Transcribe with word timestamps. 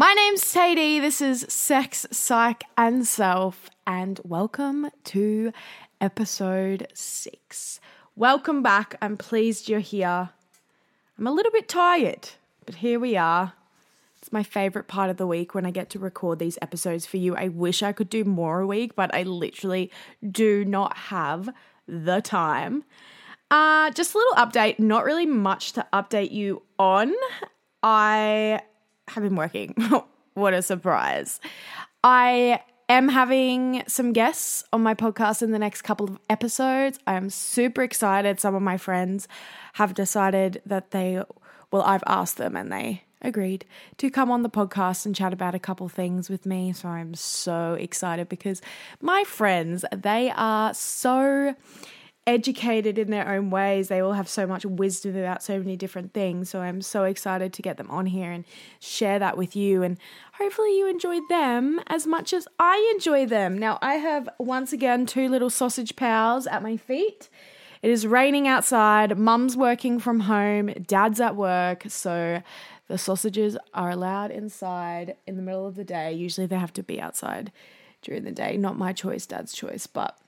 My 0.00 0.14
name's 0.14 0.42
Sadie. 0.42 0.98
This 0.98 1.20
is 1.20 1.44
Sex, 1.50 2.06
Psych, 2.10 2.64
and 2.78 3.06
Self, 3.06 3.68
and 3.86 4.18
welcome 4.24 4.88
to 5.04 5.52
episode 6.00 6.86
six. 6.94 7.80
Welcome 8.16 8.62
back. 8.62 8.96
I'm 9.02 9.18
pleased 9.18 9.68
you're 9.68 9.80
here. 9.80 10.30
I'm 11.18 11.26
a 11.26 11.30
little 11.30 11.52
bit 11.52 11.68
tired, 11.68 12.30
but 12.64 12.76
here 12.76 12.98
we 12.98 13.18
are. 13.18 13.52
It's 14.16 14.32
my 14.32 14.42
favorite 14.42 14.88
part 14.88 15.10
of 15.10 15.18
the 15.18 15.26
week 15.26 15.54
when 15.54 15.66
I 15.66 15.70
get 15.70 15.90
to 15.90 15.98
record 15.98 16.38
these 16.38 16.56
episodes 16.62 17.04
for 17.04 17.18
you. 17.18 17.36
I 17.36 17.48
wish 17.48 17.82
I 17.82 17.92
could 17.92 18.08
do 18.08 18.24
more 18.24 18.60
a 18.60 18.66
week, 18.66 18.96
but 18.96 19.14
I 19.14 19.24
literally 19.24 19.90
do 20.26 20.64
not 20.64 20.96
have 20.96 21.50
the 21.86 22.22
time. 22.22 22.84
Uh, 23.50 23.90
just 23.90 24.14
a 24.14 24.16
little 24.16 24.36
update, 24.36 24.78
not 24.78 25.04
really 25.04 25.26
much 25.26 25.72
to 25.72 25.86
update 25.92 26.30
you 26.30 26.62
on. 26.78 27.12
I 27.82 28.62
have 29.14 29.22
been 29.22 29.36
working. 29.36 29.74
what 30.34 30.54
a 30.54 30.62
surprise. 30.62 31.40
I 32.02 32.60
am 32.88 33.08
having 33.08 33.82
some 33.86 34.12
guests 34.12 34.64
on 34.72 34.82
my 34.82 34.94
podcast 34.94 35.42
in 35.42 35.52
the 35.52 35.58
next 35.58 35.82
couple 35.82 36.08
of 36.08 36.18
episodes. 36.28 36.98
I'm 37.06 37.30
super 37.30 37.82
excited. 37.82 38.40
Some 38.40 38.54
of 38.54 38.62
my 38.62 38.76
friends 38.76 39.28
have 39.74 39.94
decided 39.94 40.60
that 40.66 40.90
they, 40.90 41.22
well, 41.70 41.82
I've 41.82 42.04
asked 42.06 42.36
them 42.36 42.56
and 42.56 42.72
they 42.72 43.04
agreed 43.22 43.66
to 43.98 44.10
come 44.10 44.30
on 44.30 44.42
the 44.42 44.50
podcast 44.50 45.04
and 45.04 45.14
chat 45.14 45.32
about 45.32 45.54
a 45.54 45.58
couple 45.58 45.88
things 45.88 46.30
with 46.30 46.46
me. 46.46 46.72
So 46.72 46.88
I'm 46.88 47.14
so 47.14 47.74
excited 47.74 48.28
because 48.28 48.62
my 49.00 49.24
friends, 49.24 49.84
they 49.94 50.32
are 50.34 50.72
so 50.74 51.54
educated 52.26 52.98
in 52.98 53.10
their 53.10 53.28
own 53.28 53.50
ways. 53.50 53.88
They 53.88 54.00
all 54.00 54.12
have 54.12 54.28
so 54.28 54.46
much 54.46 54.64
wisdom 54.64 55.16
about 55.16 55.42
so 55.42 55.58
many 55.58 55.76
different 55.76 56.12
things. 56.12 56.50
So 56.50 56.60
I'm 56.60 56.82
so 56.82 57.04
excited 57.04 57.52
to 57.54 57.62
get 57.62 57.76
them 57.76 57.90
on 57.90 58.06
here 58.06 58.30
and 58.30 58.44
share 58.78 59.18
that 59.18 59.36
with 59.36 59.56
you. 59.56 59.82
And 59.82 59.98
hopefully 60.34 60.78
you 60.78 60.86
enjoy 60.86 61.20
them 61.28 61.80
as 61.86 62.06
much 62.06 62.32
as 62.32 62.46
I 62.58 62.92
enjoy 62.94 63.26
them. 63.26 63.58
Now, 63.58 63.78
I 63.82 63.94
have 63.94 64.28
once 64.38 64.72
again 64.72 65.06
two 65.06 65.28
little 65.28 65.50
sausage 65.50 65.96
pals 65.96 66.46
at 66.46 66.62
my 66.62 66.76
feet. 66.76 67.28
It 67.82 67.90
is 67.90 68.06
raining 68.06 68.46
outside. 68.46 69.16
Mum's 69.16 69.56
working 69.56 69.98
from 69.98 70.20
home. 70.20 70.66
Dad's 70.86 71.20
at 71.20 71.34
work. 71.34 71.84
So 71.88 72.42
the 72.88 72.98
sausages 72.98 73.56
are 73.72 73.90
allowed 73.90 74.30
inside 74.30 75.16
in 75.26 75.36
the 75.36 75.42
middle 75.42 75.66
of 75.66 75.76
the 75.76 75.84
day. 75.84 76.12
Usually 76.12 76.46
they 76.46 76.58
have 76.58 76.74
to 76.74 76.82
be 76.82 77.00
outside 77.00 77.50
during 78.02 78.24
the 78.24 78.32
day. 78.32 78.56
Not 78.56 78.76
my 78.76 78.92
choice, 78.92 79.26
Dad's 79.26 79.52
choice, 79.54 79.86
but 79.86 80.18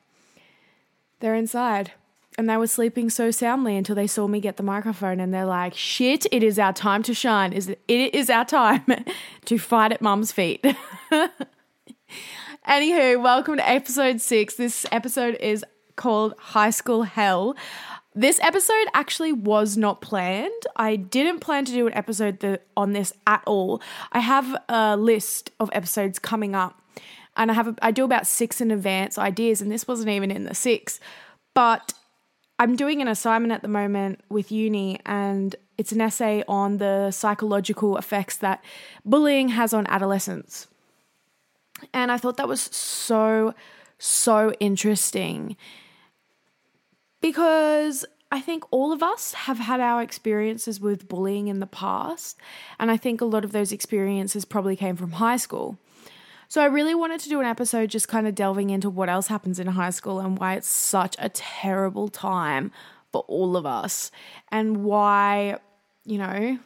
they're 1.22 1.34
inside. 1.34 1.92
And 2.36 2.48
they 2.48 2.56
were 2.56 2.66
sleeping 2.66 3.10
so 3.10 3.30
soundly 3.30 3.76
until 3.76 3.94
they 3.94 4.06
saw 4.06 4.26
me 4.26 4.40
get 4.40 4.56
the 4.56 4.62
microphone 4.62 5.20
and 5.20 5.32
they're 5.32 5.46
like, 5.46 5.74
shit, 5.74 6.26
it 6.32 6.42
is 6.42 6.58
our 6.58 6.72
time 6.72 7.02
to 7.04 7.14
shine. 7.14 7.52
Is 7.52 7.68
it 7.68 7.78
is 7.88 8.30
our 8.30 8.44
time 8.44 8.84
to 9.44 9.58
fight 9.58 9.92
at 9.92 10.02
mum's 10.02 10.32
feet. 10.32 10.62
Anywho, 12.68 13.22
welcome 13.22 13.56
to 13.56 13.68
episode 13.68 14.20
six. 14.20 14.54
This 14.54 14.86
episode 14.90 15.36
is 15.40 15.64
called 15.96 16.34
High 16.38 16.70
School 16.70 17.02
Hell. 17.02 17.54
This 18.14 18.38
episode 18.40 18.86
actually 18.94 19.32
was 19.32 19.76
not 19.76 20.00
planned. 20.00 20.50
I 20.76 20.96
didn't 20.96 21.40
plan 21.40 21.64
to 21.66 21.72
do 21.72 21.86
an 21.86 21.94
episode 21.94 22.60
on 22.76 22.92
this 22.92 23.12
at 23.26 23.42
all. 23.46 23.82
I 24.12 24.20
have 24.20 24.56
a 24.68 24.96
list 24.96 25.50
of 25.60 25.70
episodes 25.72 26.18
coming 26.18 26.54
up 26.54 26.81
and 27.36 27.50
I 27.50 27.54
have 27.54 27.68
a, 27.68 27.74
I 27.82 27.90
do 27.90 28.04
about 28.04 28.26
six 28.26 28.60
in 28.60 28.70
advance 28.70 29.18
ideas, 29.18 29.60
and 29.60 29.70
this 29.70 29.88
wasn't 29.88 30.10
even 30.10 30.30
in 30.30 30.44
the 30.44 30.54
six. 30.54 31.00
But 31.54 31.94
I'm 32.58 32.76
doing 32.76 33.02
an 33.02 33.08
assignment 33.08 33.52
at 33.52 33.62
the 33.62 33.68
moment 33.68 34.20
with 34.28 34.52
uni, 34.52 35.00
and 35.06 35.56
it's 35.78 35.92
an 35.92 36.00
essay 36.00 36.44
on 36.46 36.78
the 36.78 37.10
psychological 37.10 37.96
effects 37.96 38.36
that 38.38 38.62
bullying 39.04 39.48
has 39.48 39.72
on 39.72 39.86
adolescents. 39.88 40.68
And 41.92 42.12
I 42.12 42.16
thought 42.16 42.36
that 42.36 42.48
was 42.48 42.60
so, 42.60 43.54
so 43.98 44.52
interesting 44.60 45.56
because 47.20 48.04
I 48.30 48.40
think 48.40 48.64
all 48.70 48.92
of 48.92 49.02
us 49.02 49.34
have 49.34 49.58
had 49.58 49.80
our 49.80 50.02
experiences 50.02 50.80
with 50.80 51.08
bullying 51.08 51.48
in 51.48 51.60
the 51.60 51.66
past. 51.66 52.38
And 52.78 52.90
I 52.90 52.96
think 52.96 53.20
a 53.20 53.26
lot 53.26 53.44
of 53.44 53.52
those 53.52 53.72
experiences 53.72 54.44
probably 54.44 54.76
came 54.76 54.96
from 54.96 55.12
high 55.12 55.36
school. 55.36 55.78
So 56.52 56.60
I 56.60 56.66
really 56.66 56.94
wanted 56.94 57.18
to 57.20 57.30
do 57.30 57.40
an 57.40 57.46
episode 57.46 57.88
just 57.88 58.08
kind 58.08 58.26
of 58.26 58.34
delving 58.34 58.68
into 58.68 58.90
what 58.90 59.08
else 59.08 59.28
happens 59.28 59.58
in 59.58 59.68
high 59.68 59.88
school 59.88 60.20
and 60.20 60.38
why 60.38 60.56
it's 60.56 60.68
such 60.68 61.16
a 61.18 61.30
terrible 61.30 62.08
time 62.08 62.70
for 63.10 63.22
all 63.22 63.56
of 63.56 63.64
us 63.64 64.10
and 64.50 64.84
why, 64.84 65.56
you 66.04 66.18
know, 66.18 66.58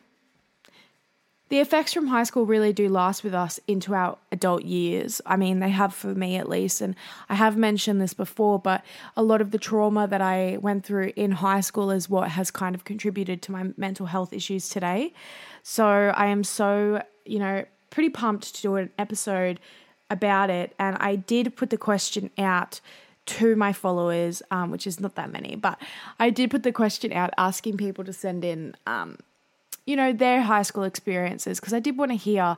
the 1.51 1.61
effects 1.61 1.93
from 1.93 2.09
high 2.09 2.25
school 2.25 2.47
really 2.47 2.73
do 2.73 2.89
last 2.89 3.23
with 3.23 3.33
us 3.33 3.61
into 3.69 3.95
our 3.95 4.19
adult 4.33 4.65
years. 4.65 5.21
I 5.25 5.37
mean, 5.37 5.61
they 5.61 5.71
have 5.71 5.95
for 5.95 6.17
me 6.17 6.35
at 6.35 6.49
least. 6.49 6.81
And 6.81 6.97
I 7.29 7.37
have 7.37 7.57
mentioned 7.57 8.01
this 8.01 8.13
before, 8.13 8.59
but 8.59 8.85
a 9.17 9.23
lot 9.23 9.41
of 9.41 9.53
the 9.53 9.59
trauma 9.59 10.09
that 10.09 10.21
I 10.21 10.57
went 10.61 10.85
through 10.85 11.13
in 11.15 11.31
high 11.31 11.61
school 11.61 11.93
is 11.93 12.11
what 12.11 12.31
has 12.31 12.51
kind 12.51 12.75
of 12.75 12.83
contributed 12.83 13.41
to 13.43 13.53
my 13.53 13.67
mental 13.77 14.07
health 14.07 14.33
issues 14.33 14.69
today. 14.69 15.13
So 15.63 15.87
I 15.87 16.27
am 16.27 16.43
so, 16.43 17.05
you 17.25 17.39
know, 17.39 17.65
pretty 17.91 18.11
pumped 18.11 18.55
to 18.55 18.63
do 18.63 18.77
an 18.77 18.91
episode 18.99 19.61
about 20.11 20.51
it. 20.51 20.75
And 20.79 20.97
I 21.01 21.17
did 21.17 21.57
put 21.57 21.71
the 21.71 21.79
question 21.79 22.31
out 22.39 22.81
to 23.27 23.57
my 23.57 23.73
followers, 23.73 24.43
um, 24.51 24.71
which 24.71 24.87
is 24.87 25.01
not 25.01 25.17
that 25.17 25.33
many, 25.33 25.57
but 25.57 25.81
I 26.21 26.31
did 26.31 26.51
put 26.51 26.63
the 26.63 26.73
question 26.73 27.13
out 27.13 27.31
asking 27.37 27.77
people 27.77 28.05
to 28.05 28.13
send 28.13 28.45
in 28.45 28.77
um, 28.87 29.19
you 29.87 29.97
know, 29.97 30.13
their 30.13 30.43
high 30.43 30.63
school 30.63 30.83
experiences 30.83 31.61
because 31.61 31.73
I 31.73 31.81
did 31.81 31.97
want 31.97 32.11
to 32.11 32.17
hear 32.17 32.57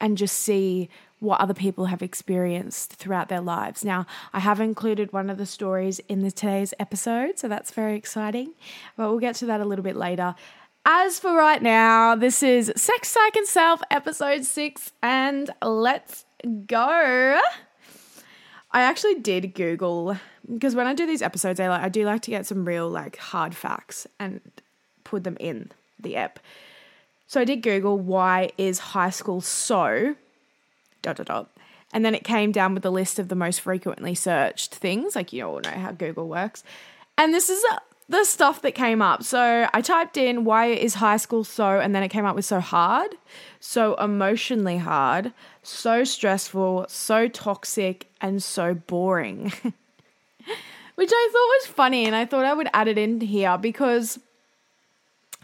and 0.00 0.16
just 0.16 0.36
see 0.36 0.88
what 1.18 1.40
other 1.40 1.54
people 1.54 1.86
have 1.86 2.00
experienced 2.00 2.92
throughout 2.92 3.28
their 3.28 3.40
lives. 3.40 3.84
Now, 3.84 4.06
I 4.32 4.38
have 4.38 4.60
included 4.60 5.12
one 5.12 5.28
of 5.28 5.36
the 5.36 5.46
stories 5.46 5.98
in 6.08 6.22
the, 6.22 6.30
today's 6.30 6.72
episode, 6.78 7.40
so 7.40 7.48
that's 7.48 7.72
very 7.72 7.96
exciting, 7.96 8.52
but 8.96 9.10
we'll 9.10 9.18
get 9.18 9.34
to 9.36 9.46
that 9.46 9.60
a 9.60 9.64
little 9.64 9.82
bit 9.82 9.96
later. 9.96 10.36
As 10.90 11.18
for 11.18 11.34
right 11.34 11.60
now, 11.60 12.14
this 12.14 12.42
is 12.42 12.72
Sex, 12.74 13.08
Psych, 13.08 13.36
and 13.36 13.46
Self, 13.46 13.82
episode 13.90 14.46
six, 14.46 14.90
and 15.02 15.50
let's 15.60 16.24
go. 16.66 17.38
I 18.70 18.80
actually 18.80 19.16
did 19.16 19.52
Google 19.52 20.16
because 20.50 20.74
when 20.74 20.86
I 20.86 20.94
do 20.94 21.06
these 21.06 21.20
episodes, 21.20 21.60
I 21.60 21.68
like 21.68 21.82
I 21.82 21.90
do 21.90 22.06
like 22.06 22.22
to 22.22 22.30
get 22.30 22.46
some 22.46 22.64
real 22.64 22.88
like 22.88 23.18
hard 23.18 23.54
facts 23.54 24.06
and 24.18 24.40
put 25.04 25.24
them 25.24 25.36
in 25.38 25.72
the 26.00 26.16
app. 26.16 26.40
So 27.26 27.38
I 27.38 27.44
did 27.44 27.60
Google 27.60 27.98
why 27.98 28.52
is 28.56 28.78
high 28.78 29.10
school 29.10 29.42
so 29.42 30.16
dot 31.02 31.16
dot 31.16 31.26
dot. 31.26 31.50
And 31.92 32.02
then 32.02 32.14
it 32.14 32.24
came 32.24 32.50
down 32.50 32.72
with 32.72 32.86
a 32.86 32.90
list 32.90 33.18
of 33.18 33.28
the 33.28 33.34
most 33.34 33.60
frequently 33.60 34.14
searched 34.14 34.76
things, 34.76 35.14
like 35.14 35.34
you 35.34 35.46
all 35.46 35.60
know 35.60 35.68
how 35.68 35.92
Google 35.92 36.28
works. 36.28 36.64
And 37.18 37.34
this 37.34 37.50
is 37.50 37.62
uh, 37.72 37.78
the 38.08 38.24
stuff 38.24 38.62
that 38.62 38.74
came 38.74 39.02
up. 39.02 39.22
So 39.22 39.68
I 39.72 39.80
typed 39.80 40.16
in 40.16 40.44
why 40.44 40.66
is 40.66 40.94
high 40.94 41.18
school 41.18 41.44
so, 41.44 41.78
and 41.78 41.94
then 41.94 42.02
it 42.02 42.08
came 42.08 42.24
up 42.24 42.34
with 42.34 42.44
so 42.44 42.60
hard, 42.60 43.14
so 43.60 43.94
emotionally 43.96 44.78
hard, 44.78 45.32
so 45.62 46.04
stressful, 46.04 46.86
so 46.88 47.28
toxic, 47.28 48.06
and 48.20 48.42
so 48.42 48.74
boring. 48.74 49.52
Which 50.94 51.10
I 51.12 51.30
thought 51.32 51.60
was 51.60 51.66
funny, 51.66 52.06
and 52.06 52.16
I 52.16 52.24
thought 52.24 52.44
I 52.44 52.54
would 52.54 52.68
add 52.74 52.88
it 52.88 52.98
in 52.98 53.20
here 53.20 53.56
because 53.58 54.18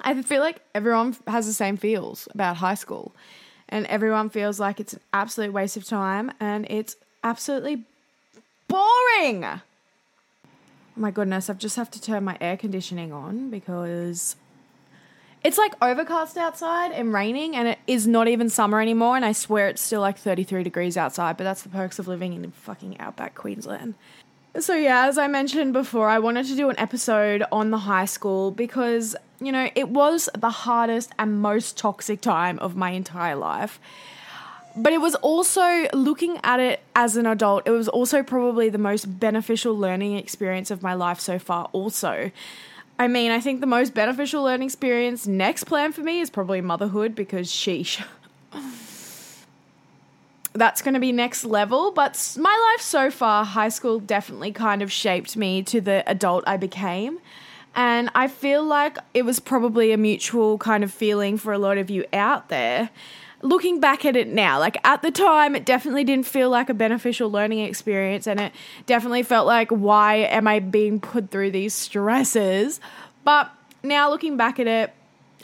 I 0.00 0.20
feel 0.22 0.40
like 0.40 0.61
everyone 0.75 1.16
has 1.26 1.46
the 1.46 1.52
same 1.52 1.76
feels 1.76 2.26
about 2.34 2.56
high 2.56 2.75
school 2.75 3.14
and 3.69 3.87
everyone 3.87 4.31
feels 4.31 4.58
like 4.61 4.81
it's 4.81 4.93
an 4.94 5.00
absolute 5.12 5.52
waste 5.52 5.76
of 5.76 5.84
time 5.84 6.32
and 6.40 6.66
it's 6.69 6.96
absolutely 7.22 7.84
boring. 8.69 9.44
My 10.96 11.11
goodness, 11.11 11.50
I've 11.50 11.58
just 11.58 11.76
have 11.76 11.91
to 11.93 12.00
turn 12.00 12.25
my 12.25 12.38
air 12.41 12.56
conditioning 12.56 13.12
on 13.12 13.50
because 13.50 14.37
it's 15.43 15.58
like 15.58 15.75
overcast 15.82 16.37
outside 16.37 16.93
and 16.93 17.12
raining 17.12 17.56
and 17.56 17.69
it 17.69 17.79
is 17.87 18.06
not 18.06 18.29
even 18.29 18.49
summer 18.49 18.81
anymore 18.81 19.17
and 19.17 19.25
I 19.25 19.32
swear 19.32 19.69
it's 19.69 19.82
still 19.82 20.00
like 20.00 20.17
33 20.17 20.62
degrees 20.62 20.96
outside, 20.96 21.37
but 21.37 21.44
that's 21.44 21.62
the 21.62 21.69
perks 21.69 21.99
of 21.99 22.06
living 22.06 22.32
in 22.32 22.50
fucking 22.50 22.99
outback 23.00 23.35
Queensland. 23.35 23.94
So 24.61 24.76
yeah, 24.76 25.08
as 25.08 25.19
I 25.19 25.26
mentioned 25.26 25.73
before, 25.73 26.08
I 26.08 26.20
wanted 26.20 26.46
to 26.46 26.55
do 26.55 26.70
an 26.70 26.79
episode 26.79 27.43
on 27.50 27.73
the 27.73 27.79
high 27.79 28.05
school 28.05 28.52
because 28.52 29.17
you 29.40 29.52
know, 29.52 29.69
it 29.75 29.88
was 29.88 30.29
the 30.37 30.50
hardest 30.50 31.12
and 31.19 31.43
most 31.43 31.76
toxic 31.76 32.20
time 32.20 32.58
of 32.61 32.76
my 32.76 32.90
entire 32.90 33.37
life. 33.37 33.81
But 34.76 34.93
it 34.93 35.00
was 35.00 35.15
also, 35.17 35.87
looking 35.93 36.38
at 36.43 36.59
it 36.59 36.81
as 36.97 37.17
an 37.17 37.26
adult, 37.26 37.67
it 37.67 37.71
was 37.71 37.88
also 37.88 38.23
probably 38.23 38.69
the 38.69 38.79
most 38.79 39.21
beneficial 39.21 39.76
learning 39.76 40.17
experience 40.17 40.71
of 40.71 40.82
my 40.82 40.94
life 40.94 41.21
so 41.21 41.38
far, 41.38 41.69
also. 41.73 42.32
I 42.99 43.09
mean, 43.09 43.31
I 43.31 43.41
think 43.41 43.61
the 43.61 43.67
most 43.67 43.94
beneficial 43.94 44.43
learning 44.43 44.67
experience 44.67 45.26
next 45.26 45.65
plan 45.65 45.93
for 45.93 46.03
me 46.03 46.21
is 46.21 46.31
probably 46.31 46.61
motherhood 46.61 47.15
because 47.15 47.49
sheesh. 47.49 48.05
That's 50.53 50.82
going 50.82 50.94
to 50.94 51.00
be 51.00 51.11
next 51.11 51.44
level, 51.44 51.91
but 51.91 52.37
my 52.38 52.73
life 52.73 52.85
so 52.85 53.11
far, 53.11 53.44
high 53.44 53.69
school 53.69 53.99
definitely 53.99 54.53
kind 54.53 54.82
of 54.82 54.93
shaped 54.93 55.37
me 55.37 55.65
to 55.65 55.81
the 55.81 56.09
adult 56.09 56.44
I 56.47 56.56
became. 56.56 57.19
And 57.75 58.09
I 58.15 58.29
feel 58.29 58.62
like 58.62 58.99
it 59.15 59.23
was 59.23 59.41
probably 59.41 59.91
a 59.91 59.97
mutual 59.97 60.59
kind 60.59 60.85
of 60.85 60.93
feeling 60.93 61.38
for 61.38 61.53
a 61.53 61.59
lot 61.59 61.76
of 61.76 61.91
you 61.91 62.05
out 62.12 62.49
there. 62.49 62.91
Looking 63.44 63.79
back 63.79 64.06
at 64.06 64.17
it 64.17 64.26
now, 64.29 64.58
like 64.58 64.79
at 64.85 65.02
the 65.02 65.11
time, 65.11 65.55
it 65.55 65.67
definitely 65.67 66.02
didn't 66.02 66.26
feel 66.26 66.49
like 66.49 66.70
a 66.70 66.75
beneficial 66.75 67.31
learning 67.31 67.58
experience, 67.61 68.26
and 68.26 68.41
it 68.41 68.52
definitely 68.87 69.23
felt 69.23 69.46
like, 69.46 69.70
why 69.70 70.17
am 70.17 70.49
I 70.49 70.61
being 70.61 70.99
put 70.99 71.31
through 71.31 71.50
these 71.50 71.75
stresses? 71.75 72.81
But 73.23 73.52
now 73.82 74.08
looking 74.08 74.38
back 74.38 74.58
at 74.58 74.67
it, 74.67 74.94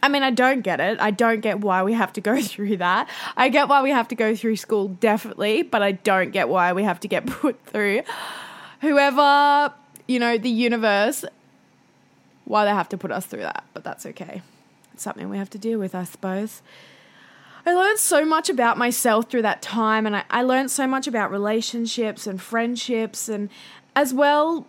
I 0.03 0.09
mean, 0.09 0.23
I 0.23 0.31
don't 0.31 0.63
get 0.63 0.81
it. 0.81 0.99
I 0.99 1.11
don't 1.11 1.41
get 1.41 1.61
why 1.61 1.83
we 1.83 1.93
have 1.93 2.13
to 2.15 2.23
go 2.23 2.41
through 2.41 2.79
that. 2.79 3.09
I 3.37 3.51
get 3.51 3.69
why 3.69 3.83
we 3.83 3.91
have 3.91 4.09
to 4.09 4.15
go 4.15 4.35
through 4.35 4.57
school, 4.57 4.89
definitely, 4.89 5.63
but 5.63 5.83
I 5.83 5.93
don't 5.93 6.31
get 6.31 6.49
why 6.49 6.73
we 6.73 6.85
have 6.85 7.01
to 7.01 7.09
get 7.09 7.27
put 7.27 7.63
through. 7.67 8.03
Whoever, 8.81 9.75
you 10.09 10.19
know, 10.19 10.39
the 10.39 10.51
universe 10.51 11.25
why 12.47 12.65
they 12.65 12.71
have 12.71 12.89
to 12.89 12.99
put 12.99 13.13
us 13.13 13.27
through 13.27 13.43
that, 13.43 13.65
but 13.75 13.85
that's 13.85 14.05
okay. 14.07 14.43
It's 14.93 15.05
something 15.05 15.29
we 15.29 15.39
have 15.39 15.51
to 15.51 15.59
deal 15.59 15.79
with, 15.79 15.95
I 15.95 16.05
suppose. 16.05 16.63
I 17.67 17.75
learned 17.75 17.99
so 17.99 18.25
much 18.25 18.49
about 18.49 18.79
myself 18.79 19.31
through 19.31 19.43
that 19.43 19.63
time, 19.63 20.07
and 20.07 20.17
I, 20.17 20.25
I 20.31 20.43
learned 20.43 20.71
so 20.71 20.87
much 20.87 21.07
about 21.07 21.31
relationships 21.31 22.27
and 22.27 22.41
friendships, 22.41 23.29
and 23.29 23.51
as 23.95 24.15
well 24.15 24.67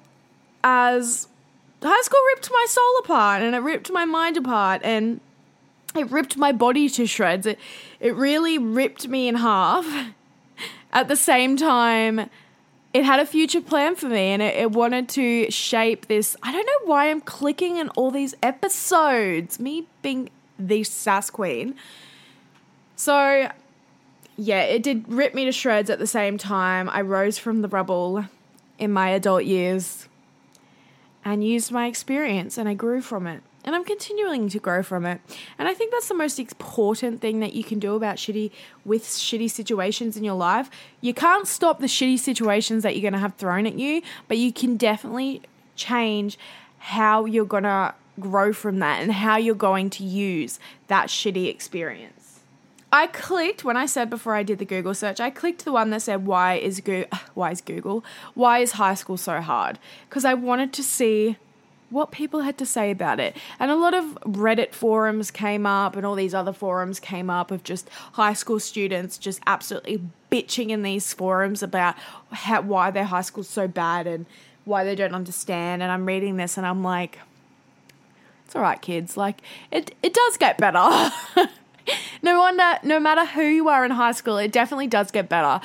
as 0.63 1.27
high 1.81 2.01
school 2.01 2.19
ripped 2.35 2.49
my 2.51 2.65
soul 2.67 2.97
apart 2.99 3.41
and 3.41 3.55
it 3.55 3.59
ripped 3.59 3.91
my 3.91 4.05
mind 4.05 4.37
apart 4.37 4.81
and 4.83 5.19
it 5.95 6.09
ripped 6.11 6.37
my 6.37 6.51
body 6.51 6.87
to 6.89 7.05
shreds. 7.05 7.45
It, 7.45 7.59
it 7.99 8.15
really 8.15 8.57
ripped 8.57 9.07
me 9.07 9.27
in 9.27 9.35
half. 9.35 9.85
At 10.93 11.07
the 11.07 11.15
same 11.15 11.55
time, 11.55 12.29
it 12.93 13.05
had 13.05 13.19
a 13.19 13.25
future 13.25 13.61
plan 13.61 13.95
for 13.95 14.07
me 14.07 14.27
and 14.27 14.41
it, 14.41 14.55
it, 14.55 14.71
wanted 14.71 15.07
to 15.09 15.49
shape 15.49 16.07
this. 16.07 16.35
I 16.43 16.51
don't 16.51 16.65
know 16.65 16.91
why 16.91 17.09
I'm 17.09 17.21
clicking 17.21 17.77
in 17.77 17.89
all 17.89 18.11
these 18.11 18.35
episodes, 18.43 19.59
me 19.59 19.87
being 20.01 20.29
the 20.59 20.83
sass 20.83 21.29
queen. 21.29 21.75
So, 23.01 23.49
yeah, 24.37 24.61
it 24.61 24.83
did 24.83 25.11
rip 25.11 25.33
me 25.33 25.45
to 25.45 25.51
shreds 25.51 25.89
at 25.89 25.97
the 25.97 26.05
same 26.05 26.37
time. 26.37 26.87
I 26.87 27.01
rose 27.01 27.39
from 27.39 27.63
the 27.63 27.67
rubble 27.67 28.25
in 28.77 28.93
my 28.93 29.09
adult 29.09 29.43
years 29.43 30.07
and 31.25 31.43
used 31.43 31.71
my 31.71 31.87
experience 31.87 32.59
and 32.59 32.69
I 32.69 32.75
grew 32.75 33.01
from 33.01 33.25
it 33.25 33.41
and 33.65 33.73
I'm 33.75 33.83
continuing 33.85 34.49
to 34.49 34.59
grow 34.59 34.83
from 34.83 35.07
it. 35.07 35.19
And 35.57 35.67
I 35.67 35.73
think 35.73 35.91
that's 35.91 36.09
the 36.09 36.13
most 36.13 36.37
important 36.37 37.21
thing 37.21 37.39
that 37.39 37.53
you 37.53 37.63
can 37.63 37.79
do 37.79 37.95
about 37.95 38.17
shitty 38.17 38.51
with 38.85 39.05
shitty 39.05 39.49
situations 39.49 40.15
in 40.15 40.23
your 40.23 40.35
life. 40.35 40.69
You 41.01 41.15
can't 41.15 41.47
stop 41.47 41.79
the 41.79 41.87
shitty 41.87 42.19
situations 42.19 42.83
that 42.83 42.95
you're 42.95 43.01
going 43.01 43.13
to 43.13 43.19
have 43.19 43.33
thrown 43.33 43.65
at 43.65 43.79
you, 43.79 44.03
but 44.27 44.37
you 44.37 44.53
can 44.53 44.77
definitely 44.77 45.41
change 45.75 46.37
how 46.77 47.25
you're 47.25 47.45
going 47.45 47.63
to 47.63 47.95
grow 48.19 48.53
from 48.53 48.77
that 48.77 49.01
and 49.01 49.11
how 49.11 49.37
you're 49.37 49.55
going 49.55 49.89
to 49.89 50.03
use 50.03 50.59
that 50.85 51.07
shitty 51.07 51.49
experience. 51.49 52.20
I 52.91 53.07
clicked 53.07 53.63
when 53.63 53.77
I 53.77 53.85
said 53.85 54.09
before 54.09 54.35
I 54.35 54.43
did 54.43 54.59
the 54.59 54.65
Google 54.65 54.93
search. 54.93 55.19
I 55.19 55.29
clicked 55.29 55.63
the 55.63 55.71
one 55.71 55.91
that 55.91 56.01
said 56.01 56.25
why 56.25 56.55
is 56.55 56.81
Go- 56.81 57.05
why 57.33 57.51
is 57.51 57.61
Google 57.61 58.03
why 58.33 58.59
is 58.59 58.73
high 58.73 58.95
school 58.95 59.17
so 59.17 59.41
hard 59.41 59.79
because 60.09 60.25
I 60.25 60.33
wanted 60.33 60.73
to 60.73 60.83
see 60.83 61.37
what 61.91 62.09
people 62.09 62.41
had 62.41 62.57
to 62.57 62.65
say 62.65 62.89
about 62.89 63.19
it. 63.19 63.35
And 63.59 63.69
a 63.69 63.75
lot 63.75 63.93
of 63.93 64.17
Reddit 64.21 64.71
forums 64.73 65.29
came 65.29 65.65
up, 65.65 65.95
and 65.95 66.05
all 66.05 66.15
these 66.15 66.33
other 66.33 66.53
forums 66.53 66.99
came 66.99 67.29
up 67.29 67.51
of 67.51 67.63
just 67.63 67.89
high 68.13 68.33
school 68.33 68.59
students 68.59 69.17
just 69.17 69.41
absolutely 69.45 70.01
bitching 70.31 70.69
in 70.69 70.83
these 70.83 71.13
forums 71.13 71.61
about 71.61 71.95
how, 72.31 72.61
why 72.61 72.91
their 72.91 73.03
high 73.03 73.21
school's 73.21 73.49
so 73.49 73.67
bad 73.67 74.07
and 74.07 74.25
why 74.63 74.83
they 74.83 74.95
don't 74.95 75.13
understand. 75.13 75.83
And 75.83 75.91
I'm 75.91 76.05
reading 76.05 76.37
this 76.37 76.57
and 76.57 76.65
I'm 76.65 76.81
like, 76.81 77.19
it's 78.45 78.55
all 78.55 78.61
right, 78.61 78.81
kids. 78.81 79.17
Like, 79.17 79.41
it, 79.69 79.93
it 80.01 80.13
does 80.13 80.37
get 80.37 80.57
better. 80.57 81.11
no 82.21 82.39
wonder, 82.39 82.79
no 82.83 82.99
matter 82.99 83.25
who 83.25 83.43
you 83.43 83.69
are 83.69 83.85
in 83.85 83.91
high 83.91 84.11
school, 84.11 84.37
it 84.37 84.51
definitely 84.51 84.87
does 84.87 85.11
get 85.11 85.29
better. 85.29 85.61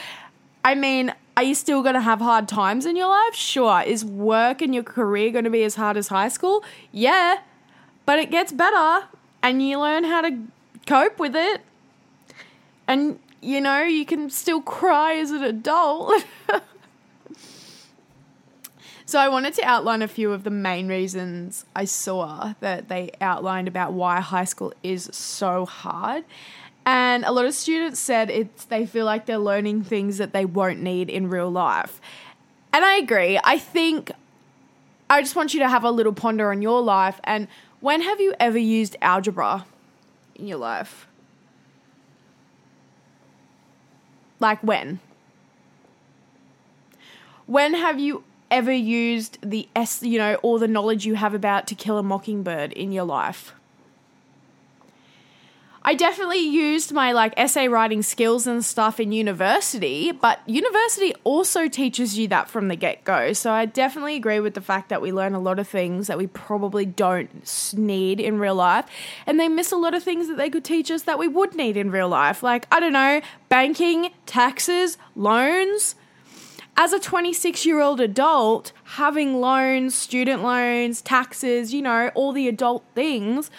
I 0.65 0.75
mean, 0.75 1.15
are 1.37 1.43
you 1.43 1.55
still 1.55 1.83
going 1.83 1.95
to 1.95 2.01
have 2.01 2.21
hard 2.21 2.49
times 2.49 2.87
in 2.87 2.97
your 2.97 3.09
life? 3.09 3.35
Sure. 3.35 3.83
Is 3.83 4.05
work 4.05 4.63
and 4.63 4.75
your 4.75 4.83
career 4.83 5.31
going 5.31 5.45
to 5.45 5.51
be 5.51 5.65
as 5.65 5.75
hard 5.75 5.97
as 5.97 6.09
high 6.09 6.29
school? 6.29 6.65
Yeah. 6.93 7.39
But 8.07 8.19
it 8.19 8.31
gets 8.31 8.53
better 8.53 9.07
and 9.43 9.67
you 9.67 9.79
learn 9.79 10.05
how 10.05 10.23
to 10.23 10.39
cope 10.87 11.19
with 11.19 11.37
it. 11.37 11.61
And, 12.89 13.19
you 13.43 13.61
know, 13.61 13.83
you 13.83 14.07
can 14.07 14.31
still 14.31 14.63
cry 14.63 15.15
as 15.15 15.31
an 15.31 15.43
adult. 15.43 16.25
so 19.07 19.21
I 19.21 19.29
wanted 19.29 19.55
to 19.55 19.63
outline 19.63 20.03
a 20.03 20.09
few 20.09 20.33
of 20.33 20.43
the 20.43 20.51
main 20.51 20.89
reasons 20.89 21.65
I 21.77 21.85
saw 21.85 22.55
that 22.59 22.89
they 22.89 23.13
outlined 23.21 23.69
about 23.69 23.93
why 23.93 24.19
high 24.21 24.45
school 24.45 24.75
is 24.83 25.09
so 25.13 25.65
hard. 25.65 26.25
And 26.85 27.25
a 27.25 27.31
lot 27.31 27.47
of 27.47 27.55
students 27.55 28.01
said 28.01 28.31
it's 28.31 28.65
they 28.65 28.85
feel 28.85 29.05
like 29.05 29.27
they're 29.27 29.39
learning 29.39 29.85
things 29.85 30.19
that 30.19 30.33
they 30.33 30.45
won't 30.45 30.81
need 30.81 31.09
in 31.09 31.31
real 31.31 31.49
life. 31.49 32.01
And 32.73 32.85
I 32.85 32.97
agree. 32.97 33.39
I 33.45 33.59
think 33.59 34.11
I 35.09 35.23
just 35.23 35.37
want 35.37 35.55
you 35.55 35.61
to 35.61 35.69
have 35.69 35.85
a 35.85 35.91
little 35.93 36.13
ponder 36.13 36.51
on 36.51 36.61
your 36.61 36.83
life 36.83 37.21
and 37.23 37.47
when 37.79 38.03
have 38.03 38.21
you 38.21 38.35
ever 38.41 38.59
used 38.59 38.97
algebra 39.01 39.67
in 40.35 40.49
your 40.49 40.59
life? 40.59 41.07
Like 44.41 44.61
when? 44.65 44.99
When 47.47 47.75
have 47.75 48.01
you 48.01 48.25
ever 48.51 48.73
used 48.73 49.39
the 49.43 49.69
S, 49.75 50.03
you 50.03 50.19
know, 50.19 50.37
all 50.37 50.59
the 50.59 50.69
knowledge 50.69 51.07
you 51.07 51.15
have 51.15 51.35
about 51.35 51.67
To 51.69 51.75
Kill 51.75 51.99
a 51.99 52.03
Mockingbird 52.03 52.73
in 52.73 52.93
your 52.93 53.05
life? 53.05 53.53
I 55.89 55.95
definitely 55.95 56.41
used 56.41 56.91
my 56.91 57.13
like 57.13 57.33
essay 57.37 57.69
writing 57.69 58.03
skills 58.03 58.49
and 58.49 58.65
stuff 58.65 58.99
in 58.99 59.13
university, 59.13 60.11
but 60.11 60.41
university 60.45 61.15
also 61.23 61.69
teaches 61.69 62.19
you 62.19 62.27
that 62.27 62.51
from 62.51 62.67
the 62.67 62.75
get 62.75 63.05
go. 63.05 63.33
So 63.33 63.53
I 63.53 63.67
definitely 63.67 64.17
agree 64.17 64.41
with 64.41 64.55
the 64.55 64.61
fact 64.61 64.89
that 64.89 65.01
we 65.01 65.13
learn 65.13 65.35
a 65.35 65.39
lot 65.39 65.61
of 65.61 65.69
things 65.69 66.09
that 66.09 66.19
we 66.19 66.27
probably 66.27 66.87
don't 66.87 67.73
need 67.77 68.19
in 68.19 68.41
real 68.41 68.57
life, 68.57 68.87
and 69.29 69.39
they 69.39 69.47
miss 69.47 69.71
a 69.71 69.77
lot 69.77 69.95
of 69.95 70.03
things 70.03 70.27
that 70.27 70.37
they 70.37 70.51
could 70.51 70.65
teach 70.65 70.91
us 70.91 71.03
that 71.03 71.21
we 71.21 71.29
would 71.29 71.55
need 71.55 71.77
in 71.77 71.93
real 71.93 72.09
life. 72.09 72.43
Like, 72.43 72.67
I 72.73 72.81
don't 72.81 72.93
know, 72.93 73.21
banking, 73.49 74.11
taxes, 74.27 74.99
loans 75.15 75.95
as 76.77 76.93
a 76.93 77.01
26 77.01 77.65
year 77.65 77.81
old 77.81 78.01
adult, 78.01 78.73
having 78.85 79.41
loans, 79.41 79.95
student 79.95 80.43
loans, 80.43 81.01
taxes, 81.01 81.73
you 81.73 81.83
know, 81.83 82.11
all 82.15 82.33
the 82.33 82.49
adult 82.49 82.85
things, 82.95 83.51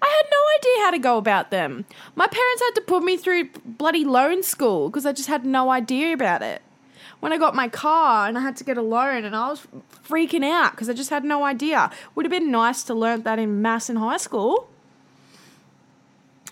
I 0.00 0.06
had 0.06 0.30
no 0.30 0.38
idea 0.58 0.84
how 0.84 0.90
to 0.92 0.98
go 0.98 1.16
about 1.16 1.50
them. 1.50 1.84
My 2.14 2.26
parents 2.26 2.62
had 2.62 2.74
to 2.76 2.80
put 2.82 3.02
me 3.02 3.16
through 3.16 3.50
bloody 3.64 4.04
loan 4.04 4.42
school 4.42 4.88
because 4.88 5.06
I 5.06 5.12
just 5.12 5.28
had 5.28 5.44
no 5.44 5.70
idea 5.70 6.12
about 6.12 6.42
it. 6.42 6.62
When 7.20 7.32
I 7.32 7.38
got 7.38 7.56
my 7.56 7.68
car 7.68 8.28
and 8.28 8.38
I 8.38 8.42
had 8.42 8.56
to 8.58 8.64
get 8.64 8.78
a 8.78 8.82
loan 8.82 9.24
and 9.24 9.34
I 9.34 9.48
was 9.48 9.66
freaking 10.08 10.44
out 10.44 10.72
because 10.72 10.88
I 10.88 10.92
just 10.92 11.10
had 11.10 11.24
no 11.24 11.42
idea. 11.42 11.90
Would 12.14 12.26
have 12.26 12.30
been 12.30 12.52
nice 12.52 12.84
to 12.84 12.94
learn 12.94 13.22
that 13.22 13.40
in 13.40 13.60
mass 13.60 13.90
in 13.90 13.96
high 13.96 14.18
school. 14.18 14.68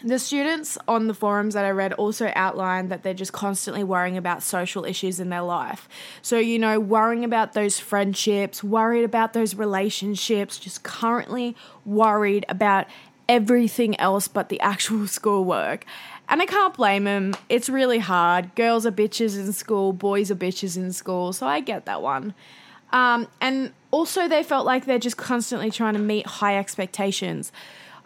The 0.05 0.19
students 0.19 0.77
on 0.87 1.07
the 1.07 1.15
forums 1.15 1.55
that 1.55 1.65
I 1.65 1.71
read 1.71 1.95
also 1.95 2.31
outlined 2.37 2.91
that 2.91 3.03
they're 3.03 3.15
just 3.15 3.33
constantly 3.33 3.83
worrying 3.83 4.17
about 4.17 4.43
social 4.43 4.85
issues 4.85 5.21
in 5.21 5.31
their 5.31 5.43
life. 5.43 5.89
So, 6.21 6.39
you 6.39 6.59
know, 6.59 6.79
worrying 6.79 7.25
about 7.25 7.55
those 7.55 7.79
friendships, 7.79 8.63
worried 8.63 9.05
about 9.05 9.33
those 9.33 9.55
relationships, 9.55 10.59
just 10.59 10.83
currently 10.83 11.57
worried 11.85 12.45
about 12.49 12.87
everything 13.29 13.99
else 13.99 14.29
but 14.29 14.49
the 14.49 14.61
actual 14.61 15.07
schoolwork. 15.07 15.85
And 16.29 16.43
I 16.43 16.47
can't 16.47 16.75
blame 16.75 17.05
them. 17.05 17.35
It's 17.49 17.69
really 17.69 17.99
hard. 17.99 18.55
Girls 18.55 18.85
are 18.85 18.93
bitches 18.93 19.39
in 19.39 19.53
school, 19.53 19.93
boys 19.93 20.31
are 20.31 20.37
bitches 20.37 20.77
in 20.77 20.93
school. 20.93 21.33
So 21.33 21.47
I 21.47 21.61
get 21.61 21.87
that 21.87 22.03
one. 22.03 22.35
Um, 22.93 23.29
and 23.41 23.73
also, 23.91 24.29
they 24.29 24.43
felt 24.43 24.67
like 24.67 24.85
they're 24.85 24.99
just 24.99 25.17
constantly 25.17 25.71
trying 25.71 25.95
to 25.95 26.01
meet 26.01 26.27
high 26.27 26.59
expectations. 26.59 27.51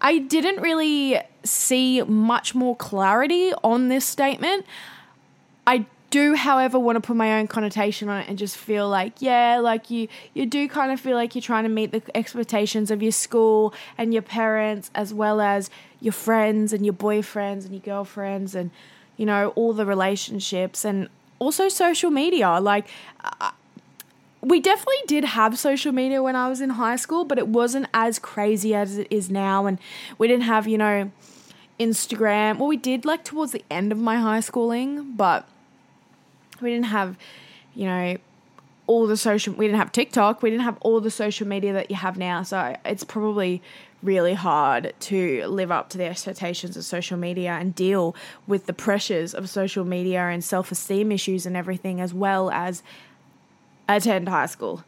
I 0.00 0.18
didn't 0.18 0.62
really 0.62 1.20
see 1.44 2.02
much 2.02 2.54
more 2.54 2.76
clarity 2.76 3.52
on 3.62 3.88
this 3.88 4.04
statement. 4.04 4.66
I 5.66 5.86
do, 6.10 6.34
however, 6.34 6.78
want 6.78 6.96
to 6.96 7.00
put 7.00 7.16
my 7.16 7.38
own 7.38 7.46
connotation 7.46 8.08
on 8.08 8.22
it 8.22 8.28
and 8.28 8.36
just 8.36 8.56
feel 8.56 8.88
like, 8.88 9.22
yeah, 9.22 9.58
like 9.58 9.90
you 9.90 10.08
you 10.34 10.44
do 10.46 10.68
kind 10.68 10.90
of 10.90 10.98
feel 11.00 11.16
like 11.16 11.34
you're 11.34 11.42
trying 11.42 11.64
to 11.64 11.70
meet 11.70 11.92
the 11.92 12.02
expectations 12.16 12.90
of 12.90 13.02
your 13.02 13.12
school 13.12 13.72
and 13.96 14.12
your 14.12 14.22
parents 14.22 14.90
as 14.94 15.14
well 15.14 15.40
as 15.40 15.70
your 16.00 16.12
friends 16.12 16.72
and 16.72 16.84
your 16.84 16.94
boyfriends 16.94 17.64
and 17.64 17.72
your 17.72 17.80
girlfriends 17.80 18.54
and 18.54 18.70
you 19.16 19.26
know 19.26 19.48
all 19.54 19.72
the 19.72 19.86
relationships 19.86 20.84
and 20.84 21.08
also 21.38 21.68
social 21.68 22.10
media. 22.10 22.58
Like 22.58 22.88
we 24.42 24.60
definitely 24.60 25.02
did 25.06 25.24
have 25.24 25.58
social 25.58 25.92
media 25.92 26.22
when 26.22 26.36
I 26.36 26.48
was 26.48 26.60
in 26.60 26.70
high 26.70 26.96
school, 26.96 27.24
but 27.24 27.38
it 27.38 27.48
wasn't 27.48 27.86
as 27.92 28.18
crazy 28.18 28.74
as 28.74 28.96
it 28.96 29.06
is 29.10 29.30
now 29.30 29.66
and 29.66 29.78
we 30.18 30.28
didn't 30.28 30.44
have, 30.44 30.66
you 30.66 30.78
know, 30.78 31.10
Instagram. 31.78 32.58
Well, 32.58 32.68
we 32.68 32.76
did 32.76 33.04
like 33.04 33.24
towards 33.24 33.52
the 33.52 33.64
end 33.70 33.92
of 33.92 33.98
my 33.98 34.16
high 34.16 34.40
schooling, 34.40 35.12
but 35.12 35.46
we 36.60 36.70
didn't 36.70 36.86
have, 36.86 37.18
you 37.74 37.86
know, 37.86 38.16
all 38.86 39.06
the 39.06 39.16
social. 39.16 39.54
We 39.54 39.66
didn't 39.66 39.78
have 39.78 39.92
TikTok. 39.92 40.42
We 40.42 40.50
didn't 40.50 40.64
have 40.64 40.78
all 40.80 41.00
the 41.00 41.10
social 41.10 41.46
media 41.46 41.72
that 41.74 41.90
you 41.90 41.96
have 41.96 42.16
now. 42.16 42.42
So 42.42 42.76
it's 42.84 43.04
probably 43.04 43.62
really 44.02 44.34
hard 44.34 44.94
to 44.98 45.46
live 45.46 45.70
up 45.70 45.90
to 45.90 45.98
the 45.98 46.04
expectations 46.04 46.76
of 46.76 46.84
social 46.84 47.16
media 47.18 47.52
and 47.52 47.74
deal 47.74 48.16
with 48.46 48.66
the 48.66 48.72
pressures 48.72 49.34
of 49.34 49.48
social 49.48 49.84
media 49.84 50.22
and 50.22 50.42
self 50.42 50.72
esteem 50.72 51.12
issues 51.12 51.46
and 51.46 51.56
everything, 51.56 52.00
as 52.00 52.12
well 52.12 52.50
as 52.50 52.82
attend 53.96 54.28
high 54.28 54.46
school. 54.46 54.84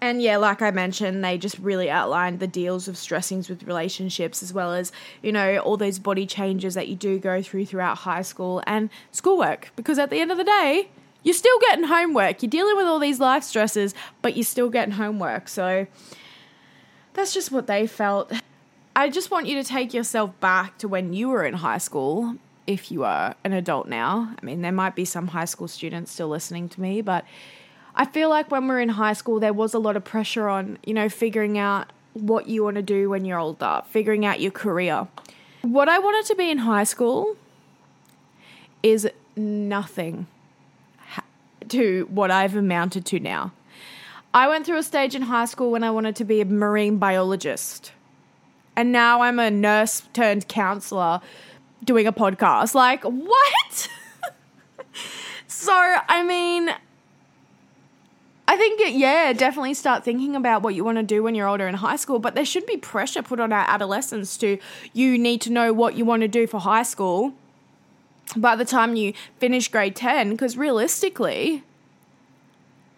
And 0.00 0.20
yeah, 0.20 0.36
like 0.36 0.60
I 0.60 0.70
mentioned, 0.70 1.24
they 1.24 1.38
just 1.38 1.58
really 1.58 1.90
outlined 1.90 2.38
the 2.38 2.46
deals 2.46 2.86
of 2.86 2.98
stressings 2.98 3.48
with 3.48 3.62
relationships, 3.62 4.42
as 4.42 4.52
well 4.52 4.74
as, 4.74 4.92
you 5.22 5.32
know, 5.32 5.58
all 5.58 5.78
those 5.78 5.98
body 5.98 6.26
changes 6.26 6.74
that 6.74 6.86
you 6.88 6.94
do 6.94 7.18
go 7.18 7.40
through 7.40 7.64
throughout 7.64 7.98
high 7.98 8.22
school 8.22 8.62
and 8.66 8.90
schoolwork. 9.10 9.70
Because 9.74 9.98
at 9.98 10.10
the 10.10 10.20
end 10.20 10.30
of 10.30 10.36
the 10.36 10.44
day, 10.44 10.90
you're 11.22 11.34
still 11.34 11.58
getting 11.60 11.86
homework. 11.86 12.42
You're 12.42 12.50
dealing 12.50 12.76
with 12.76 12.86
all 12.86 12.98
these 12.98 13.20
life 13.20 13.42
stresses, 13.42 13.94
but 14.20 14.36
you're 14.36 14.44
still 14.44 14.68
getting 14.68 14.92
homework. 14.94 15.48
So 15.48 15.86
that's 17.14 17.32
just 17.32 17.50
what 17.50 17.66
they 17.66 17.86
felt. 17.86 18.30
I 18.94 19.08
just 19.08 19.30
want 19.30 19.46
you 19.46 19.60
to 19.60 19.64
take 19.64 19.94
yourself 19.94 20.38
back 20.40 20.78
to 20.78 20.88
when 20.88 21.14
you 21.14 21.30
were 21.30 21.44
in 21.44 21.54
high 21.54 21.78
school, 21.78 22.36
if 22.66 22.90
you 22.92 23.02
are 23.02 23.34
an 23.44 23.54
adult 23.54 23.88
now. 23.88 24.34
I 24.40 24.44
mean, 24.44 24.60
there 24.60 24.72
might 24.72 24.94
be 24.94 25.04
some 25.04 25.28
high 25.28 25.46
school 25.46 25.68
students 25.68 26.12
still 26.12 26.28
listening 26.28 26.68
to 26.68 26.80
me, 26.80 27.00
but 27.00 27.24
I 27.96 28.04
feel 28.04 28.28
like 28.28 28.50
when 28.50 28.68
we 28.68 28.74
are 28.74 28.80
in 28.80 28.90
high 28.90 29.14
school, 29.14 29.40
there 29.40 29.54
was 29.54 29.72
a 29.72 29.78
lot 29.78 29.96
of 29.96 30.04
pressure 30.04 30.48
on, 30.48 30.78
you 30.84 30.92
know, 30.92 31.08
figuring 31.08 31.56
out 31.56 31.90
what 32.12 32.46
you 32.46 32.64
want 32.64 32.76
to 32.76 32.82
do 32.82 33.08
when 33.08 33.24
you're 33.24 33.38
older, 33.38 33.82
figuring 33.88 34.26
out 34.26 34.40
your 34.40 34.50
career. 34.50 35.08
What 35.62 35.88
I 35.88 35.98
wanted 35.98 36.26
to 36.26 36.34
be 36.34 36.50
in 36.50 36.58
high 36.58 36.84
school 36.84 37.36
is 38.82 39.08
nothing 39.34 40.26
to 41.68 42.06
what 42.10 42.30
I've 42.30 42.54
amounted 42.54 43.06
to 43.06 43.20
now. 43.20 43.52
I 44.32 44.48
went 44.48 44.66
through 44.66 44.78
a 44.78 44.82
stage 44.82 45.14
in 45.14 45.22
high 45.22 45.46
school 45.46 45.70
when 45.70 45.82
I 45.82 45.90
wanted 45.90 46.16
to 46.16 46.24
be 46.24 46.42
a 46.42 46.44
marine 46.44 46.98
biologist. 46.98 47.92
And 48.76 48.92
now 48.92 49.22
I'm 49.22 49.38
a 49.38 49.50
nurse 49.50 50.02
turned 50.12 50.48
counselor 50.48 51.22
doing 51.82 52.06
a 52.06 52.12
podcast. 52.12 52.74
Like, 52.74 53.02
what? 53.04 53.88
so, 55.46 55.72
I 55.72 56.22
mean, 56.22 56.70
I 58.48 58.56
think, 58.56 58.80
yeah, 58.94 59.32
definitely 59.32 59.74
start 59.74 60.04
thinking 60.04 60.36
about 60.36 60.62
what 60.62 60.74
you 60.74 60.84
want 60.84 60.98
to 60.98 61.02
do 61.02 61.22
when 61.22 61.34
you're 61.34 61.48
older 61.48 61.66
in 61.66 61.74
high 61.74 61.96
school. 61.96 62.18
But 62.18 62.34
there 62.34 62.44
should 62.44 62.64
be 62.66 62.76
pressure 62.76 63.22
put 63.22 63.40
on 63.40 63.52
our 63.52 63.68
adolescents 63.68 64.36
to, 64.38 64.58
you 64.92 65.18
need 65.18 65.40
to 65.42 65.52
know 65.52 65.72
what 65.72 65.96
you 65.96 66.04
want 66.04 66.22
to 66.22 66.28
do 66.28 66.46
for 66.46 66.60
high 66.60 66.84
school 66.84 67.34
by 68.36 68.54
the 68.56 68.64
time 68.64 68.96
you 68.96 69.14
finish 69.38 69.68
grade 69.68 69.96
10, 69.96 70.30
because 70.30 70.56
realistically, 70.56 71.64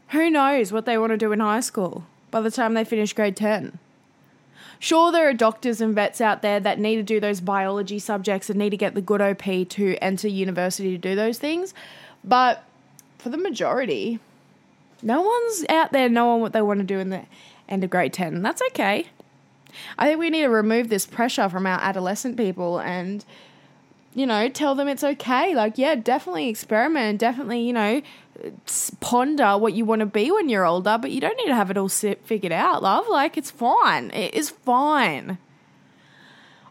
who 0.08 0.30
knows 0.30 0.72
what 0.72 0.86
they 0.86 0.98
want 0.98 1.10
to 1.10 1.16
do 1.16 1.32
in 1.32 1.40
high 1.40 1.60
school 1.60 2.06
by 2.30 2.40
the 2.40 2.50
time 2.50 2.74
they 2.74 2.84
finish 2.84 3.12
grade 3.12 3.36
10? 3.36 3.78
Sure, 4.78 5.10
there 5.10 5.28
are 5.28 5.34
doctors 5.34 5.80
and 5.80 5.94
vets 5.94 6.20
out 6.20 6.40
there 6.40 6.60
that 6.60 6.78
need 6.78 6.96
to 6.96 7.02
do 7.02 7.18
those 7.20 7.40
biology 7.40 7.98
subjects 7.98 8.48
and 8.48 8.58
need 8.58 8.70
to 8.70 8.76
get 8.76 8.94
the 8.94 9.02
good 9.02 9.20
OP 9.20 9.42
to 9.68 9.96
enter 10.00 10.28
university 10.28 10.92
to 10.92 10.98
do 10.98 11.16
those 11.16 11.38
things, 11.38 11.74
but 12.22 12.64
for 13.18 13.28
the 13.28 13.36
majority, 13.36 14.20
no 15.02 15.22
one's 15.22 15.64
out 15.68 15.92
there 15.92 16.08
knowing 16.08 16.40
what 16.40 16.52
they 16.52 16.62
want 16.62 16.80
to 16.80 16.86
do 16.86 16.98
in 16.98 17.10
the 17.10 17.24
end 17.68 17.84
of 17.84 17.90
grade 17.90 18.12
10. 18.12 18.42
That's 18.42 18.62
okay. 18.70 19.06
I 19.98 20.08
think 20.08 20.18
we 20.18 20.30
need 20.30 20.42
to 20.42 20.48
remove 20.48 20.88
this 20.88 21.06
pressure 21.06 21.48
from 21.48 21.66
our 21.66 21.80
adolescent 21.80 22.36
people 22.36 22.80
and 22.80 23.24
you 24.14 24.26
know, 24.26 24.48
tell 24.48 24.74
them 24.74 24.88
it's 24.88 25.04
okay. 25.04 25.54
Like, 25.54 25.78
yeah, 25.78 25.94
definitely 25.94 26.48
experiment, 26.48 27.20
definitely, 27.20 27.60
you 27.60 27.72
know, 27.72 28.02
ponder 29.00 29.56
what 29.56 29.74
you 29.74 29.84
want 29.84 30.00
to 30.00 30.06
be 30.06 30.30
when 30.32 30.48
you're 30.48 30.64
older, 30.64 30.98
but 31.00 31.12
you 31.12 31.20
don't 31.20 31.36
need 31.36 31.46
to 31.46 31.54
have 31.54 31.70
it 31.70 31.78
all 31.78 31.88
figured 31.88 32.52
out, 32.52 32.82
love. 32.82 33.06
Like, 33.08 33.36
it's 33.36 33.50
fine. 33.50 34.10
It 34.10 34.34
is 34.34 34.50
fine. 34.50 35.38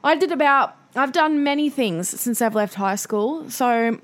I 0.03 0.15
did 0.15 0.31
about, 0.31 0.75
I've 0.95 1.13
done 1.13 1.43
many 1.43 1.69
things 1.69 2.09
since 2.09 2.41
I've 2.41 2.55
left 2.55 2.75
high 2.75 2.95
school. 2.95 3.49
So, 3.49 3.99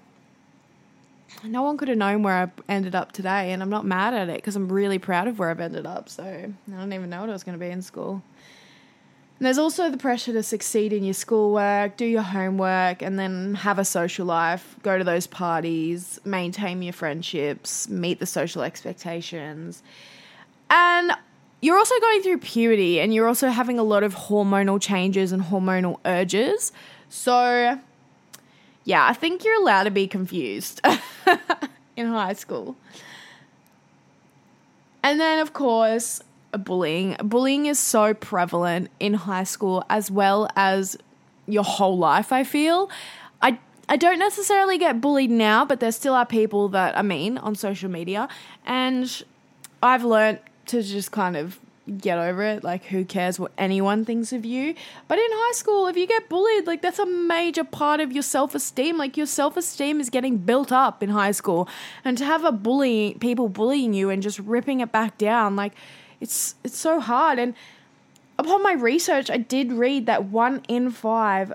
no 1.46 1.64
one 1.64 1.78
could 1.78 1.88
have 1.88 1.98
known 1.98 2.24
where 2.24 2.34
I 2.34 2.72
ended 2.72 2.96
up 2.96 3.12
today, 3.12 3.52
and 3.52 3.62
I'm 3.62 3.70
not 3.70 3.86
mad 3.86 4.14
at 4.14 4.30
it 4.30 4.36
because 4.36 4.56
I'm 4.56 4.72
really 4.72 5.00
proud 5.00 5.28
of 5.28 5.40
where 5.40 5.50
I've 5.50 5.60
ended 5.60 5.86
up. 5.86 6.10
So, 6.10 6.24
I 6.24 6.72
don't 6.72 6.94
even 6.94 7.10
know 7.10 7.22
what 7.22 7.30
I 7.30 7.34
was 7.34 7.44
going 7.44 7.58
to 7.58 7.64
be 7.64 7.72
in 7.72 7.82
school. 7.82 8.22
And 9.40 9.48
there's 9.48 9.58
also 9.58 9.90
the 9.90 9.98
pressure 9.98 10.32
to 10.34 10.44
succeed 10.44 10.94
in 10.94 11.04
your 11.04 11.14
schoolwork, 11.14 11.98
do 11.98 12.06
your 12.06 12.22
homework, 12.22 13.02
and 13.02 13.18
then 13.20 13.56
have 13.56 13.80
a 13.80 13.86
social 13.86 14.26
life, 14.26 14.76
go 14.84 14.98
to 14.98 15.04
those 15.04 15.28
parties, 15.28 16.20
maintain 16.24 16.82
your 16.82 16.94
friendships, 16.94 17.90
meet 17.90 18.20
the 18.20 18.26
social 18.26 18.62
expectations. 18.62 19.84
And 20.70 21.12
you're 21.62 21.78
also 21.78 22.00
going 22.00 22.22
through 22.22 22.38
puberty 22.40 23.00
and 23.00 23.14
you're 23.14 23.28
also 23.28 23.50
having 23.50 23.80
a 23.80 23.84
lot 23.84 24.04
of 24.04 24.16
hormonal 24.16 24.82
changes 24.82 25.32
and 25.32 25.42
hormonal 25.44 26.00
urges. 26.06 26.72
So, 27.10 27.80
yeah, 28.86 29.08
I 29.08 29.14
think 29.14 29.44
you're 29.44 29.62
allowed 29.62 29.84
to 29.84 29.92
be 29.92 30.08
confused 30.08 30.82
in 31.96 32.08
high 32.08 32.34
school. 32.34 32.76
And 35.02 35.20
then, 35.20 35.40
of 35.40 35.54
course, 35.54 36.22
bullying. 36.52 37.16
Bullying 37.24 37.66
is 37.66 37.80
so 37.80 38.14
prevalent 38.14 38.90
in 39.00 39.14
high 39.14 39.44
school 39.44 39.84
as 39.90 40.10
well 40.10 40.48
as 40.56 40.98
your 41.48 41.64
whole 41.64 41.98
life, 41.98 42.32
I 42.32 42.44
feel. 42.44 42.90
I 43.42 43.60
I 43.90 43.98
don't 43.98 44.20
necessarily 44.20 44.78
get 44.78 45.02
bullied 45.02 45.30
now, 45.32 45.66
but 45.66 45.80
there 45.82 45.92
still 45.92 46.14
are 46.14 46.26
people 46.26 46.70
that 46.70 46.96
are 46.96 47.04
mean 47.04 47.38
on 47.38 47.56
social 47.56 47.90
media 47.90 48.30
and 48.66 49.24
I've 49.82 50.06
learned 50.06 50.40
to 50.68 50.82
just 50.82 51.12
kind 51.12 51.36
of 51.36 51.60
get 52.00 52.18
over 52.18 52.44
it. 52.44 52.64
Like, 52.64 52.86
who 52.86 53.04
cares 53.06 53.40
what 53.40 53.52
anyone 53.58 54.06
thinks 54.06 54.32
of 54.34 54.46
you? 54.46 54.76
But 55.08 55.18
in 55.18 55.28
high 55.30 55.54
school, 55.54 55.88
if 55.88 55.98
you 55.98 56.08
get 56.08 56.30
bullied, 56.30 56.66
like, 56.68 56.82
that's 56.82 57.00
a 57.00 57.06
major 57.06 57.64
part 57.64 58.00
of 58.00 58.12
your 58.12 58.24
self 58.24 58.56
esteem. 58.56 58.98
Like, 58.98 59.18
your 59.18 59.26
self 59.26 59.58
esteem 59.58 60.00
is 60.00 60.10
getting 60.10 60.38
built 60.38 60.72
up 60.72 61.04
in 61.04 61.10
high 61.10 61.32
school. 61.32 61.68
And 62.06 62.18
to 62.18 62.26
have 62.26 62.44
a 62.44 62.52
bully, 62.52 63.18
people 63.20 63.50
bullying 63.50 63.94
you 63.94 64.10
and 64.10 64.24
just 64.24 64.40
ripping 64.40 64.80
it 64.80 64.92
back 64.92 65.18
down, 65.18 65.56
like, 65.56 65.74
it's, 66.22 66.56
it's 66.64 66.78
so 66.78 67.00
hard. 67.00 67.38
And 67.38 67.54
upon 68.40 68.64
my 68.64 68.74
research, 68.74 69.30
I 69.30 69.38
did 69.38 69.74
read 69.74 70.06
that 70.06 70.26
one 70.26 70.62
in 70.68 70.92
five 70.92 71.54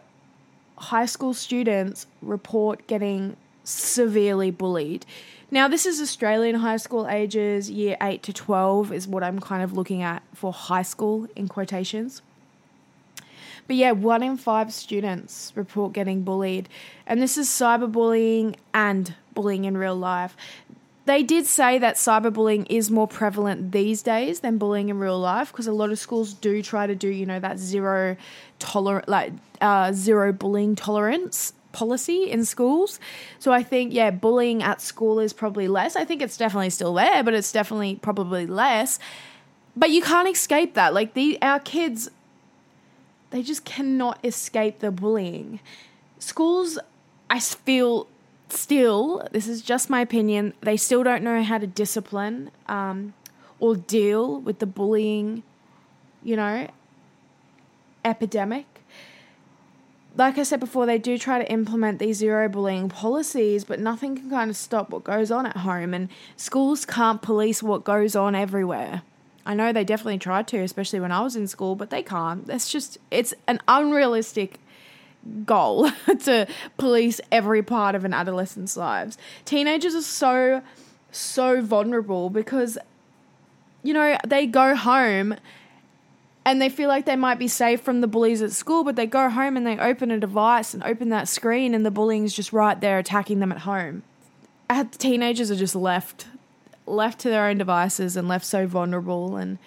high 0.76 1.06
school 1.06 1.34
students 1.34 2.06
report 2.22 2.86
getting 2.86 3.36
severely 3.64 4.50
bullied. 4.50 5.04
Now, 5.50 5.66
this 5.66 5.86
is 5.86 5.98
Australian 5.98 6.56
high 6.56 6.76
school 6.76 7.08
ages, 7.08 7.70
year 7.70 7.96
8 8.02 8.22
to 8.24 8.34
12 8.34 8.92
is 8.92 9.08
what 9.08 9.22
I'm 9.22 9.40
kind 9.40 9.62
of 9.62 9.72
looking 9.72 10.02
at 10.02 10.22
for 10.34 10.52
high 10.52 10.82
school 10.82 11.26
in 11.34 11.48
quotations. 11.48 12.20
But 13.66 13.76
yeah, 13.76 13.92
one 13.92 14.22
in 14.22 14.36
five 14.36 14.74
students 14.74 15.52
report 15.54 15.94
getting 15.94 16.22
bullied. 16.22 16.68
And 17.06 17.22
this 17.22 17.38
is 17.38 17.48
cyberbullying 17.48 18.56
and 18.74 19.14
bullying 19.32 19.64
in 19.64 19.78
real 19.78 19.96
life. 19.96 20.36
They 21.06 21.22
did 21.22 21.46
say 21.46 21.78
that 21.78 21.94
cyberbullying 21.94 22.66
is 22.68 22.90
more 22.90 23.08
prevalent 23.08 23.72
these 23.72 24.02
days 24.02 24.40
than 24.40 24.58
bullying 24.58 24.90
in 24.90 24.98
real 24.98 25.18
life 25.18 25.50
because 25.50 25.66
a 25.66 25.72
lot 25.72 25.90
of 25.90 25.98
schools 25.98 26.34
do 26.34 26.62
try 26.62 26.86
to 26.86 26.94
do, 26.94 27.08
you 27.08 27.24
know, 27.24 27.40
that 27.40 27.58
zero 27.58 28.18
tolerant, 28.58 29.08
like 29.08 29.32
uh, 29.62 29.92
zero 29.92 30.30
bullying 30.30 30.76
tolerance 30.76 31.54
policy 31.78 32.28
in 32.28 32.44
schools. 32.44 32.98
So 33.38 33.52
I 33.52 33.62
think, 33.62 33.92
yeah, 33.92 34.10
bullying 34.10 34.64
at 34.64 34.80
school 34.80 35.20
is 35.20 35.32
probably 35.32 35.68
less. 35.68 35.94
I 35.94 36.04
think 36.04 36.20
it's 36.22 36.36
definitely 36.36 36.70
still 36.70 36.92
there, 36.94 37.22
but 37.22 37.34
it's 37.34 37.52
definitely 37.52 37.94
probably 38.02 38.46
less. 38.46 38.98
But 39.76 39.90
you 39.90 40.02
can't 40.02 40.28
escape 40.28 40.74
that. 40.74 40.92
Like 40.92 41.14
the 41.14 41.40
our 41.40 41.60
kids 41.60 42.10
they 43.30 43.42
just 43.42 43.64
cannot 43.64 44.18
escape 44.24 44.80
the 44.80 44.90
bullying. 44.90 45.60
Schools 46.18 46.78
I 47.30 47.38
feel 47.38 48.08
still, 48.48 49.28
this 49.32 49.46
is 49.46 49.62
just 49.62 49.88
my 49.88 50.00
opinion, 50.00 50.54
they 50.62 50.76
still 50.76 51.04
don't 51.04 51.22
know 51.22 51.42
how 51.44 51.58
to 51.58 51.66
discipline 51.66 52.50
um, 52.66 53.12
or 53.60 53.76
deal 53.76 54.40
with 54.40 54.58
the 54.58 54.66
bullying, 54.66 55.42
you 56.24 56.34
know, 56.34 56.68
epidemic 58.04 58.77
like 60.18 60.36
I 60.36 60.42
said 60.42 60.58
before, 60.58 60.84
they 60.84 60.98
do 60.98 61.16
try 61.16 61.38
to 61.38 61.50
implement 61.50 62.00
these 62.00 62.16
zero 62.16 62.48
bullying 62.48 62.88
policies, 62.88 63.62
but 63.62 63.78
nothing 63.78 64.16
can 64.16 64.28
kind 64.28 64.50
of 64.50 64.56
stop 64.56 64.90
what 64.90 65.04
goes 65.04 65.30
on 65.30 65.46
at 65.46 65.58
home, 65.58 65.94
and 65.94 66.08
schools 66.36 66.84
can't 66.84 67.22
police 67.22 67.62
what 67.62 67.84
goes 67.84 68.16
on 68.16 68.34
everywhere. 68.34 69.02
I 69.46 69.54
know 69.54 69.72
they 69.72 69.84
definitely 69.84 70.18
tried 70.18 70.48
to, 70.48 70.58
especially 70.58 70.98
when 70.98 71.12
I 71.12 71.20
was 71.20 71.36
in 71.36 71.46
school, 71.46 71.76
but 71.76 71.90
they 71.90 72.02
can't. 72.02 72.46
That's 72.46 72.68
just, 72.68 72.98
it's 73.12 73.32
an 73.46 73.60
unrealistic 73.68 74.58
goal 75.46 75.88
to 76.24 76.48
police 76.76 77.20
every 77.30 77.62
part 77.62 77.94
of 77.94 78.04
an 78.04 78.12
adolescent's 78.12 78.76
lives. 78.76 79.16
Teenagers 79.44 79.94
are 79.94 80.02
so, 80.02 80.62
so 81.12 81.62
vulnerable 81.62 82.28
because, 82.28 82.76
you 83.84 83.94
know, 83.94 84.18
they 84.26 84.46
go 84.46 84.74
home 84.74 85.36
and 86.48 86.62
they 86.62 86.70
feel 86.70 86.88
like 86.88 87.04
they 87.04 87.14
might 87.14 87.38
be 87.38 87.46
safe 87.46 87.82
from 87.82 88.00
the 88.00 88.06
bullies 88.06 88.40
at 88.40 88.52
school, 88.52 88.82
but 88.82 88.96
they 88.96 89.04
go 89.04 89.28
home 89.28 89.54
and 89.54 89.66
they 89.66 89.78
open 89.78 90.10
a 90.10 90.18
device 90.18 90.72
and 90.72 90.82
open 90.82 91.10
that 91.10 91.28
screen, 91.28 91.74
and 91.74 91.84
the 91.84 91.90
bullying's 91.90 92.32
just 92.32 92.54
right 92.54 92.80
there 92.80 92.98
attacking 92.98 93.40
them 93.40 93.52
at 93.52 93.58
home. 93.58 94.02
Uh, 94.70 94.84
teenagers 94.96 95.50
are 95.50 95.56
just 95.56 95.74
left 95.74 96.26
left 96.86 97.18
to 97.20 97.28
their 97.28 97.44
own 97.44 97.58
devices 97.58 98.16
and 98.16 98.28
left 98.28 98.46
so 98.46 98.66
vulnerable. 98.66 99.36
And 99.36 99.58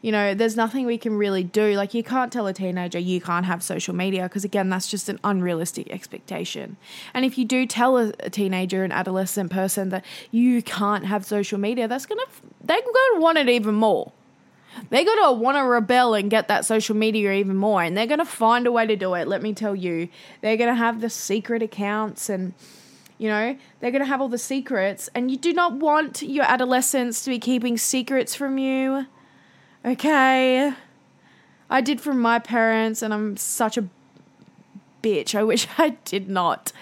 you 0.00 0.10
know 0.10 0.32
there's 0.32 0.56
nothing 0.56 0.86
we 0.86 0.96
can 0.96 1.18
really 1.18 1.44
do. 1.44 1.74
Like 1.74 1.92
you 1.92 2.02
can't 2.02 2.32
tell 2.32 2.46
a 2.46 2.54
teenager 2.54 2.98
you 2.98 3.20
can't 3.20 3.44
have 3.44 3.62
social 3.62 3.94
media 3.94 4.22
because 4.22 4.42
again 4.42 4.70
that's 4.70 4.88
just 4.88 5.10
an 5.10 5.20
unrealistic 5.22 5.90
expectation. 5.90 6.78
And 7.12 7.26
if 7.26 7.36
you 7.36 7.44
do 7.44 7.66
tell 7.66 7.98
a, 7.98 8.14
a 8.20 8.30
teenager 8.30 8.82
an 8.82 8.92
adolescent 8.92 9.50
person 9.50 9.90
that 9.90 10.06
you 10.30 10.62
can't 10.62 11.04
have 11.04 11.26
social 11.26 11.58
media 11.58 11.86
that's 11.86 12.06
gonna 12.06 12.24
they're 12.64 12.80
gonna 12.80 13.20
want 13.20 13.36
it 13.36 13.50
even 13.50 13.74
more 13.74 14.14
they're 14.88 15.04
going 15.04 15.22
to 15.24 15.32
want 15.32 15.56
to 15.56 15.62
rebel 15.62 16.14
and 16.14 16.30
get 16.30 16.48
that 16.48 16.64
social 16.64 16.96
media 16.96 17.32
even 17.32 17.56
more. 17.56 17.82
And 17.82 17.96
they're 17.96 18.06
going 18.06 18.18
to 18.18 18.24
find 18.24 18.66
a 18.66 18.72
way 18.72 18.86
to 18.86 18.96
do 18.96 19.14
it. 19.14 19.28
Let 19.28 19.42
me 19.42 19.52
tell 19.52 19.74
you. 19.74 20.08
They're 20.40 20.56
going 20.56 20.70
to 20.70 20.74
have 20.74 21.00
the 21.00 21.10
secret 21.10 21.62
accounts 21.62 22.28
and, 22.28 22.54
you 23.18 23.28
know, 23.28 23.56
they're 23.80 23.90
going 23.90 24.02
to 24.02 24.08
have 24.08 24.20
all 24.20 24.28
the 24.28 24.38
secrets. 24.38 25.08
And 25.14 25.30
you 25.30 25.36
do 25.36 25.52
not 25.52 25.74
want 25.74 26.22
your 26.22 26.44
adolescents 26.44 27.24
to 27.24 27.30
be 27.30 27.38
keeping 27.38 27.76
secrets 27.76 28.34
from 28.34 28.58
you. 28.58 29.06
Okay. 29.84 30.72
I 31.70 31.80
did 31.80 32.00
from 32.00 32.20
my 32.20 32.40
parents, 32.40 33.00
and 33.00 33.14
I'm 33.14 33.36
such 33.36 33.78
a 33.78 33.88
bitch. 35.02 35.36
I 35.36 35.44
wish 35.44 35.68
I 35.78 35.90
did 36.04 36.28
not. 36.28 36.72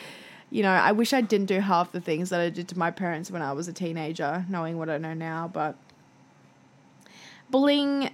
You 0.50 0.62
know, 0.62 0.70
I 0.70 0.92
wish 0.92 1.12
I 1.12 1.20
didn't 1.20 1.46
do 1.46 1.60
half 1.60 1.92
the 1.92 2.00
things 2.00 2.30
that 2.30 2.40
I 2.40 2.48
did 2.48 2.68
to 2.68 2.78
my 2.78 2.90
parents 2.90 3.30
when 3.30 3.42
I 3.42 3.52
was 3.52 3.68
a 3.68 3.72
teenager, 3.72 4.46
knowing 4.48 4.78
what 4.78 4.88
I 4.88 4.96
know 4.96 5.12
now, 5.12 5.50
but 5.52 5.76
bullying 7.50 8.10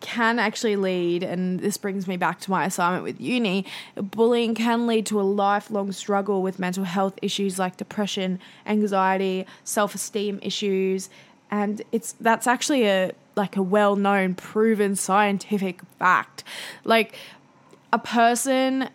can 0.00 0.38
actually 0.38 0.76
lead, 0.76 1.24
and 1.24 1.58
this 1.58 1.76
brings 1.76 2.06
me 2.06 2.16
back 2.16 2.38
to 2.40 2.50
my 2.50 2.64
assignment 2.64 3.02
with 3.02 3.20
uni, 3.20 3.66
bullying 3.96 4.54
can 4.54 4.86
lead 4.86 5.04
to 5.06 5.20
a 5.20 5.22
lifelong 5.22 5.90
struggle 5.90 6.40
with 6.40 6.58
mental 6.58 6.84
health 6.84 7.18
issues 7.20 7.58
like 7.58 7.76
depression, 7.76 8.38
anxiety, 8.64 9.44
self-esteem 9.64 10.38
issues, 10.42 11.10
and 11.50 11.82
it's 11.90 12.12
that's 12.20 12.46
actually 12.46 12.86
a 12.86 13.12
like 13.34 13.56
a 13.56 13.62
well-known 13.62 14.34
proven 14.34 14.94
scientific 14.94 15.80
fact. 15.98 16.44
Like 16.84 17.16
a 17.92 17.98
person 17.98 18.88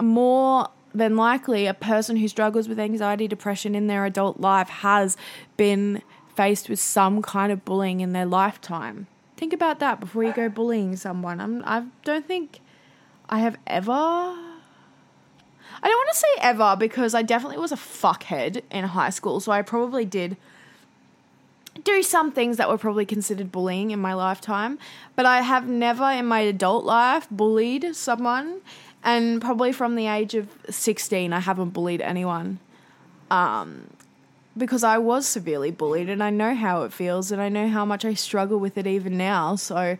more 0.00 0.68
than 0.94 1.16
likely 1.16 1.66
a 1.66 1.74
person 1.74 2.16
who 2.16 2.28
struggles 2.28 2.68
with 2.68 2.78
anxiety, 2.78 3.28
depression 3.28 3.74
in 3.74 3.86
their 3.86 4.04
adult 4.04 4.40
life 4.40 4.68
has 4.68 5.16
been 5.56 6.02
faced 6.38 6.68
with 6.68 6.78
some 6.78 7.20
kind 7.20 7.50
of 7.50 7.64
bullying 7.64 7.98
in 7.98 8.12
their 8.12 8.24
lifetime. 8.24 9.08
Think 9.36 9.52
about 9.52 9.80
that 9.80 9.98
before 9.98 10.22
you 10.22 10.32
go 10.32 10.48
bullying 10.48 10.94
someone. 10.94 11.40
I'm, 11.40 11.64
I 11.66 11.86
don't 12.04 12.24
think 12.28 12.60
I 13.28 13.40
have 13.40 13.56
ever. 13.66 13.90
I 13.90 14.36
don't 15.82 15.96
want 15.96 16.10
to 16.12 16.16
say 16.16 16.28
ever 16.40 16.76
because 16.78 17.12
I 17.12 17.22
definitely 17.22 17.58
was 17.58 17.72
a 17.72 17.76
fuckhead 17.76 18.62
in 18.70 18.84
high 18.84 19.10
school, 19.10 19.40
so 19.40 19.50
I 19.50 19.62
probably 19.62 20.04
did 20.04 20.36
do 21.82 22.04
some 22.04 22.30
things 22.30 22.56
that 22.56 22.68
were 22.68 22.78
probably 22.78 23.04
considered 23.04 23.50
bullying 23.50 23.90
in 23.90 23.98
my 23.98 24.14
lifetime, 24.14 24.78
but 25.16 25.26
I 25.26 25.40
have 25.40 25.66
never 25.68 26.08
in 26.08 26.26
my 26.26 26.40
adult 26.40 26.84
life 26.84 27.26
bullied 27.32 27.96
someone, 27.96 28.60
and 29.02 29.40
probably 29.40 29.72
from 29.72 29.96
the 29.96 30.06
age 30.06 30.36
of 30.36 30.46
16, 30.70 31.32
I 31.32 31.40
haven't 31.40 31.70
bullied 31.70 32.00
anyone. 32.00 32.60
Um, 33.28 33.88
because 34.58 34.84
I 34.84 34.98
was 34.98 35.26
severely 35.26 35.70
bullied 35.70 36.08
and 36.08 36.22
I 36.22 36.30
know 36.30 36.54
how 36.54 36.82
it 36.82 36.92
feels 36.92 37.32
and 37.32 37.40
I 37.40 37.48
know 37.48 37.68
how 37.68 37.84
much 37.84 38.04
I 38.04 38.14
struggle 38.14 38.58
with 38.58 38.76
it 38.76 38.86
even 38.86 39.16
now. 39.16 39.56
So 39.56 39.96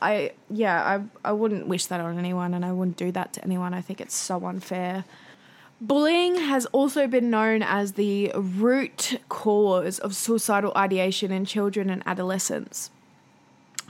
I 0.00 0.32
yeah, 0.50 0.82
I 1.24 1.28
I 1.28 1.32
wouldn't 1.32 1.66
wish 1.66 1.86
that 1.86 2.00
on 2.00 2.18
anyone 2.18 2.54
and 2.54 2.64
I 2.64 2.72
wouldn't 2.72 2.96
do 2.96 3.12
that 3.12 3.32
to 3.34 3.44
anyone. 3.44 3.74
I 3.74 3.80
think 3.80 4.00
it's 4.00 4.14
so 4.14 4.46
unfair. 4.46 5.04
Bullying 5.80 6.36
has 6.36 6.66
also 6.66 7.06
been 7.06 7.30
known 7.30 7.62
as 7.62 7.92
the 7.92 8.32
root 8.34 9.20
cause 9.28 10.00
of 10.00 10.14
suicidal 10.14 10.72
ideation 10.76 11.30
in 11.30 11.44
children 11.44 11.88
and 11.88 12.02
adolescents. 12.04 12.90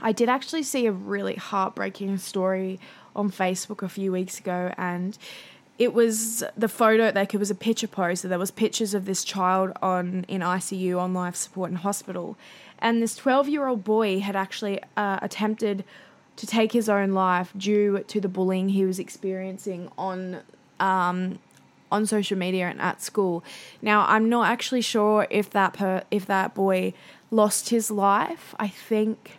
I 0.01 0.11
did 0.11 0.29
actually 0.29 0.63
see 0.63 0.85
a 0.85 0.91
really 0.91 1.35
heartbreaking 1.35 2.17
story 2.19 2.79
on 3.15 3.31
Facebook 3.31 3.81
a 3.81 3.89
few 3.89 4.11
weeks 4.11 4.39
ago 4.39 4.71
and 4.77 5.17
it 5.79 5.93
was 5.93 6.43
the 6.57 6.67
photo 6.67 7.11
like 7.15 7.33
it 7.33 7.37
was 7.37 7.49
a 7.49 7.55
picture 7.55 7.87
post 7.87 8.21
so 8.21 8.27
there 8.27 8.37
was 8.37 8.51
pictures 8.51 8.93
of 8.93 9.05
this 9.05 9.23
child 9.23 9.71
on 9.81 10.25
in 10.27 10.41
ICU 10.41 10.99
on 10.99 11.13
life 11.13 11.35
support 11.35 11.71
in 11.71 11.77
hospital 11.77 12.37
and 12.79 13.01
this 13.01 13.15
12 13.15 13.49
year 13.49 13.65
old 13.65 13.83
boy 13.83 14.19
had 14.19 14.35
actually 14.35 14.79
uh, 14.95 15.19
attempted 15.21 15.83
to 16.35 16.45
take 16.45 16.71
his 16.71 16.87
own 16.87 17.11
life 17.11 17.51
due 17.57 17.99
to 18.07 18.21
the 18.21 18.29
bullying 18.29 18.69
he 18.69 18.85
was 18.85 18.99
experiencing 18.99 19.89
on 19.97 20.41
um, 20.79 21.39
on 21.91 22.05
social 22.05 22.37
media 22.37 22.67
and 22.67 22.79
at 22.79 23.01
school. 23.01 23.43
Now 23.81 24.05
I'm 24.07 24.29
not 24.29 24.47
actually 24.47 24.81
sure 24.81 25.27
if 25.29 25.49
that 25.49 25.73
per- 25.73 26.03
if 26.11 26.25
that 26.27 26.53
boy 26.53 26.93
lost 27.31 27.69
his 27.69 27.91
life. 27.91 28.55
I 28.59 28.67
think 28.67 29.38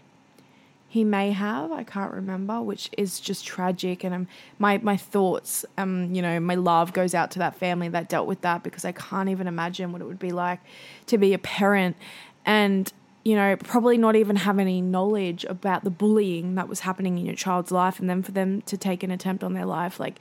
he 0.90 1.04
may 1.04 1.30
have 1.30 1.70
i 1.72 1.82
can't 1.82 2.12
remember 2.12 2.60
which 2.60 2.90
is 2.98 3.20
just 3.20 3.46
tragic. 3.46 4.04
And 4.04 4.14
um, 4.14 4.28
my 4.58 4.78
my 4.78 4.96
thoughts 4.96 5.64
um 5.78 6.14
you 6.14 6.20
know 6.20 6.38
my 6.40 6.56
love 6.56 6.92
goes 6.92 7.14
out 7.14 7.30
to 7.32 7.38
that 7.38 7.54
family 7.54 7.88
that 7.88 8.08
dealt 8.08 8.26
with 8.26 8.42
that 8.42 8.62
because 8.62 8.84
i 8.84 8.92
can't 8.92 9.28
even 9.28 9.46
imagine 9.46 9.92
what 9.92 10.02
it 10.02 10.04
would 10.04 10.18
be 10.18 10.32
like 10.32 10.60
to 11.06 11.16
be 11.16 11.32
a 11.32 11.38
parent 11.38 11.96
and 12.44 12.92
you 13.24 13.36
know 13.36 13.56
probably 13.56 13.96
not 13.96 14.16
even 14.16 14.36
have 14.36 14.58
any 14.58 14.80
knowledge 14.80 15.44
about 15.44 15.84
the 15.84 15.90
bullying 15.90 16.56
that 16.56 16.68
was 16.68 16.80
happening 16.80 17.18
in 17.18 17.24
your 17.24 17.34
child's 17.34 17.70
life 17.70 18.00
and 18.00 18.10
then 18.10 18.22
for 18.22 18.32
them 18.32 18.60
to 18.62 18.76
take 18.76 19.02
an 19.02 19.10
attempt 19.10 19.44
on 19.44 19.52
their 19.54 19.66
life 19.66 20.00
like 20.00 20.18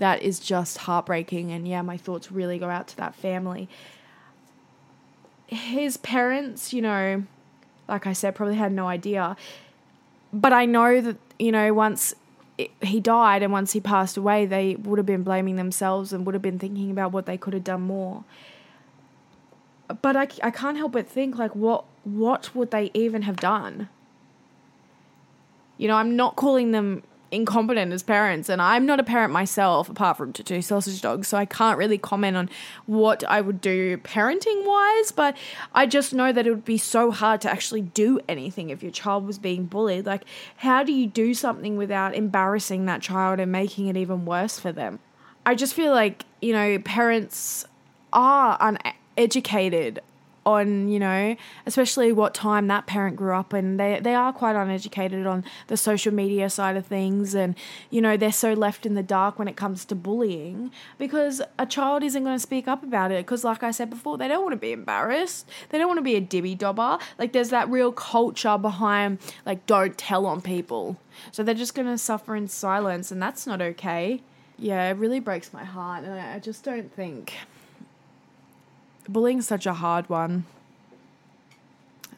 that 0.00 0.22
is 0.22 0.40
just 0.40 0.78
heartbreaking. 0.78 1.52
And 1.52 1.68
yeah 1.68 1.82
my 1.82 1.96
thoughts 1.96 2.32
really 2.32 2.58
go 2.58 2.68
out 2.68 2.88
to 2.88 2.96
that 2.96 3.14
family. 3.14 3.68
His 5.46 5.96
parents 5.96 6.72
you 6.72 6.82
know 6.82 7.24
like 7.88 8.06
i 8.06 8.12
said 8.12 8.34
probably 8.36 8.54
had 8.54 8.72
no 8.72 8.86
idea 8.86 9.36
but 10.32 10.52
I 10.52 10.64
know 10.64 11.00
that, 11.00 11.16
you 11.38 11.52
know, 11.52 11.72
once 11.72 12.14
he 12.82 13.00
died 13.00 13.42
and 13.42 13.52
once 13.52 13.72
he 13.72 13.80
passed 13.80 14.16
away, 14.16 14.46
they 14.46 14.76
would 14.76 14.98
have 14.98 15.06
been 15.06 15.22
blaming 15.22 15.56
themselves 15.56 16.12
and 16.12 16.26
would 16.26 16.34
have 16.34 16.42
been 16.42 16.58
thinking 16.58 16.90
about 16.90 17.12
what 17.12 17.26
they 17.26 17.36
could 17.36 17.54
have 17.54 17.64
done 17.64 17.82
more. 17.82 18.24
But 20.02 20.16
I, 20.16 20.28
I 20.42 20.50
can't 20.50 20.76
help 20.76 20.92
but 20.92 21.08
think, 21.08 21.36
like, 21.36 21.56
what, 21.56 21.84
what 22.04 22.54
would 22.54 22.70
they 22.70 22.90
even 22.94 23.22
have 23.22 23.36
done? 23.36 23.88
You 25.78 25.88
know, 25.88 25.96
I'm 25.96 26.14
not 26.14 26.36
calling 26.36 26.70
them 26.72 27.02
incompetent 27.32 27.92
as 27.92 28.02
parents 28.02 28.48
and 28.48 28.60
I'm 28.60 28.86
not 28.86 28.98
a 28.98 29.04
parent 29.04 29.32
myself 29.32 29.88
apart 29.88 30.16
from 30.16 30.32
to 30.32 30.42
two 30.42 30.62
sausage 30.62 31.00
dogs 31.00 31.28
so 31.28 31.38
I 31.38 31.44
can't 31.44 31.78
really 31.78 31.98
comment 31.98 32.36
on 32.36 32.50
what 32.86 33.22
I 33.24 33.40
would 33.40 33.60
do 33.60 33.98
parenting 33.98 34.66
wise 34.66 35.12
but 35.12 35.36
I 35.74 35.86
just 35.86 36.12
know 36.12 36.32
that 36.32 36.46
it 36.46 36.50
would 36.50 36.64
be 36.64 36.78
so 36.78 37.10
hard 37.10 37.40
to 37.42 37.50
actually 37.50 37.82
do 37.82 38.18
anything 38.28 38.70
if 38.70 38.82
your 38.82 38.92
child 38.92 39.26
was 39.26 39.38
being 39.38 39.66
bullied. 39.66 40.06
Like 40.06 40.24
how 40.56 40.82
do 40.82 40.92
you 40.92 41.06
do 41.06 41.32
something 41.34 41.76
without 41.76 42.14
embarrassing 42.14 42.86
that 42.86 43.02
child 43.02 43.38
and 43.38 43.52
making 43.52 43.86
it 43.86 43.96
even 43.96 44.24
worse 44.24 44.58
for 44.58 44.72
them? 44.72 44.98
I 45.46 45.54
just 45.54 45.74
feel 45.74 45.92
like 45.92 46.24
you 46.42 46.52
know 46.52 46.78
parents 46.80 47.64
are 48.12 48.58
uneducated 48.60 50.00
on, 50.46 50.88
you 50.88 50.98
know, 50.98 51.36
especially 51.66 52.12
what 52.12 52.34
time 52.34 52.66
that 52.68 52.86
parent 52.86 53.16
grew 53.16 53.34
up 53.34 53.52
and 53.52 53.78
they 53.78 54.00
they 54.00 54.14
are 54.14 54.32
quite 54.32 54.56
uneducated 54.56 55.26
on 55.26 55.44
the 55.66 55.76
social 55.76 56.12
media 56.12 56.48
side 56.48 56.76
of 56.76 56.86
things 56.86 57.34
and 57.34 57.54
you 57.90 58.00
know, 58.00 58.16
they're 58.16 58.32
so 58.32 58.52
left 58.54 58.86
in 58.86 58.94
the 58.94 59.02
dark 59.02 59.38
when 59.38 59.48
it 59.48 59.56
comes 59.56 59.84
to 59.84 59.94
bullying 59.94 60.70
because 60.98 61.42
a 61.58 61.66
child 61.66 62.02
isn't 62.02 62.24
going 62.24 62.36
to 62.36 62.40
speak 62.40 62.66
up 62.66 62.82
about 62.82 63.10
it 63.10 63.26
because 63.26 63.44
like 63.44 63.62
I 63.62 63.70
said 63.70 63.90
before, 63.90 64.16
they 64.16 64.28
don't 64.28 64.42
want 64.42 64.52
to 64.52 64.58
be 64.58 64.72
embarrassed. 64.72 65.48
They 65.68 65.78
don't 65.78 65.88
want 65.88 65.98
to 65.98 66.02
be 66.02 66.16
a 66.16 66.20
dibby 66.20 66.56
dobber. 66.56 66.98
Like 67.18 67.32
there's 67.32 67.50
that 67.50 67.68
real 67.68 67.92
culture 67.92 68.56
behind 68.56 69.18
like 69.44 69.66
don't 69.66 69.96
tell 69.98 70.26
on 70.26 70.40
people. 70.40 70.96
So 71.32 71.42
they're 71.42 71.54
just 71.54 71.74
going 71.74 71.88
to 71.88 71.98
suffer 71.98 72.34
in 72.34 72.48
silence 72.48 73.10
and 73.10 73.20
that's 73.20 73.46
not 73.46 73.60
okay. 73.60 74.22
Yeah, 74.58 74.90
it 74.90 74.96
really 74.96 75.20
breaks 75.20 75.52
my 75.52 75.64
heart 75.64 76.04
and 76.04 76.14
I 76.18 76.38
just 76.38 76.64
don't 76.64 76.92
think 76.94 77.34
bullying's 79.12 79.46
such 79.46 79.66
a 79.66 79.74
hard 79.74 80.08
one. 80.08 80.44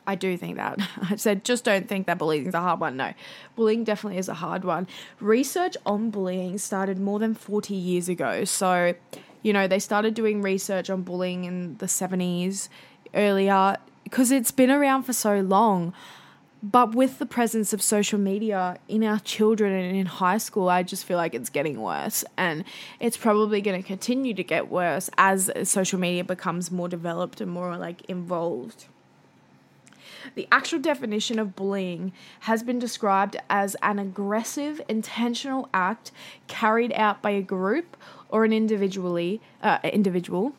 I 0.07 0.15
do 0.15 0.37
think 0.37 0.57
that. 0.57 0.79
I 1.11 1.17
said, 1.17 1.45
just 1.45 1.65
don't 1.65 1.89
think 1.89 2.07
that 2.07 2.19
bullying 2.19 2.47
is 2.47 2.55
a 2.55 2.61
hard 2.61 2.81
one. 2.81 2.97
No, 2.97 3.13
bullying 3.57 3.85
definitely 3.85 4.19
is 4.19 4.29
a 4.29 4.35
hard 4.35 4.65
one. 4.65 4.89
Research 5.21 5.77
on 5.87 6.11
bullying 6.11 6.59
started 6.59 6.99
more 6.99 7.19
than 7.19 7.35
40 7.35 7.75
years 7.75 8.09
ago. 8.09 8.45
So, 8.45 8.95
you 9.43 9.53
know, 9.53 9.69
they 9.69 9.79
started 9.79 10.15
doing 10.15 10.43
research 10.43 10.91
on 10.91 11.03
bullying 11.03 11.45
in 11.45 11.77
the 11.79 11.87
70s 11.87 12.69
earlier 13.15 13.77
because 14.05 14.31
it's 14.31 14.51
been 14.51 14.71
around 14.71 15.05
for 15.05 15.13
so 15.13 15.41
long. 15.41 15.93
But 16.63 16.95
with 16.95 17.19
the 17.19 17.27
presence 17.27 17.73
of 17.73 17.83
social 17.83 18.21
media 18.21 18.79
in 18.87 19.03
our 19.03 19.19
children 19.19 19.73
and 19.73 19.97
in 19.97 20.07
high 20.07 20.39
school, 20.39 20.69
I 20.69 20.85
just 20.85 21.05
feel 21.05 21.17
like 21.17 21.35
it's 21.35 21.51
getting 21.51 21.83
worse. 21.83 22.25
And 22.37 22.65
it's 23.01 23.17
probably 23.17 23.61
going 23.61 23.83
to 23.83 23.87
continue 23.87 24.33
to 24.35 24.45
get 24.45 24.71
worse 24.71 25.11
as 25.19 25.51
social 25.65 25.99
media 25.99 26.23
becomes 26.23 26.71
more 26.71 26.89
developed 26.89 27.41
and 27.41 27.51
more 27.51 27.77
like 27.77 28.03
involved. 28.03 28.87
The 30.37 30.47
actual 30.53 30.79
definition 30.79 31.41
of 31.41 31.57
bullying 31.57 32.13
has 32.41 32.63
been 32.63 32.79
described 32.79 33.37
as 33.51 33.75
an 33.83 33.99
aggressive, 33.99 34.81
intentional 34.89 35.69
act 35.75 36.13
carried 36.47 36.93
out 36.93 37.21
by 37.21 37.31
a 37.31 37.43
group 37.43 37.97
or 38.29 38.45
an 38.45 38.53
individually 38.53 39.41
uh, 39.63 39.79
individual 39.83 40.55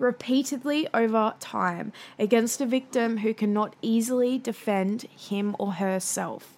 repeatedly 0.00 0.88
over 0.92 1.34
time 1.38 1.92
against 2.18 2.60
a 2.60 2.66
victim 2.66 3.18
who 3.18 3.34
cannot 3.34 3.76
easily 3.82 4.38
defend 4.38 5.02
him 5.02 5.54
or 5.58 5.74
herself. 5.74 6.56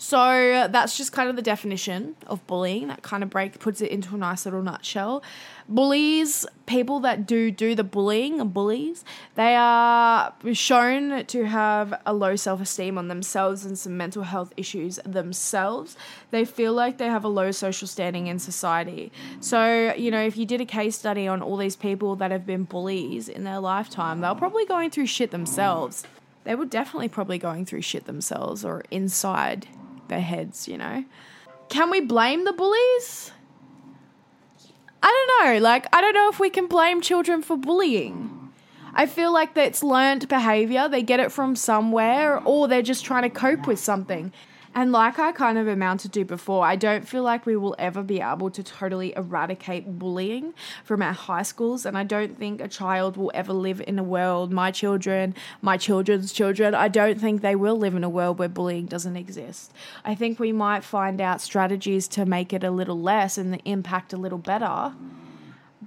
So 0.00 0.68
that's 0.70 0.96
just 0.96 1.10
kind 1.10 1.28
of 1.28 1.34
the 1.34 1.42
definition 1.42 2.14
of 2.28 2.46
bullying. 2.46 2.86
That 2.86 3.02
kind 3.02 3.24
of 3.24 3.30
break 3.30 3.58
puts 3.58 3.80
it 3.80 3.90
into 3.90 4.14
a 4.14 4.18
nice 4.18 4.44
little 4.44 4.62
nutshell. 4.62 5.24
Bullies, 5.68 6.46
people 6.66 7.00
that 7.00 7.26
do 7.26 7.50
do 7.50 7.74
the 7.74 7.82
bullying, 7.82 8.46
bullies, 8.48 9.04
they 9.34 9.56
are 9.56 10.32
shown 10.52 11.26
to 11.26 11.46
have 11.46 12.00
a 12.06 12.14
low 12.14 12.36
self-esteem 12.36 12.96
on 12.96 13.08
themselves 13.08 13.66
and 13.66 13.76
some 13.76 13.96
mental 13.96 14.22
health 14.22 14.52
issues 14.56 15.00
themselves. 15.04 15.96
They 16.30 16.44
feel 16.44 16.72
like 16.72 16.98
they 16.98 17.08
have 17.08 17.24
a 17.24 17.28
low 17.28 17.50
social 17.50 17.88
standing 17.88 18.28
in 18.28 18.38
society. 18.38 19.10
So, 19.40 19.92
you 19.96 20.12
know, 20.12 20.22
if 20.22 20.36
you 20.36 20.46
did 20.46 20.60
a 20.60 20.64
case 20.64 20.96
study 20.96 21.26
on 21.26 21.42
all 21.42 21.56
these 21.56 21.76
people 21.76 22.14
that 22.16 22.30
have 22.30 22.46
been 22.46 22.62
bullies 22.62 23.28
in 23.28 23.42
their 23.42 23.58
lifetime, 23.58 24.20
they're 24.20 24.34
probably 24.36 24.64
going 24.64 24.90
through 24.90 25.06
shit 25.06 25.32
themselves. 25.32 26.04
They 26.44 26.54
were 26.54 26.66
definitely 26.66 27.08
probably 27.08 27.38
going 27.38 27.66
through 27.66 27.82
shit 27.82 28.06
themselves 28.06 28.64
or 28.64 28.84
inside 28.90 29.66
their 30.08 30.20
heads, 30.20 30.68
you 30.68 30.78
know? 30.78 31.04
Can 31.68 31.90
we 31.90 32.00
blame 32.00 32.44
the 32.44 32.52
bullies? 32.52 33.32
I 35.02 35.26
don't 35.40 35.54
know. 35.54 35.60
Like, 35.60 35.86
I 35.94 36.00
don't 36.00 36.14
know 36.14 36.28
if 36.28 36.40
we 36.40 36.50
can 36.50 36.66
blame 36.66 37.00
children 37.00 37.42
for 37.42 37.56
bullying. 37.56 38.52
I 38.94 39.06
feel 39.06 39.32
like 39.32 39.54
that's 39.54 39.82
learned 39.82 40.28
behavior. 40.28 40.88
They 40.88 41.02
get 41.02 41.20
it 41.20 41.30
from 41.30 41.54
somewhere, 41.54 42.40
or 42.44 42.66
they're 42.66 42.82
just 42.82 43.04
trying 43.04 43.22
to 43.22 43.30
cope 43.30 43.66
with 43.66 43.78
something. 43.78 44.32
And 44.74 44.92
like 44.92 45.18
I 45.18 45.32
kind 45.32 45.58
of 45.58 45.66
amounted 45.66 46.12
to 46.12 46.24
before, 46.24 46.64
I 46.64 46.76
don't 46.76 47.08
feel 47.08 47.22
like 47.22 47.46
we 47.46 47.56
will 47.56 47.74
ever 47.78 48.02
be 48.02 48.20
able 48.20 48.50
to 48.50 48.62
totally 48.62 49.12
eradicate 49.16 49.98
bullying 49.98 50.54
from 50.84 51.02
our 51.02 51.12
high 51.12 51.42
schools. 51.42 51.86
And 51.86 51.96
I 51.96 52.04
don't 52.04 52.38
think 52.38 52.60
a 52.60 52.68
child 52.68 53.16
will 53.16 53.30
ever 53.34 53.52
live 53.52 53.82
in 53.86 53.98
a 53.98 54.02
world, 54.02 54.52
my 54.52 54.70
children, 54.70 55.34
my 55.62 55.76
children's 55.76 56.32
children, 56.32 56.74
I 56.74 56.88
don't 56.88 57.20
think 57.20 57.40
they 57.40 57.56
will 57.56 57.76
live 57.76 57.94
in 57.94 58.04
a 58.04 58.08
world 58.08 58.38
where 58.38 58.48
bullying 58.48 58.86
doesn't 58.86 59.16
exist. 59.16 59.72
I 60.04 60.14
think 60.14 60.38
we 60.38 60.52
might 60.52 60.84
find 60.84 61.20
out 61.20 61.40
strategies 61.40 62.06
to 62.08 62.26
make 62.26 62.52
it 62.52 62.62
a 62.62 62.70
little 62.70 63.00
less 63.00 63.38
and 63.38 63.52
the 63.52 63.60
impact 63.64 64.12
a 64.12 64.16
little 64.16 64.38
better. 64.38 64.92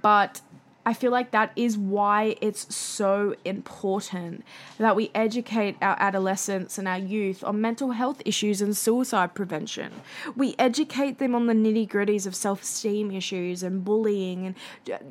But 0.00 0.40
I 0.84 0.94
feel 0.94 1.12
like 1.12 1.30
that 1.30 1.52
is 1.54 1.78
why 1.78 2.34
it's 2.40 2.74
so 2.74 3.36
important 3.44 4.44
that 4.78 4.96
we 4.96 5.12
educate 5.14 5.76
our 5.80 5.96
adolescents 6.00 6.76
and 6.76 6.88
our 6.88 6.98
youth 6.98 7.44
on 7.44 7.60
mental 7.60 7.92
health 7.92 8.20
issues 8.24 8.60
and 8.60 8.76
suicide 8.76 9.34
prevention. 9.34 9.92
We 10.34 10.56
educate 10.58 11.18
them 11.18 11.36
on 11.36 11.46
the 11.46 11.52
nitty 11.54 11.88
gritties 11.88 12.26
of 12.26 12.34
self 12.34 12.62
esteem 12.62 13.12
issues 13.12 13.62
and 13.62 13.84
bullying 13.84 14.46
and, 14.46 14.56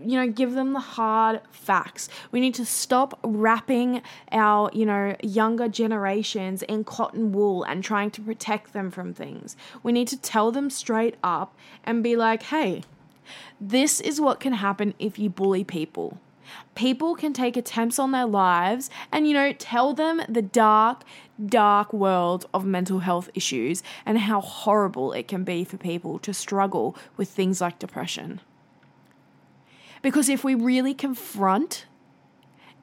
you 0.05 0.19
know, 0.19 0.27
give 0.27 0.53
them 0.53 0.73
the 0.73 0.79
hard 0.81 1.39
facts. 1.51 2.09
We 2.31 2.41
need 2.41 2.55
to 2.55 2.65
stop 2.65 3.17
wrapping 3.23 4.01
our, 4.33 4.69
you 4.73 4.85
know, 4.85 5.15
younger 5.23 5.69
generations 5.69 6.63
in 6.63 6.83
cotton 6.83 7.31
wool 7.31 7.63
and 7.63 7.81
trying 7.81 8.11
to 8.11 8.21
protect 8.21 8.73
them 8.73 8.91
from 8.91 9.13
things. 9.13 9.55
We 9.83 9.93
need 9.93 10.09
to 10.09 10.17
tell 10.17 10.51
them 10.51 10.69
straight 10.69 11.15
up 11.23 11.55
and 11.85 12.03
be 12.03 12.17
like, 12.17 12.43
hey, 12.43 12.83
this 13.59 13.99
is 13.99 14.19
what 14.19 14.39
can 14.39 14.53
happen 14.53 14.93
if 14.99 15.19
you 15.19 15.29
bully 15.29 15.63
people. 15.63 16.19
People 16.75 17.15
can 17.15 17.33
take 17.33 17.55
attempts 17.55 17.99
on 17.99 18.11
their 18.11 18.25
lives 18.25 18.89
and, 19.11 19.27
you 19.27 19.33
know, 19.33 19.53
tell 19.53 19.93
them 19.93 20.21
the 20.27 20.41
dark, 20.41 21.03
dark 21.43 21.93
world 21.93 22.45
of 22.53 22.65
mental 22.65 22.99
health 22.99 23.29
issues 23.33 23.83
and 24.05 24.17
how 24.19 24.41
horrible 24.41 25.13
it 25.13 25.27
can 25.27 25.43
be 25.43 25.63
for 25.63 25.77
people 25.77 26.19
to 26.19 26.33
struggle 26.33 26.95
with 27.17 27.29
things 27.29 27.61
like 27.61 27.79
depression. 27.79 28.41
Because 30.01 30.29
if 30.29 30.43
we 30.43 30.55
really 30.55 30.93
confront 30.93 31.85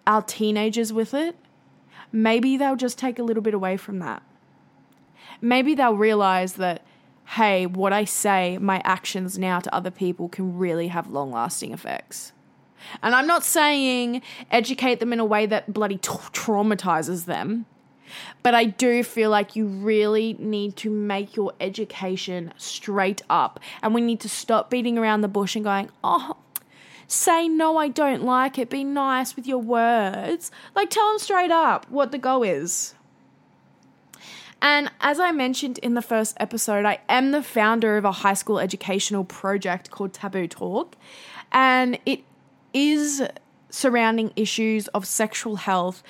our 0.07 0.23
teenagers 0.23 0.93
with 0.93 1.13
it, 1.13 1.37
maybe 2.13 2.57
they'll 2.57 2.77
just 2.77 2.99
take 2.99 3.19
a 3.19 3.23
little 3.23 3.43
bit 3.43 3.55
away 3.55 3.77
from 3.77 3.99
that. 3.99 4.23
Maybe 5.41 5.75
they'll 5.75 5.97
realize 5.97 6.55
that 6.55 6.83
hey, 7.33 7.67
what 7.67 7.93
I 7.93 8.05
say, 8.05 8.57
my 8.59 8.81
actions 8.85 9.39
now 9.39 9.61
to 9.61 9.75
other 9.75 9.91
people 9.91 10.29
can 10.29 10.57
really 10.57 10.89
have 10.89 11.11
long 11.11 11.31
lasting 11.31 11.73
effects. 11.73 12.33
And 13.03 13.15
I'm 13.15 13.27
not 13.27 13.45
saying 13.45 14.23
educate 14.51 14.99
them 14.99 15.13
in 15.13 15.21
a 15.21 15.25
way 15.25 15.45
that 15.47 15.73
bloody 15.73 15.99
t- 15.99 16.09
traumatizes 16.09 17.27
them, 17.27 17.67
but 18.43 18.55
I 18.55 18.65
do 18.65 19.03
feel 19.03 19.29
like 19.29 19.57
you 19.57 19.67
really 19.67 20.37
need 20.39 20.77
to 20.77 20.91
make 20.91 21.37
your 21.37 21.53
education 21.61 22.55
straight 22.57 23.21
up. 23.29 23.61
And 23.83 23.95
we 23.95 24.01
need 24.01 24.21
to 24.21 24.29
stop 24.29 24.71
beating 24.71 24.97
around 24.97 25.21
the 25.21 25.29
bush 25.29 25.55
and 25.55 25.65
going, 25.65 25.91
oh, 26.03 26.37
say 27.09 27.47
no, 27.47 27.77
I 27.77 27.89
don't 27.89 28.25
like 28.25 28.59
it. 28.59 28.71
Be 28.71 28.85
nice 28.85 29.37
with 29.37 29.47
your 29.47 29.59
words. 29.59 30.51
Like, 30.75 30.89
tell 30.89 31.09
them 31.09 31.19
straight 31.19 31.51
up 31.51 31.91
what 31.91 32.11
the 32.11 32.19
goal 32.19 32.43
is. 32.43 32.95
And 34.61 34.91
as 35.01 35.21
I 35.21 35.33
mentioned 35.33 35.79
in 35.79 35.95
the 35.95 36.03
first 36.03 36.37
episode, 36.41 36.85
I 36.85 37.01
am 37.09 37.31
the 37.31 37.43
founder 37.43 37.97
of 37.97 38.05
a 38.05 38.13
high 38.13 38.35
school 38.35 38.59
educational 38.59 39.25
project 39.25 39.91
called 39.91 40.13
Taboo 40.13 40.49
Talk. 40.49 40.97
And 41.53 41.99
it 42.05 42.23
is 42.75 43.23
surrounding 43.71 44.33
issues 44.37 44.89
of 44.89 45.07
sexual 45.07 45.57
health 45.57 46.03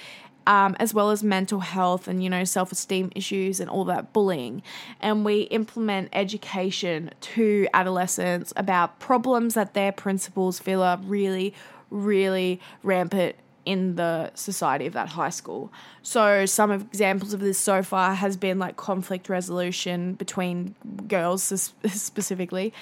um, 0.48 0.76
as 0.80 0.94
well 0.94 1.10
as 1.10 1.22
mental 1.22 1.60
health 1.60 2.08
and 2.08 2.24
you 2.24 2.30
know 2.30 2.42
self-esteem 2.42 3.12
issues 3.14 3.60
and 3.60 3.68
all 3.68 3.84
that 3.84 4.12
bullying 4.12 4.62
and 5.00 5.24
we 5.24 5.42
implement 5.42 6.08
education 6.12 7.10
to 7.20 7.68
adolescents 7.74 8.52
about 8.56 8.98
problems 8.98 9.54
that 9.54 9.74
their 9.74 9.92
principals 9.92 10.58
feel 10.58 10.82
are 10.82 10.98
really 11.04 11.52
really 11.90 12.60
rampant 12.82 13.36
in 13.68 13.96
the 13.96 14.30
society 14.34 14.86
of 14.86 14.94
that 14.94 15.10
high 15.10 15.28
school. 15.28 15.70
So 16.02 16.46
some 16.46 16.70
examples 16.72 17.34
of 17.34 17.40
this 17.40 17.58
so 17.58 17.82
far 17.82 18.14
has 18.14 18.34
been 18.34 18.58
like 18.58 18.78
conflict 18.78 19.28
resolution 19.28 20.14
between 20.14 20.74
girls 21.06 21.42
specifically 21.86 22.72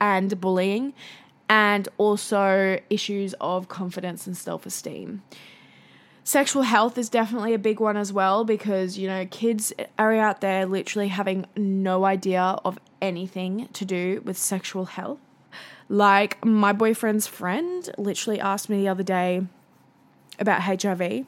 and 0.00 0.40
bullying 0.40 0.94
and 1.50 1.90
also 1.98 2.80
issues 2.88 3.34
of 3.38 3.68
confidence 3.68 4.26
and 4.26 4.34
self-esteem. 4.34 5.22
Sexual 6.24 6.62
health 6.62 6.96
is 6.96 7.10
definitely 7.10 7.52
a 7.52 7.58
big 7.58 7.78
one 7.78 7.98
as 7.98 8.10
well 8.10 8.44
because, 8.44 8.96
you 8.96 9.08
know, 9.08 9.26
kids 9.26 9.74
are 9.98 10.14
out 10.14 10.40
there 10.40 10.64
literally 10.64 11.08
having 11.08 11.44
no 11.54 12.06
idea 12.06 12.56
of 12.64 12.78
anything 13.02 13.68
to 13.74 13.84
do 13.84 14.22
with 14.24 14.38
sexual 14.38 14.86
health. 14.86 15.18
Like, 15.90 16.42
my 16.44 16.72
boyfriend's 16.72 17.26
friend 17.26 17.90
literally 17.98 18.40
asked 18.40 18.70
me 18.70 18.78
the 18.78 18.88
other 18.88 19.02
day 19.02 19.42
about 20.40 20.62
HIV 20.62 21.26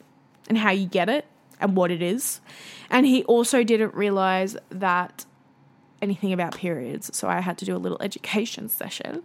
and 0.49 0.59
how 0.59 0.71
you 0.71 0.87
get 0.87 1.09
it 1.09 1.27
and 1.61 1.77
what 1.77 1.91
it 1.91 2.03
is. 2.03 2.41
And 2.91 3.07
he 3.07 3.23
also 3.25 3.63
didn't 3.63 3.95
realize 3.95 4.57
that 4.71 5.25
anything 6.01 6.33
about 6.33 6.57
periods. 6.57 7.17
So 7.17 7.29
I 7.29 7.41
had 7.41 7.57
to 7.59 7.65
do 7.65 7.77
a 7.77 7.79
little 7.79 8.03
education 8.03 8.69
session 8.69 9.23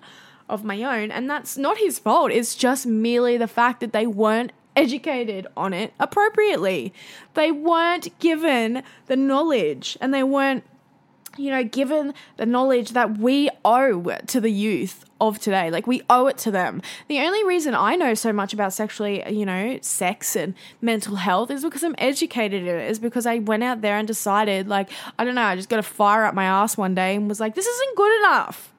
of 0.47 0.63
my 0.63 0.83
own. 0.83 1.11
And 1.11 1.29
that's 1.29 1.57
not 1.57 1.77
his 1.77 1.99
fault. 1.99 2.31
It's 2.31 2.55
just 2.55 2.85
merely 2.85 3.37
the 3.37 3.47
fact 3.47 3.79
that 3.79 3.91
they 3.93 4.07
weren't 4.07 4.51
educated 4.75 5.47
on 5.57 5.73
it 5.73 5.93
appropriately. 5.99 6.93
They 7.33 7.51
weren't 7.51 8.17
given 8.19 8.83
the 9.07 9.15
knowledge 9.15 9.97
and 9.99 10.13
they 10.13 10.23
weren't 10.23 10.63
you 11.37 11.51
know, 11.51 11.63
given 11.63 12.13
the 12.37 12.45
knowledge 12.45 12.91
that 12.91 13.17
we 13.17 13.49
owe 13.63 14.01
to 14.27 14.41
the 14.41 14.51
youth 14.51 15.05
of 15.19 15.39
today. 15.39 15.71
Like 15.71 15.87
we 15.87 16.01
owe 16.09 16.27
it 16.27 16.37
to 16.39 16.51
them. 16.51 16.81
The 17.07 17.19
only 17.19 17.43
reason 17.43 17.73
I 17.73 17.95
know 17.95 18.13
so 18.13 18.31
much 18.31 18.53
about 18.53 18.73
sexually, 18.73 19.23
you 19.31 19.45
know, 19.45 19.79
sex 19.81 20.35
and 20.35 20.53
mental 20.81 21.15
health 21.15 21.51
is 21.51 21.63
because 21.63 21.83
I'm 21.83 21.95
educated 21.97 22.63
in 22.63 22.67
it. 22.67 22.89
Is 22.89 22.99
because 22.99 23.25
I 23.25 23.39
went 23.39 23.63
out 23.63 23.81
there 23.81 23.97
and 23.97 24.07
decided, 24.07 24.67
like, 24.67 24.89
I 25.17 25.25
don't 25.25 25.35
know, 25.35 25.43
I 25.43 25.55
just 25.55 25.69
got 25.69 25.79
a 25.79 25.83
fire 25.83 26.25
up 26.25 26.33
my 26.33 26.45
ass 26.45 26.77
one 26.77 26.95
day 26.95 27.15
and 27.15 27.27
was 27.27 27.39
like, 27.39 27.55
this 27.55 27.65
isn't 27.65 27.95
good 27.95 28.19
enough. 28.19 28.73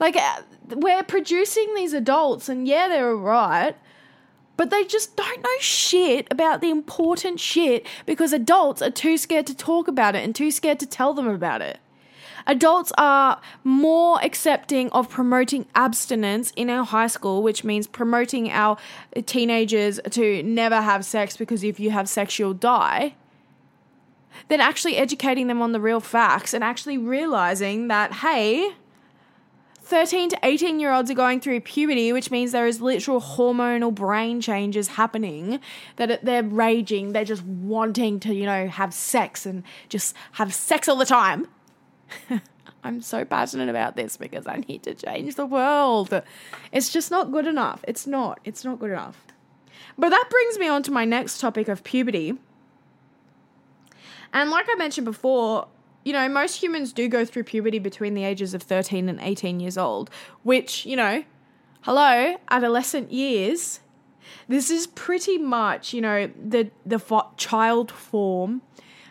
Like, 0.00 0.16
uh, 0.16 0.42
we're 0.68 1.02
producing 1.02 1.74
these 1.74 1.92
adults, 1.92 2.48
and 2.48 2.68
yeah, 2.68 2.88
they're 2.88 3.16
right. 3.16 3.74
But 4.56 4.70
they 4.70 4.84
just 4.84 5.14
don't 5.14 5.40
know 5.40 5.48
shit 5.60 6.26
about 6.32 6.60
the 6.60 6.70
important 6.70 7.38
shit 7.38 7.86
because 8.06 8.32
adults 8.32 8.82
are 8.82 8.90
too 8.90 9.16
scared 9.16 9.46
to 9.46 9.54
talk 9.54 9.86
about 9.86 10.16
it 10.16 10.24
and 10.24 10.34
too 10.34 10.50
scared 10.50 10.80
to 10.80 10.86
tell 10.86 11.14
them 11.14 11.28
about 11.28 11.62
it. 11.62 11.78
Adults 12.50 12.92
are 12.96 13.42
more 13.62 14.18
accepting 14.24 14.90
of 14.92 15.10
promoting 15.10 15.66
abstinence 15.74 16.50
in 16.56 16.70
our 16.70 16.82
high 16.82 17.06
school, 17.06 17.42
which 17.42 17.62
means 17.62 17.86
promoting 17.86 18.50
our 18.50 18.78
teenagers 19.26 20.00
to 20.10 20.42
never 20.42 20.80
have 20.80 21.04
sex 21.04 21.36
because 21.36 21.62
if 21.62 21.78
you 21.78 21.90
have 21.90 22.08
sex, 22.08 22.38
you'll 22.38 22.54
die, 22.54 23.14
than 24.48 24.62
actually 24.62 24.96
educating 24.96 25.46
them 25.46 25.60
on 25.60 25.72
the 25.72 25.80
real 25.80 26.00
facts 26.00 26.54
and 26.54 26.64
actually 26.64 26.96
realizing 26.96 27.88
that, 27.88 28.14
hey, 28.14 28.72
13 29.82 30.30
to 30.30 30.38
18 30.42 30.80
year 30.80 30.90
olds 30.90 31.10
are 31.10 31.14
going 31.14 31.40
through 31.40 31.60
puberty, 31.60 32.14
which 32.14 32.30
means 32.30 32.52
there 32.52 32.66
is 32.66 32.80
literal 32.80 33.20
hormonal 33.20 33.94
brain 33.94 34.40
changes 34.40 34.88
happening, 34.88 35.60
that 35.96 36.24
they're 36.24 36.42
raging, 36.42 37.12
they're 37.12 37.26
just 37.26 37.44
wanting 37.44 38.18
to, 38.20 38.34
you 38.34 38.46
know, 38.46 38.68
have 38.68 38.94
sex 38.94 39.44
and 39.44 39.62
just 39.90 40.14
have 40.32 40.54
sex 40.54 40.88
all 40.88 40.96
the 40.96 41.04
time. 41.04 41.46
I'm 42.84 43.00
so 43.00 43.24
passionate 43.24 43.68
about 43.68 43.96
this 43.96 44.16
because 44.16 44.46
I 44.46 44.62
need 44.68 44.82
to 44.84 44.94
change 44.94 45.34
the 45.34 45.46
world. 45.46 46.22
It's 46.72 46.90
just 46.90 47.10
not 47.10 47.32
good 47.32 47.46
enough. 47.46 47.84
It's 47.88 48.06
not. 48.06 48.40
It's 48.44 48.64
not 48.64 48.78
good 48.78 48.90
enough. 48.90 49.26
But 49.96 50.10
that 50.10 50.28
brings 50.30 50.58
me 50.58 50.68
on 50.68 50.82
to 50.84 50.92
my 50.92 51.04
next 51.04 51.40
topic 51.40 51.68
of 51.68 51.82
puberty. 51.82 52.34
And 54.32 54.50
like 54.50 54.66
I 54.70 54.76
mentioned 54.76 55.04
before, 55.04 55.66
you 56.04 56.12
know, 56.12 56.28
most 56.28 56.62
humans 56.62 56.92
do 56.92 57.08
go 57.08 57.24
through 57.24 57.44
puberty 57.44 57.78
between 57.78 58.14
the 58.14 58.24
ages 58.24 58.54
of 58.54 58.62
13 58.62 59.08
and 59.08 59.18
18 59.20 59.60
years 59.60 59.76
old, 59.76 60.10
which, 60.42 60.86
you 60.86 60.96
know, 60.96 61.24
hello, 61.82 62.36
adolescent 62.50 63.10
years. 63.10 63.80
This 64.46 64.70
is 64.70 64.86
pretty 64.86 65.38
much, 65.38 65.92
you 65.92 66.00
know, 66.00 66.30
the 66.42 66.70
the 66.86 67.00
child 67.36 67.90
form 67.90 68.62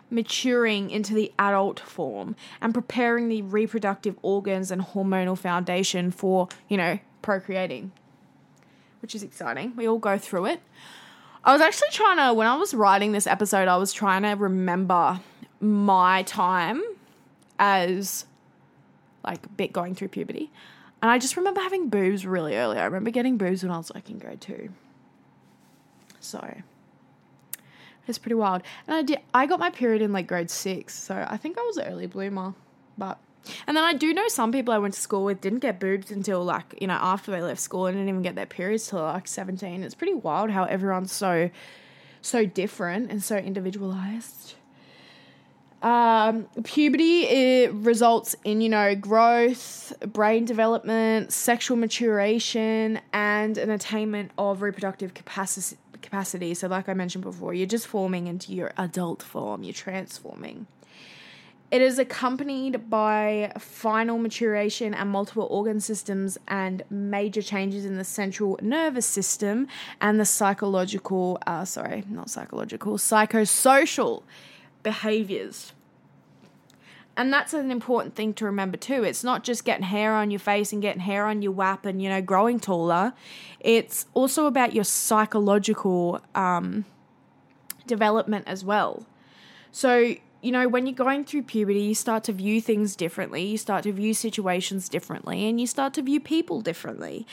maturing 0.10 0.89
into 0.89 1.13
the 1.13 1.32
adult 1.38 1.80
form 1.80 2.36
and 2.62 2.74
preparing 2.74 3.30
the 3.30 3.41
reproductive 3.41 4.17
organs 4.22 4.72
and 4.72 4.82
hormonal 4.82 5.38
foundation 5.38 6.12
for, 6.12 6.48
you 6.70 6.78
know, 6.78 7.00
procreating, 7.22 7.91
which 9.02 9.13
is 9.13 9.24
exciting. 9.24 9.74
We 9.76 9.88
all 9.88 9.98
go 10.00 10.17
through 10.17 10.46
it. 10.46 10.62
I 11.43 11.54
was 11.54 11.62
actually 11.62 11.89
trying 11.91 12.17
to, 12.17 12.34
when 12.34 12.48
I 12.48 12.56
was 12.56 12.74
writing 12.74 13.12
this 13.12 13.28
episode, 13.28 13.67
I 13.67 13.78
was 13.78 13.93
trying 13.93 14.24
to 14.24 14.32
remember 14.32 15.20
my 15.60 16.24
time 16.24 16.82
as 17.60 18.26
like 19.24 19.46
a 19.46 19.50
bit 19.50 19.74
going 19.74 19.96
through 19.96 20.10
puberty. 20.10 20.52
And 21.02 21.12
I 21.12 21.20
just 21.20 21.38
remember 21.38 21.62
having 21.62 21.89
boobs 21.89 22.26
really 22.26 22.56
early. 22.56 22.78
I 22.80 22.86
remember 22.86 23.12
getting 23.12 23.38
boobs 23.38 23.63
when 23.63 23.72
I 23.72 23.78
was 23.78 23.93
like 23.93 24.10
in 24.10 24.17
grade 24.17 24.41
two. 24.41 24.70
So 26.20 26.62
it's 28.08 28.17
pretty 28.17 28.36
wild. 28.36 28.62
And 28.88 28.96
I 28.96 29.02
did 29.02 29.20
I 29.34 29.46
got 29.46 29.60
my 29.60 29.70
period 29.70 30.02
in 30.02 30.12
like 30.12 30.28
grade 30.28 30.50
six, 30.50 30.98
so 30.98 31.26
I 31.28 31.38
think 31.38 31.58
I 31.58 31.62
was 31.62 31.78
an 31.78 31.88
early 31.91 32.08
bloomer. 32.08 32.54
But 32.98 33.20
and 33.67 33.76
then 33.78 33.84
I 33.84 33.93
do 33.93 34.13
know 34.13 34.28
some 34.28 34.52
people 34.52 34.74
I 34.74 34.78
went 34.78 34.93
to 34.93 35.00
school 35.00 35.24
with 35.24 35.41
didn't 35.41 35.60
get 35.60 35.80
boobs 35.80 36.12
until 36.12 36.43
like, 36.43 36.76
you 36.82 36.88
know, 36.88 36.98
after 37.00 37.32
they 37.32 37.41
left 37.41 37.62
school 37.62 37.86
and 37.86 37.96
didn't 37.96 38.10
even 38.10 38.22
get 38.22 38.36
their 38.36 38.46
periods 38.46 38.88
till 38.88 39.00
like 39.00 39.28
17. 39.28 39.84
It's 39.84 39.96
pretty 39.96 40.13
wild 40.13 40.50
how 40.50 40.65
everyone's 40.65 41.12
so 41.12 41.50
so 42.22 42.46
different 42.46 43.12
and 43.12 43.24
so 43.24 43.38
individualized. 43.38 44.56
Um, 45.82 46.48
puberty 46.63 47.22
it 47.26 47.72
results 47.72 48.36
in 48.43 48.62
you 48.62 48.70
know 48.70 48.96
growth, 48.96 49.93
brain 50.08 50.43
development, 50.43 51.32
sexual 51.32 51.78
maturation, 51.78 53.00
and 53.13 53.58
an 53.60 53.70
attainment 53.70 54.32
of 54.39 54.63
reproductive 54.63 55.13
capacity 55.13 55.78
capacity. 56.01 56.53
So, 56.53 56.67
like 56.67 56.89
I 56.89 56.93
mentioned 56.93 57.23
before, 57.23 57.53
you're 57.53 57.67
just 57.67 57.88
forming 57.88 58.27
into 58.27 58.53
your 58.53 58.73
adult 58.77 59.21
form, 59.21 59.63
you're 59.63 59.73
transforming. 59.73 60.67
It 61.69 61.81
is 61.81 61.99
accompanied 61.99 62.89
by 62.89 63.51
final 63.60 64.17
maturation 64.17 64.93
and 64.93 65.10
multiple 65.10 65.47
organ 65.51 65.81
systems 65.81 66.38
and 66.47 66.81
major 66.89 67.41
changes 67.41 67.83
in 67.83 67.97
the 67.97 68.05
central 68.05 68.57
nervous 68.62 69.05
system 69.05 69.67
and 69.99 70.17
the 70.17 70.23
psychological, 70.23 71.39
uh, 71.45 71.65
sorry, 71.65 72.05
not 72.10 72.29
psychological, 72.29 72.93
psychosocial 72.93 74.23
behaviors. 74.81 75.73
And 77.17 77.34
that's 77.34 77.53
an 77.56 77.71
important 77.71 78.13
thing 78.13 78.36
to 78.36 78.45
remember 78.45 78.77
too. 78.77 79.03
It's 79.03 79.23
not 79.23 79.43
just 79.43 79.65
getting 79.65 79.84
hair 79.84 80.13
on 80.13 80.30
your 80.30 80.39
face 80.39 80.71
and 80.71 80.84
getting 80.84 81.01
hair 81.01 81.25
on 81.25 81.41
your 81.41 81.51
wap 81.51 81.84
and, 81.84 81.99
you 81.99 82.10
know, 82.10 82.21
growing 82.21 82.60
taller. 82.60 83.13
It's 83.60 84.06
also 84.13 84.45
about 84.45 84.73
your 84.73 84.84
psychological 84.84 86.21
um, 86.36 86.86
development 87.88 88.47
as 88.47 88.63
well. 88.63 89.08
So, 89.71 90.13
you 90.43 90.51
know, 90.51 90.67
when 90.67 90.86
you're 90.86 90.93
going 90.93 91.25
through 91.25 91.43
puberty, 91.43 91.82
you 91.82 91.95
start 91.95 92.23
to 92.25 92.34
view 92.34 92.62
things 92.62 92.95
differently, 92.95 93.43
you 93.43 93.58
start 93.58 93.84
to 93.84 93.91
view 93.91 94.13
situations 94.13 94.88
differently, 94.88 95.49
and 95.49 95.60
you 95.60 95.65
start 95.65 95.95
to 95.95 96.03
view 96.03 96.19
people 96.19 96.62
differently. 96.62 97.25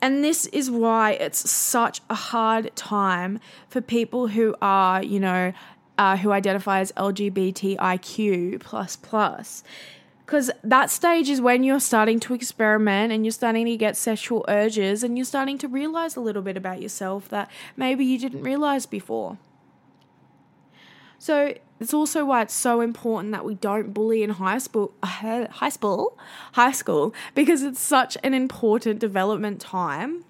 And 0.00 0.22
this 0.22 0.46
is 0.46 0.70
why 0.70 1.12
it's 1.12 1.50
such 1.50 2.00
a 2.08 2.14
hard 2.14 2.74
time 2.76 3.40
for 3.68 3.80
people 3.80 4.28
who 4.28 4.54
are, 4.62 5.02
you 5.02 5.18
know, 5.18 5.52
uh, 5.98 6.16
who 6.16 6.32
identify 6.32 6.80
as 6.80 6.92
LGBTIQ 6.92 8.60
plus 8.60 8.96
plus. 8.96 9.62
Because 10.24 10.50
that 10.62 10.90
stage 10.90 11.28
is 11.28 11.40
when 11.40 11.64
you're 11.64 11.80
starting 11.80 12.20
to 12.20 12.34
experiment 12.34 13.12
and 13.12 13.24
you're 13.24 13.32
starting 13.32 13.66
to 13.66 13.76
get 13.76 13.96
sexual 13.96 14.44
urges 14.46 15.02
and 15.02 15.16
you're 15.16 15.24
starting 15.24 15.58
to 15.58 15.68
realize 15.68 16.16
a 16.16 16.20
little 16.20 16.42
bit 16.42 16.56
about 16.56 16.82
yourself 16.82 17.28
that 17.30 17.50
maybe 17.76 18.04
you 18.04 18.18
didn't 18.18 18.42
realize 18.42 18.84
before. 18.84 19.38
So 21.18 21.54
it's 21.80 21.94
also 21.94 22.24
why 22.26 22.42
it's 22.42 22.54
so 22.54 22.80
important 22.80 23.32
that 23.32 23.44
we 23.44 23.54
don't 23.54 23.92
bully 23.92 24.22
in 24.22 24.30
high 24.30 24.58
school, 24.58 24.92
high 25.02 25.68
school, 25.70 26.18
high 26.52 26.72
school, 26.72 27.14
because 27.34 27.62
it's 27.62 27.80
such 27.80 28.16
an 28.22 28.34
important 28.34 29.00
development 29.00 29.60
time 29.60 30.24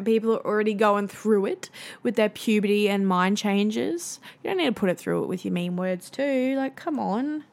and 0.00 0.06
people 0.06 0.32
are 0.32 0.46
already 0.46 0.72
going 0.72 1.08
through 1.08 1.44
it 1.44 1.68
with 2.02 2.16
their 2.16 2.30
puberty 2.30 2.88
and 2.88 3.06
mind 3.06 3.36
changes. 3.36 4.18
You 4.42 4.48
don't 4.48 4.56
need 4.56 4.64
to 4.64 4.72
put 4.72 4.88
it 4.88 4.96
through 4.96 5.24
it 5.24 5.26
with 5.26 5.44
your 5.44 5.52
mean 5.52 5.76
words 5.76 6.08
too. 6.08 6.56
Like, 6.56 6.74
come 6.74 6.98
on. 6.98 7.44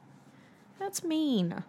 That's 0.79 1.03
mean. 1.03 1.65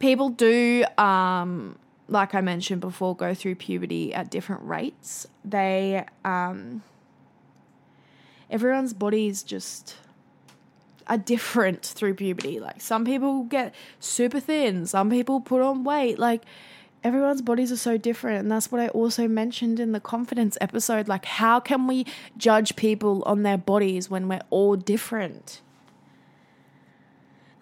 People 0.00 0.30
do, 0.30 0.84
um, 0.98 1.78
like 2.08 2.34
I 2.34 2.40
mentioned 2.40 2.80
before, 2.80 3.14
go 3.14 3.32
through 3.32 3.54
puberty 3.54 4.12
at 4.12 4.28
different 4.28 4.62
rates. 4.64 5.28
They, 5.44 6.04
um, 6.24 6.82
everyone's 8.50 8.92
bodies 8.92 9.44
just 9.44 9.94
are 11.06 11.16
different 11.16 11.84
through 11.84 12.14
puberty. 12.14 12.58
Like, 12.58 12.80
some 12.80 13.04
people 13.04 13.44
get 13.44 13.72
super 14.00 14.40
thin, 14.40 14.84
some 14.86 15.10
people 15.10 15.40
put 15.40 15.62
on 15.62 15.84
weight. 15.84 16.18
Like, 16.18 16.42
everyone's 17.02 17.42
bodies 17.42 17.72
are 17.72 17.76
so 17.76 17.96
different. 17.96 18.40
And 18.40 18.50
that's 18.50 18.70
what 18.70 18.80
I 18.80 18.88
also 18.88 19.28
mentioned 19.28 19.80
in 19.80 19.92
the 19.92 20.00
confidence 20.00 20.56
episode. 20.60 21.08
Like, 21.08 21.24
how 21.24 21.60
can 21.60 21.86
we 21.86 22.06
judge 22.36 22.76
people 22.76 23.22
on 23.26 23.42
their 23.42 23.58
bodies 23.58 24.10
when 24.10 24.28
we're 24.28 24.42
all 24.50 24.76
different? 24.76 25.60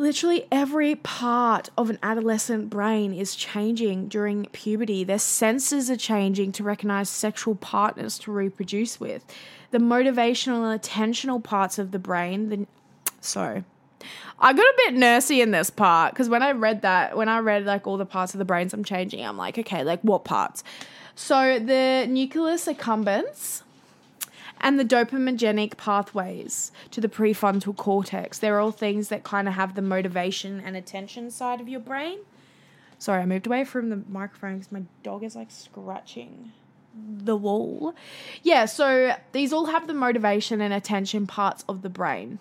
Literally 0.01 0.47
every 0.53 0.95
part 0.95 1.71
of 1.77 1.91
an 1.91 1.99
adolescent 2.05 2.71
brain 2.71 3.13
is 3.13 3.35
changing 3.35 4.09
during 4.09 4.47
puberty. 4.47 5.03
Their 5.03 5.19
senses 5.19 5.91
are 5.91 5.97
changing 5.97 6.53
to 6.53 6.63
recognize 6.63 7.09
sexual 7.09 7.57
partners 7.57 8.17
to 8.21 8.31
reproduce 8.31 9.01
with. 9.01 9.25
The 9.73 9.79
motivational 9.79 10.73
and 10.73 10.81
attentional 10.81 11.43
parts 11.43 11.79
of 11.79 11.91
the 11.91 11.99
brain, 11.99 12.49
the 12.49 12.67
so 13.21 13.65
I 14.39 14.53
got 14.53 14.63
a 14.63 14.75
bit 14.77 14.95
nursey 14.95 15.43
in 15.43 15.51
this 15.51 15.71
part 15.71 16.13
because 16.13 16.29
when 16.29 16.43
I 16.43 16.53
read 16.53 16.83
that, 16.83 17.17
when 17.17 17.29
I 17.29 17.39
read 17.41 17.65
like 17.65 17.87
all 17.87 17.97
the 17.97 18.07
parts 18.07 18.35
of 18.35 18.39
the 18.39 18.45
brains 18.45 18.73
I'm 18.73 18.85
changing, 18.85 19.25
I'm 19.25 19.37
like, 19.37 19.59
okay, 19.59 19.83
like 19.83 20.01
what 20.03 20.25
parts? 20.25 20.63
So 21.15 21.59
the 21.59 22.07
nucleus 22.09 22.67
accumbens 22.67 23.63
and 24.61 24.79
the 24.79 24.85
dopaminergic 24.85 25.77
pathways 25.77 26.73
to 26.91 27.01
the 27.01 27.09
prefrontal 27.09 27.77
cortex. 27.77 28.39
They're 28.39 28.61
all 28.61 28.73
things 28.73 29.09
that 29.09 29.25
kind 29.25 29.49
of 29.49 29.55
have 29.55 29.75
the 29.75 29.83
motivation 29.83 30.61
and 30.61 30.77
attention 30.77 31.31
side 31.31 31.61
of 31.61 31.69
your 31.69 31.81
brain. 31.81 32.21
Sorry, 32.99 33.23
I 33.23 33.27
moved 33.27 33.47
away 33.47 33.65
from 33.65 33.91
the 33.91 34.03
microphone 34.09 34.59
because 34.59 34.73
my 34.73 34.83
dog 35.03 35.23
is 35.23 35.37
like 35.37 35.51
scratching 35.51 36.53
the 36.95 37.37
wall. 37.37 37.95
Yeah, 38.43 38.65
so 38.65 39.15
these 39.33 39.53
all 39.53 39.67
have 39.67 39.87
the 39.87 39.95
motivation 39.95 40.61
and 40.61 40.75
attention 40.75 41.27
parts 41.27 41.65
of 41.69 41.83
the 41.83 41.89
brain. 41.89 42.41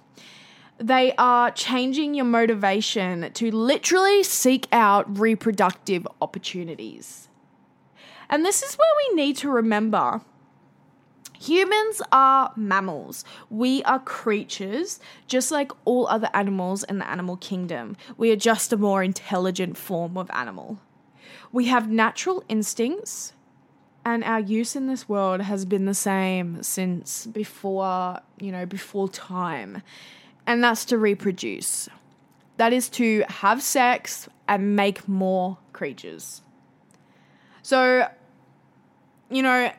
They 0.80 1.14
are 1.18 1.52
changing 1.52 2.14
your 2.14 2.26
motivation 2.26 3.32
to 3.34 3.52
literally 3.52 4.24
seek 4.24 4.68
out 4.72 5.20
reproductive 5.20 6.08
opportunities. 6.22 7.30
And 8.30 8.46
this 8.46 8.62
is 8.62 8.76
where 8.76 9.10
we 9.10 9.16
need 9.16 9.38
to 9.38 9.50
remember 9.50 10.22
Humans 11.40 12.02
are 12.12 12.52
mammals. 12.56 13.24
We 13.50 13.84
are 13.84 14.00
creatures, 14.00 15.00
just 15.28 15.52
like 15.52 15.72
all 15.86 16.08
other 16.08 16.30
animals 16.34 16.84
in 16.84 16.98
the 16.98 17.08
animal 17.08 17.38
kingdom. 17.38 17.96
We 18.18 18.32
are 18.32 18.36
just 18.36 18.74
a 18.74 18.78
more 18.78 19.04
intelligent 19.04 19.78
form 19.78 20.18
of 20.18 20.32
animal. 20.34 20.80
We 21.52 21.66
have 21.66 21.90
natural 21.90 22.44
instincts, 22.50 23.34
and 24.04 24.24
our 24.24 24.40
use 24.40 24.76
in 24.76 24.88
this 24.88 25.08
world 25.08 25.42
has 25.42 25.66
been 25.66 25.86
the 25.86 25.94
same 25.94 26.64
since 26.64 27.28
before, 27.28 28.20
you 28.40 28.52
know, 28.52 28.66
before 28.66 29.08
time. 29.08 29.84
And 30.48 30.64
that's 30.64 30.86
to 30.86 30.98
reproduce. 30.98 31.88
That 32.56 32.74
is 32.74 32.90
to 32.92 33.24
have 33.30 33.62
sex 33.62 34.28
and 34.48 34.76
make 34.76 35.08
more 35.08 35.60
creatures. 35.74 36.42
So, 37.62 38.08
you 39.30 39.44
know, 39.44 39.72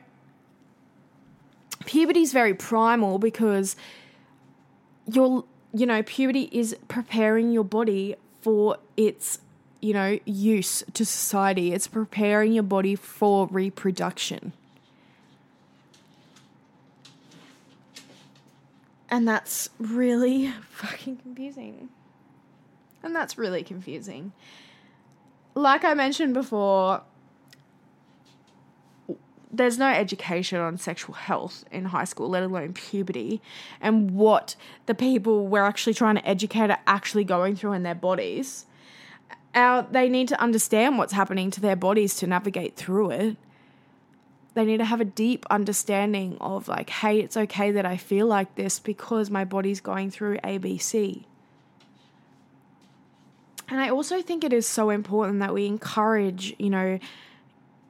puberty 1.85 2.21
is 2.21 2.31
very 2.31 2.53
primal 2.53 3.17
because 3.17 3.75
you're 5.11 5.43
you 5.73 5.85
know 5.85 6.03
puberty 6.03 6.49
is 6.51 6.75
preparing 6.87 7.51
your 7.51 7.63
body 7.63 8.15
for 8.41 8.77
its 8.97 9.39
you 9.81 9.93
know 9.93 10.19
use 10.25 10.83
to 10.93 11.05
society 11.05 11.73
it's 11.73 11.87
preparing 11.87 12.53
your 12.53 12.63
body 12.63 12.95
for 12.95 13.47
reproduction 13.47 14.53
and 19.09 19.27
that's 19.27 19.69
really 19.79 20.47
fucking 20.69 21.17
confusing 21.17 21.89
and 23.03 23.15
that's 23.15 23.37
really 23.37 23.63
confusing 23.63 24.31
like 25.55 25.83
i 25.83 25.93
mentioned 25.93 26.33
before 26.33 27.01
there's 29.51 29.77
no 29.77 29.87
education 29.87 30.59
on 30.59 30.77
sexual 30.77 31.15
health 31.15 31.65
in 31.71 31.85
high 31.85 32.03
school, 32.03 32.29
let 32.29 32.43
alone 32.43 32.73
puberty, 32.73 33.41
and 33.81 34.11
what 34.11 34.55
the 34.85 34.93
people 34.93 35.47
we're 35.47 35.63
actually 35.63 35.93
trying 35.93 36.15
to 36.15 36.27
educate 36.27 36.69
are 36.69 36.79
actually 36.85 37.23
going 37.23 37.55
through 37.55 37.73
in 37.73 37.83
their 37.83 37.95
bodies. 37.95 38.65
Our, 39.55 39.83
they 39.83 40.09
need 40.09 40.27
to 40.27 40.39
understand 40.39 40.97
what's 40.99 41.13
happening 41.13 41.49
to 41.51 41.61
their 41.61 41.75
bodies 41.75 42.15
to 42.17 42.27
navigate 42.27 42.75
through 42.75 43.11
it. 43.11 43.37
They 44.59 44.65
need 44.65 44.79
to 44.79 44.85
have 44.85 44.99
a 44.99 45.05
deep 45.05 45.45
understanding 45.49 46.37
of, 46.41 46.67
like, 46.67 46.89
hey, 46.89 47.21
it's 47.21 47.37
okay 47.37 47.71
that 47.71 47.85
I 47.85 47.95
feel 47.95 48.27
like 48.27 48.55
this 48.55 48.77
because 48.77 49.29
my 49.29 49.45
body's 49.45 49.79
going 49.79 50.11
through 50.11 50.37
ABC. 50.39 51.23
And 53.69 53.79
I 53.79 53.87
also 53.87 54.21
think 54.21 54.43
it 54.43 54.51
is 54.51 54.67
so 54.67 54.89
important 54.89 55.39
that 55.39 55.53
we 55.53 55.65
encourage, 55.65 56.55
you 56.59 56.69
know, 56.69 56.99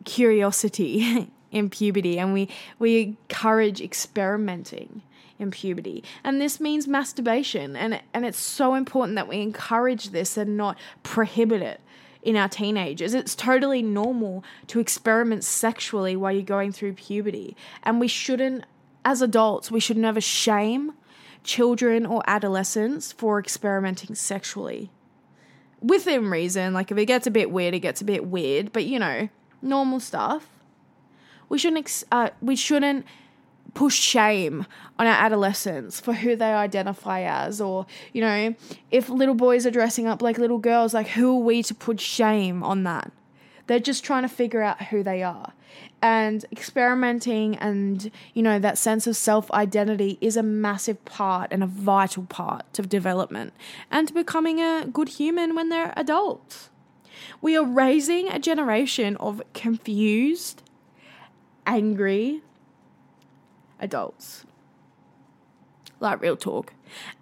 curiosity 0.05 1.31
in 1.51 1.71
puberty 1.71 2.19
and 2.19 2.33
we, 2.33 2.49
we 2.77 3.01
encourage 3.01 3.81
experimenting 3.81 5.01
in 5.39 5.49
puberty. 5.49 6.03
And 6.23 6.39
this 6.39 6.59
means 6.59 6.87
masturbation. 6.87 7.75
And, 7.75 7.99
and 8.13 8.27
it's 8.27 8.37
so 8.37 8.75
important 8.75 9.15
that 9.15 9.27
we 9.27 9.41
encourage 9.41 10.11
this 10.11 10.37
and 10.37 10.55
not 10.55 10.77
prohibit 11.01 11.63
it 11.63 11.81
in 12.21 12.35
our 12.35 12.49
teenagers. 12.49 13.13
It's 13.13 13.35
totally 13.35 13.81
normal 13.81 14.43
to 14.67 14.79
experiment 14.79 15.43
sexually 15.43 16.15
while 16.15 16.31
you're 16.31 16.43
going 16.43 16.71
through 16.71 16.93
puberty. 16.93 17.55
And 17.83 17.99
we 17.99 18.07
shouldn't, 18.07 18.65
as 19.05 19.21
adults, 19.21 19.71
we 19.71 19.79
should 19.79 19.97
never 19.97 20.21
shame 20.21 20.93
children 21.43 22.05
or 22.05 22.21
adolescents 22.27 23.11
for 23.11 23.39
experimenting 23.39 24.15
sexually. 24.15 24.91
Within 25.81 26.29
reason, 26.29 26.73
like 26.73 26.91
if 26.91 26.97
it 26.97 27.05
gets 27.05 27.25
a 27.25 27.31
bit 27.31 27.51
weird, 27.51 27.73
it 27.73 27.79
gets 27.79 28.01
a 28.01 28.05
bit 28.05 28.25
weird, 28.25 28.73
but 28.73 28.85
you 28.85 28.99
know, 28.99 29.29
normal 29.61 29.99
stuff. 29.99 30.47
We 31.47 31.57
shouldn't 31.57 31.79
ex- 31.79 32.03
uh, 32.11 32.29
we 32.41 32.55
shouldn't 32.55 33.05
push 33.73 33.95
shame 33.95 34.65
on 34.97 35.07
our 35.07 35.13
adolescents 35.13 35.99
for 35.99 36.13
who 36.13 36.35
they 36.35 36.53
identify 36.53 37.21
as. 37.21 37.61
Or 37.61 37.85
you 38.13 38.21
know 38.21 38.55
if 38.91 39.09
little 39.09 39.35
boys 39.35 39.65
are 39.65 39.71
dressing 39.71 40.07
up 40.07 40.21
like 40.21 40.37
little 40.37 40.57
girls 40.57 40.93
like 40.93 41.07
who 41.09 41.37
are 41.37 41.43
we 41.43 41.63
to 41.63 41.75
put 41.75 41.99
shame 41.99 42.63
on 42.63 42.83
that? 42.83 43.11
They're 43.67 43.79
just 43.79 44.03
trying 44.03 44.23
to 44.23 44.29
figure 44.29 44.63
out 44.63 44.85
who 44.85 45.03
they 45.03 45.21
are. 45.21 45.53
And 46.01 46.43
experimenting 46.51 47.55
and 47.57 48.09
you 48.33 48.41
know 48.41 48.57
that 48.57 48.77
sense 48.77 49.05
of 49.05 49.15
self 49.15 49.51
identity 49.51 50.17
is 50.21 50.37
a 50.37 50.43
massive 50.43 51.03
part 51.05 51.51
and 51.51 51.61
a 51.61 51.67
vital 51.67 52.23
part 52.23 52.79
of 52.79 52.89
development 52.89 53.53
and 53.91 54.07
to 54.07 54.13
becoming 54.13 54.59
a 54.59 54.87
good 54.91 55.09
human 55.09 55.55
when 55.55 55.69
they're 55.69 55.93
adults. 55.95 56.69
We 57.41 57.55
are 57.57 57.65
raising 57.65 58.29
a 58.29 58.39
generation 58.39 59.17
of 59.17 59.41
confused 59.53 60.63
angry 61.65 62.41
adults. 63.79 64.45
Like 65.99 66.21
real 66.21 66.37
talk. 66.37 66.73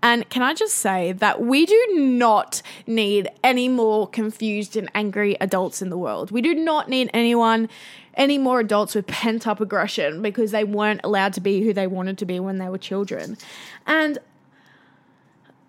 And 0.02 0.30
can 0.30 0.44
I 0.44 0.54
just 0.54 0.76
say 0.76 1.12
that 1.14 1.42
we 1.42 1.66
do 1.66 1.88
not 1.94 2.62
need 2.86 3.30
any 3.44 3.68
more 3.68 4.08
confused 4.08 4.78
and 4.78 4.90
angry 4.94 5.36
adults 5.42 5.82
in 5.82 5.90
the 5.90 5.98
world. 5.98 6.32
We 6.32 6.42
do 6.42 6.54
not 6.54 6.88
need 6.88 7.10
anyone, 7.14 7.70
any 8.14 8.38
more 8.38 8.60
adults 8.60 8.96
with 8.96 9.08
pent 9.08 9.48
up 9.48 9.60
aggression 9.60 10.22
because 10.22 10.52
they 10.52 10.64
weren't 10.64 11.02
allowed 11.04 11.34
to 11.34 11.42
be 11.42 11.64
who 11.64 11.74
they 11.74 11.88
wanted 11.88 12.18
to 12.20 12.26
be 12.26 12.40
when 12.40 12.60
they 12.60 12.70
were 12.70 12.78
children. 12.78 13.38
And 13.86 14.20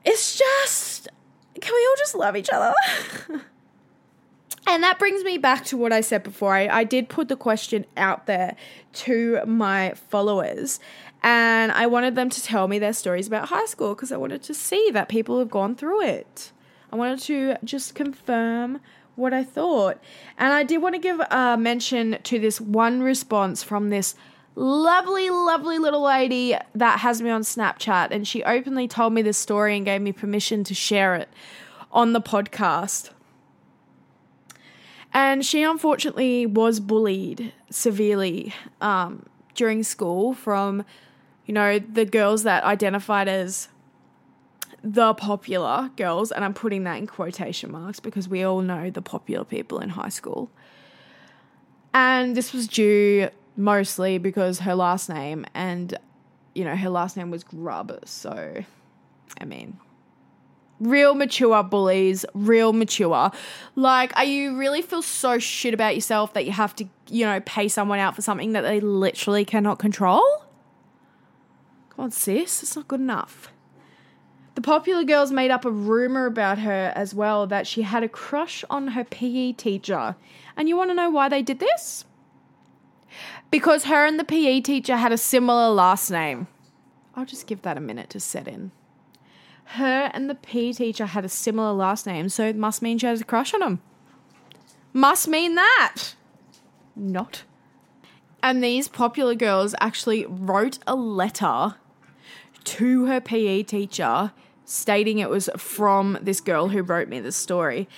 it's 0.04 0.38
just, 0.38 1.08
can 1.60 1.74
we 1.74 1.86
all 1.86 1.96
just 1.96 2.14
love 2.14 2.36
each 2.36 2.50
other? 2.52 2.74
And 4.68 4.82
that 4.82 4.98
brings 4.98 5.24
me 5.24 5.38
back 5.38 5.64
to 5.66 5.78
what 5.78 5.94
I 5.94 6.02
said 6.02 6.22
before. 6.22 6.52
I, 6.54 6.68
I 6.68 6.84
did 6.84 7.08
put 7.08 7.28
the 7.28 7.36
question 7.36 7.86
out 7.96 8.26
there 8.26 8.54
to 8.92 9.40
my 9.46 9.94
followers, 10.10 10.78
and 11.22 11.72
I 11.72 11.86
wanted 11.86 12.14
them 12.16 12.28
to 12.28 12.42
tell 12.42 12.68
me 12.68 12.78
their 12.78 12.92
stories 12.92 13.26
about 13.26 13.48
high 13.48 13.64
school 13.64 13.94
because 13.94 14.12
I 14.12 14.18
wanted 14.18 14.42
to 14.42 14.52
see 14.52 14.90
that 14.90 15.08
people 15.08 15.38
have 15.38 15.50
gone 15.50 15.74
through 15.74 16.02
it. 16.02 16.52
I 16.92 16.96
wanted 16.96 17.20
to 17.20 17.56
just 17.64 17.94
confirm 17.94 18.80
what 19.16 19.32
I 19.32 19.42
thought. 19.42 20.02
And 20.36 20.52
I 20.52 20.64
did 20.64 20.78
want 20.78 20.94
to 20.94 21.00
give 21.00 21.18
a 21.18 21.56
mention 21.58 22.18
to 22.24 22.38
this 22.38 22.60
one 22.60 23.02
response 23.02 23.62
from 23.62 23.88
this 23.88 24.14
lovely, 24.54 25.30
lovely 25.30 25.78
little 25.78 26.02
lady 26.02 26.54
that 26.74 27.00
has 27.00 27.22
me 27.22 27.30
on 27.30 27.40
Snapchat. 27.40 28.08
And 28.10 28.28
she 28.28 28.44
openly 28.44 28.86
told 28.86 29.14
me 29.14 29.22
this 29.22 29.38
story 29.38 29.76
and 29.76 29.86
gave 29.86 30.02
me 30.02 30.12
permission 30.12 30.62
to 30.64 30.74
share 30.74 31.14
it 31.14 31.30
on 31.90 32.12
the 32.12 32.20
podcast. 32.20 33.10
And 35.12 35.44
she 35.44 35.62
unfortunately 35.62 36.46
was 36.46 36.80
bullied 36.80 37.52
severely 37.70 38.54
um, 38.80 39.26
during 39.54 39.82
school 39.82 40.34
from, 40.34 40.84
you 41.46 41.54
know, 41.54 41.78
the 41.78 42.04
girls 42.04 42.42
that 42.42 42.64
identified 42.64 43.28
as 43.28 43.68
the 44.82 45.14
popular 45.14 45.90
girls, 45.96 46.30
and 46.30 46.44
I'm 46.44 46.54
putting 46.54 46.84
that 46.84 46.98
in 46.98 47.06
quotation 47.06 47.72
marks 47.72 48.00
because 48.00 48.28
we 48.28 48.42
all 48.42 48.60
know 48.60 48.90
the 48.90 49.02
popular 49.02 49.44
people 49.44 49.80
in 49.80 49.90
high 49.90 50.08
school. 50.08 50.50
And 51.92 52.36
this 52.36 52.52
was 52.52 52.68
due 52.68 53.28
mostly 53.56 54.18
because 54.18 54.60
her 54.60 54.74
last 54.74 55.08
name, 55.08 55.44
and 55.54 55.98
you 56.54 56.64
know, 56.64 56.76
her 56.76 56.90
last 56.90 57.16
name 57.16 57.30
was 57.30 57.42
Grubb. 57.44 57.98
So, 58.04 58.62
I 59.40 59.44
mean, 59.44 59.78
Real 60.80 61.14
mature 61.14 61.62
bullies, 61.62 62.24
real 62.34 62.72
mature. 62.72 63.30
Like, 63.74 64.16
are 64.16 64.24
you 64.24 64.56
really 64.56 64.82
feel 64.82 65.02
so 65.02 65.38
shit 65.38 65.74
about 65.74 65.94
yourself 65.94 66.34
that 66.34 66.44
you 66.46 66.52
have 66.52 66.74
to, 66.76 66.86
you 67.08 67.24
know, 67.24 67.40
pay 67.40 67.68
someone 67.68 67.98
out 67.98 68.14
for 68.14 68.22
something 68.22 68.52
that 68.52 68.62
they 68.62 68.80
literally 68.80 69.44
cannot 69.44 69.78
control? 69.78 70.22
Come 71.90 72.04
on, 72.04 72.10
sis, 72.12 72.62
it's 72.62 72.76
not 72.76 72.86
good 72.86 73.00
enough. 73.00 73.50
The 74.54 74.62
popular 74.62 75.04
girls 75.04 75.30
made 75.30 75.50
up 75.50 75.64
a 75.64 75.70
rumor 75.70 76.26
about 76.26 76.58
her 76.58 76.92
as 76.96 77.14
well 77.14 77.46
that 77.46 77.66
she 77.66 77.82
had 77.82 78.02
a 78.02 78.08
crush 78.08 78.64
on 78.68 78.88
her 78.88 79.04
PE 79.04 79.52
teacher. 79.52 80.16
And 80.56 80.68
you 80.68 80.76
want 80.76 80.90
to 80.90 80.94
know 80.94 81.10
why 81.10 81.28
they 81.28 81.42
did 81.42 81.60
this? 81.60 82.04
Because 83.50 83.84
her 83.84 84.04
and 84.04 84.18
the 84.18 84.24
PE 84.24 84.60
teacher 84.60 84.96
had 84.96 85.12
a 85.12 85.18
similar 85.18 85.70
last 85.70 86.10
name. 86.10 86.48
I'll 87.14 87.24
just 87.24 87.46
give 87.46 87.62
that 87.62 87.76
a 87.76 87.80
minute 87.80 88.10
to 88.10 88.20
set 88.20 88.46
in. 88.48 88.72
Her 89.72 90.10
and 90.14 90.30
the 90.30 90.34
PE 90.34 90.72
teacher 90.72 91.06
had 91.06 91.24
a 91.24 91.28
similar 91.28 91.72
last 91.72 92.06
name, 92.06 92.28
so 92.30 92.46
it 92.46 92.56
must 92.56 92.80
mean 92.80 92.98
she 92.98 93.06
has 93.06 93.20
a 93.20 93.24
crush 93.24 93.52
on 93.52 93.62
him. 93.62 93.80
Must 94.94 95.28
mean 95.28 95.56
that. 95.56 96.14
Not. 96.96 97.44
And 98.42 98.64
these 98.64 98.88
popular 98.88 99.34
girls 99.34 99.74
actually 99.80 100.24
wrote 100.26 100.78
a 100.86 100.94
letter 100.94 101.74
to 102.64 103.06
her 103.06 103.20
PE 103.20 103.62
teacher 103.64 104.32
stating 104.64 105.18
it 105.18 105.30
was 105.30 105.48
from 105.56 106.18
this 106.20 106.40
girl 106.40 106.68
who 106.68 106.82
wrote 106.82 107.08
me 107.08 107.20
this 107.20 107.36
story. 107.36 107.88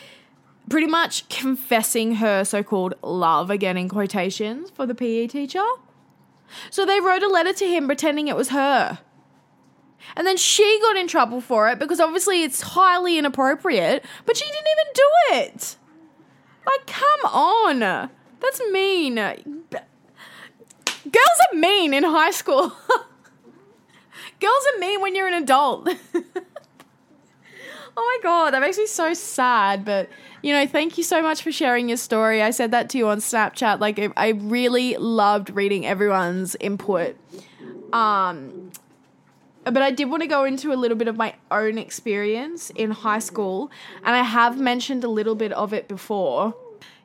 Pretty 0.68 0.86
much 0.86 1.28
confessing 1.28 2.16
her 2.16 2.44
so 2.44 2.62
called 2.62 2.94
love, 3.02 3.50
again 3.50 3.76
in 3.76 3.88
quotations, 3.88 4.70
for 4.70 4.86
the 4.86 4.94
PE 4.94 5.28
teacher. 5.28 5.64
So 6.70 6.84
they 6.84 7.00
wrote 7.00 7.22
a 7.22 7.28
letter 7.28 7.52
to 7.52 7.66
him 7.66 7.86
pretending 7.86 8.28
it 8.28 8.36
was 8.36 8.50
her. 8.50 8.98
And 10.16 10.26
then 10.26 10.36
she 10.36 10.78
got 10.82 10.96
in 10.96 11.07
trouble 11.07 11.40
for 11.40 11.68
it 11.68 11.78
because 11.78 12.01
obviously 12.01 12.42
it's 12.42 12.61
highly 12.61 13.18
inappropriate, 13.18 14.05
but 14.26 14.36
she 14.36 14.44
didn't 14.44 14.66
even 14.66 14.92
do 14.94 15.09
it. 15.36 15.76
Like, 16.66 16.86
come 16.86 17.32
on. 17.32 17.80
That's 18.40 18.61
mean. 18.70 19.14
Girls 21.05 21.40
are 21.53 21.57
mean 21.57 21.94
in 21.94 22.05
high 22.05 22.30
school. 22.30 22.72
Girls 24.40 24.64
are 24.74 24.78
mean 24.78 25.01
when 25.01 25.14
you're 25.14 25.28
an 25.28 25.42
adult. 25.42 25.88
oh 26.14 26.22
my 27.96 28.18
god, 28.22 28.53
that 28.53 28.61
makes 28.61 28.78
me 28.78 28.86
so 28.86 29.14
sad. 29.14 29.84
But 29.84 30.09
you 30.42 30.53
know, 30.55 30.66
thank 30.66 30.96
you 30.96 31.05
so 31.05 31.20
much 31.22 31.42
for 31.42 31.53
sharing 31.53 31.88
your 31.88 31.98
story. 31.98 32.42
I 32.42 32.51
said 32.51 32.70
that 32.70 32.88
to 32.90 32.98
you 32.98 33.09
on 33.09 33.18
Snapchat. 33.18 33.80
Like, 33.80 34.01
I 34.16 34.28
really 34.28 34.96
loved 34.96 35.51
reading 35.51 35.84
everyone's 35.84 36.57
input. 36.57 37.16
Um, 37.92 38.70
but 39.64 39.78
I 39.78 39.90
did 39.90 40.11
want 40.11 40.22
to 40.22 40.26
go 40.26 40.44
into 40.44 40.72
a 40.72 40.74
little 40.74 40.96
bit 40.96 41.08
of 41.08 41.16
my 41.16 41.34
own 41.50 41.78
experience 41.78 42.70
in 42.70 42.90
high 42.90 43.18
school, 43.18 43.70
and 44.04 44.14
I 44.14 44.22
have 44.22 44.58
mentioned 44.58 45.04
a 45.04 45.08
little 45.08 45.34
bit 45.34 45.52
of 45.52 45.72
it 45.72 45.88
before. 45.88 46.54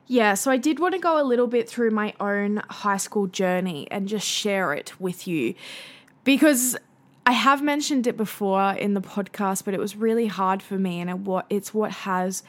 Yeah, 0.06 0.34
so 0.34 0.50
I 0.50 0.56
did 0.56 0.78
want 0.78 0.94
to 0.94 1.00
go 1.00 1.20
a 1.20 1.24
little 1.24 1.48
bit 1.48 1.68
through 1.68 1.90
my 1.90 2.14
own 2.20 2.62
high 2.70 2.96
school 2.96 3.26
journey 3.26 3.88
and 3.90 4.06
just 4.06 4.26
share 4.26 4.72
it 4.72 4.98
with 5.00 5.26
you 5.26 5.54
because 6.22 6.76
I 7.26 7.32
have 7.32 7.60
mentioned 7.60 8.06
it 8.06 8.16
before 8.16 8.72
in 8.72 8.94
the 8.94 9.00
podcast, 9.00 9.64
but 9.64 9.74
it 9.74 9.80
was 9.80 9.96
really 9.96 10.28
hard 10.28 10.62
for 10.62 10.78
me, 10.78 11.00
and 11.00 11.28
it's 11.50 11.74
what 11.74 11.90
has 11.90 12.44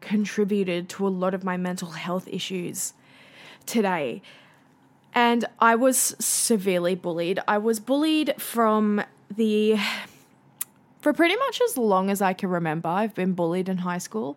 contributed 0.00 0.88
to 0.90 1.06
a 1.06 1.08
lot 1.08 1.32
of 1.32 1.44
my 1.44 1.56
mental 1.56 1.92
health 1.92 2.26
issues 2.28 2.92
today. 3.66 4.20
And 5.14 5.44
I 5.60 5.76
was 5.76 6.14
severely 6.18 6.94
bullied. 6.94 7.40
I 7.48 7.58
was 7.58 7.80
bullied 7.80 8.34
from 8.36 9.02
the 9.34 9.78
for 11.00 11.12
pretty 11.12 11.36
much 11.36 11.60
as 11.68 11.78
long 11.78 12.10
as 12.10 12.20
I 12.20 12.32
can 12.32 12.48
remember. 12.48 12.88
I've 12.88 13.14
been 13.14 13.32
bullied 13.32 13.68
in 13.68 13.78
high 13.78 13.98
school 13.98 14.36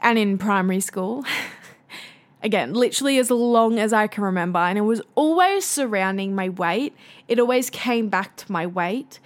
and 0.00 0.18
in 0.18 0.38
primary 0.38 0.80
school. 0.80 1.24
Again, 2.42 2.72
literally 2.72 3.18
as 3.18 3.30
long 3.30 3.78
as 3.78 3.92
I 3.92 4.06
can 4.06 4.24
remember. 4.24 4.58
And 4.58 4.78
it 4.78 4.82
was 4.82 5.00
always 5.14 5.64
surrounding 5.64 6.34
my 6.34 6.48
weight. 6.48 6.96
It 7.28 7.38
always 7.38 7.70
came 7.70 8.08
back 8.08 8.36
to 8.38 8.50
my 8.50 8.66
weight. 8.66 9.20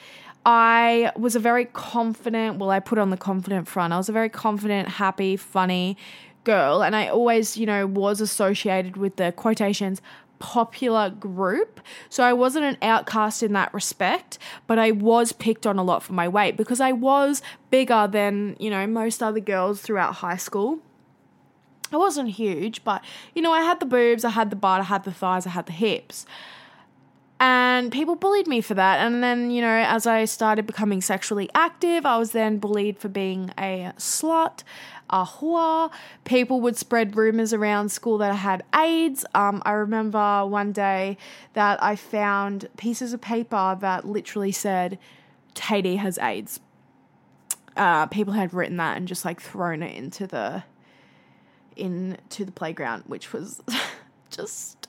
I 0.45 1.13
was 1.17 1.35
a 1.35 1.41
very 1.41 1.65
confident, 1.65 2.59
well, 2.59 2.71
I 2.71 2.81
put 2.81 2.99
on 2.99 3.11
the 3.11 3.17
confident 3.17 3.69
front. 3.69 3.93
I 3.93 3.97
was 3.97 4.09
a 4.09 4.13
very 4.13 4.29
confident, 4.29 4.89
happy, 4.89 5.37
funny 5.37 5.97
girl. 6.45 6.83
And 6.83 6.95
I 6.95 7.09
always, 7.09 7.57
you 7.57 7.67
know, 7.67 7.87
was 7.87 8.21
associated 8.21 8.97
with 8.97 9.17
the 9.17 9.33
quotations 9.33 10.03
popular 10.39 11.11
group. 11.11 11.81
So 12.09 12.25
I 12.25 12.33
wasn't 12.33 12.65
an 12.65 12.77
outcast 12.83 13.43
in 13.43 13.53
that 13.55 13.73
respect, 13.73 14.39
but 14.67 14.79
I 14.79 14.91
was 14.91 15.33
picked 15.33 15.67
on 15.67 15.79
a 15.79 15.83
lot 15.83 16.03
for 16.03 16.13
my 16.13 16.29
weight 16.29 16.57
because 16.57 16.81
I 16.81 16.93
was 16.93 17.43
bigger 17.71 18.09
than, 18.11 18.57
you 18.59 18.71
know, 18.71 18.87
most 18.87 19.23
other 19.23 19.41
girls 19.41 19.81
throughout 19.81 20.17
high 20.17 20.37
school. 20.37 20.81
I 21.93 21.97
wasn't 21.97 22.31
huge, 22.31 22.83
but 22.83 23.05
you 23.35 23.43
know, 23.43 23.53
I 23.53 23.63
had 23.63 23.81
the 23.81 23.87
boobs, 23.87 24.25
I 24.25 24.31
had 24.31 24.51
the 24.51 24.57
butt, 24.57 24.81
I 24.81 24.85
had 24.85 25.05
the 25.05 25.13
thighs, 25.13 25.47
I 25.47 25.51
had 25.51 25.67
the 25.67 25.73
hips. 25.73 26.27
And 27.39 27.93
people 27.93 28.17
bullied 28.17 28.47
me 28.47 28.63
for 28.63 28.73
that. 28.75 29.01
And 29.01 29.23
then, 29.23 29.51
you 29.51 29.61
know, 29.61 29.69
as 29.69 30.07
I 30.07 30.25
started 30.25 30.67
becoming 30.67 31.03
sexually 31.03 31.51
active, 31.55 32.07
I 32.07 32.17
was 32.17 32.31
then 32.31 32.59
bullied 32.59 32.99
for 32.99 33.09
being 33.09 33.53
a 33.59 33.93
slut, 33.99 34.63
a 35.11 35.25
whore. 35.25 35.91
People 36.25 36.61
would 36.61 36.77
spread 36.77 37.17
rumors 37.17 37.53
around 37.53 37.91
school 37.91 38.19
that 38.19 38.31
I 38.31 38.37
had 38.37 38.65
AIDS. 38.75 39.25
Um, 39.35 39.63
I 39.65 39.73
remember 39.73 40.47
one 40.47 40.73
day 40.73 41.17
that 41.53 41.83
I 41.83 41.97
found 41.97 42.69
pieces 42.77 43.13
of 43.13 43.21
paper 43.21 43.77
that 43.81 44.07
literally 44.07 44.53
said, 44.53 44.99
Tatey 45.55 45.99
has 45.99 46.19
AIDS. 46.19 46.61
Uh, 47.77 48.07
people 48.07 48.33
had 48.33 48.55
written 48.55 48.79
that 48.79 48.97
and 48.97 49.07
just 49.07 49.25
like 49.25 49.41
thrown 49.41 49.83
it 49.83 49.95
into 49.95 50.27
the 50.27 50.65
into 51.77 52.45
the 52.45 52.53
playground, 52.53 53.05
which 53.07 53.33
was 53.33 53.63
just, 54.31 54.89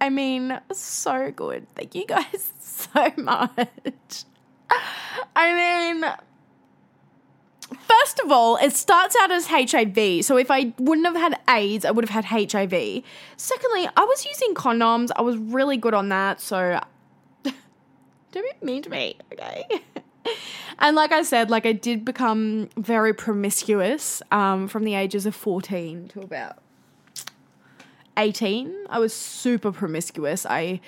I 0.00 0.10
mean, 0.10 0.60
so 0.72 1.32
good. 1.32 1.66
Thank 1.74 1.94
you 1.94 2.06
guys 2.06 2.52
so 2.60 3.12
much. 3.16 4.24
I 5.34 5.92
mean, 5.92 6.04
first 7.78 8.20
of 8.20 8.30
all, 8.30 8.56
it 8.56 8.72
starts 8.72 9.16
out 9.20 9.30
as 9.30 9.46
HIV. 9.46 10.24
So 10.24 10.36
if 10.36 10.50
I 10.50 10.72
wouldn't 10.78 11.06
have 11.06 11.16
had 11.16 11.38
AIDS, 11.48 11.84
I 11.84 11.90
would 11.90 12.08
have 12.08 12.24
had 12.24 12.52
HIV. 12.52 13.02
Secondly, 13.36 13.88
I 13.96 14.04
was 14.04 14.24
using 14.24 14.54
condoms. 14.54 15.10
I 15.16 15.22
was 15.22 15.36
really 15.36 15.76
good 15.76 15.94
on 15.94 16.08
that. 16.08 16.40
So 16.40 16.80
don't 17.44 17.54
be 18.32 18.50
mean 18.62 18.82
to 18.82 18.90
me, 18.90 19.16
okay? 19.32 19.66
and 20.78 20.96
like 20.96 21.12
I 21.12 21.22
said, 21.22 21.50
like 21.50 21.66
I 21.66 21.72
did 21.72 22.04
become 22.04 22.68
very 22.76 23.14
promiscuous 23.14 24.22
um, 24.30 24.68
from 24.68 24.84
the 24.84 24.94
ages 24.94 25.26
of 25.26 25.34
14 25.34 26.08
to 26.08 26.20
about 26.20 26.58
18. 28.16 28.86
I 28.88 28.98
was 28.98 29.14
super 29.14 29.72
promiscuous. 29.72 30.44
I 30.46 30.80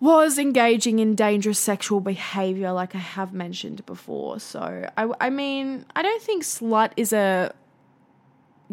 was 0.00 0.38
engaging 0.38 0.98
in 0.98 1.14
dangerous 1.14 1.58
sexual 1.58 2.00
behavior, 2.00 2.72
like 2.72 2.94
I 2.94 2.98
have 2.98 3.32
mentioned 3.32 3.84
before. 3.84 4.40
So, 4.40 4.88
I, 4.96 5.10
I 5.20 5.30
mean, 5.30 5.84
I 5.94 6.02
don't 6.02 6.22
think 6.22 6.42
slut 6.42 6.92
is 6.96 7.12
a 7.12 7.54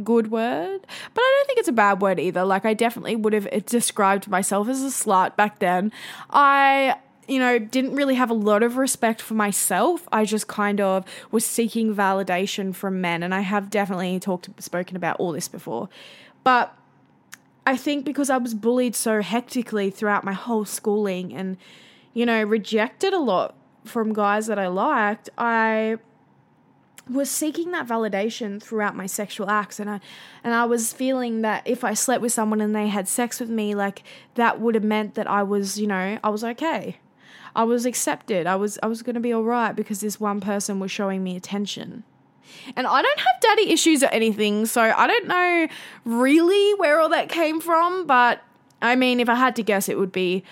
good 0.03 0.31
word, 0.31 0.79
but 1.13 1.21
I 1.21 1.35
don't 1.37 1.47
think 1.47 1.59
it's 1.59 1.67
a 1.67 1.73
bad 1.73 2.01
word 2.01 2.19
either. 2.19 2.45
Like, 2.45 2.65
I 2.65 2.73
definitely 2.73 3.17
would 3.17 3.33
have 3.33 3.65
described 3.65 4.29
myself 4.29 4.69
as 4.69 4.81
a 4.81 4.87
slut 4.87 5.35
back 5.35 5.59
then. 5.59 5.91
I 6.29 6.95
you 7.27 7.39
know, 7.39 7.59
didn't 7.59 7.93
really 7.93 8.15
have 8.15 8.29
a 8.29 8.33
lot 8.33 8.63
of 8.63 8.77
respect 8.77 9.21
for 9.21 9.33
myself. 9.33 10.07
I 10.11 10.23
just 10.23 10.47
kind 10.47 10.79
of 10.79 11.03
was 11.29 11.45
seeking 11.45 11.93
validation 11.93 12.73
from 12.73 13.01
men. 13.01 13.21
And 13.21 13.35
I 13.35 13.41
have 13.41 13.69
definitely 13.69 14.17
talked, 14.19 14.49
spoken 14.63 14.95
about 14.95 15.17
all 15.17 15.33
this 15.33 15.49
before. 15.49 15.89
But 16.45 16.73
I 17.67 17.75
think 17.75 18.05
because 18.05 18.29
I 18.29 18.37
was 18.37 18.53
bullied 18.53 18.95
so 18.95 19.21
hectically 19.21 19.89
throughout 19.91 20.23
my 20.23 20.31
whole 20.31 20.63
schooling 20.63 21.33
and, 21.33 21.57
you 22.13 22.25
know, 22.25 22.41
rejected 22.41 23.11
a 23.11 23.19
lot 23.19 23.55
from 23.83 24.13
guys 24.13 24.47
that 24.47 24.57
I 24.57 24.67
liked, 24.67 25.29
I 25.37 25.97
was 27.09 27.29
seeking 27.29 27.71
that 27.71 27.85
validation 27.85 28.63
throughout 28.63 28.95
my 28.95 29.05
sexual 29.05 29.49
acts 29.49 29.81
and 29.81 29.89
I 29.89 29.99
and 30.45 30.53
I 30.53 30.63
was 30.63 30.93
feeling 30.93 31.41
that 31.41 31.67
if 31.67 31.83
I 31.83 31.93
slept 31.93 32.21
with 32.21 32.31
someone 32.31 32.61
and 32.61 32.73
they 32.73 32.87
had 32.87 33.05
sex 33.05 33.41
with 33.41 33.49
me 33.49 33.75
like 33.75 34.01
that 34.35 34.61
would 34.61 34.75
have 34.75 34.83
meant 34.85 35.15
that 35.15 35.29
I 35.29 35.43
was, 35.43 35.77
you 35.77 35.87
know, 35.87 36.17
I 36.23 36.29
was 36.29 36.45
okay. 36.45 36.99
I 37.53 37.65
was 37.65 37.85
accepted. 37.85 38.47
I 38.47 38.55
was 38.55 38.79
I 38.81 38.87
was 38.87 39.01
going 39.01 39.15
to 39.15 39.19
be 39.19 39.33
all 39.33 39.43
right 39.43 39.75
because 39.75 39.99
this 39.99 40.21
one 40.21 40.39
person 40.39 40.79
was 40.79 40.89
showing 40.89 41.21
me 41.21 41.35
attention. 41.35 42.05
And 42.75 42.87
I 42.87 43.01
don't 43.01 43.19
have 43.19 43.41
daddy 43.41 43.71
issues 43.71 44.03
or 44.03 44.07
anything, 44.07 44.65
so 44.65 44.81
I 44.81 45.07
don't 45.07 45.27
know 45.27 45.67
really 46.05 46.73
where 46.75 46.99
all 46.99 47.09
that 47.09 47.29
came 47.29 47.61
from, 47.61 48.05
but 48.07 48.41
I 48.81 48.95
mean, 48.95 49.19
if 49.19 49.29
I 49.29 49.35
had 49.35 49.55
to 49.57 49.63
guess, 49.63 49.89
it 49.89 49.97
would 49.97 50.11
be 50.11 50.43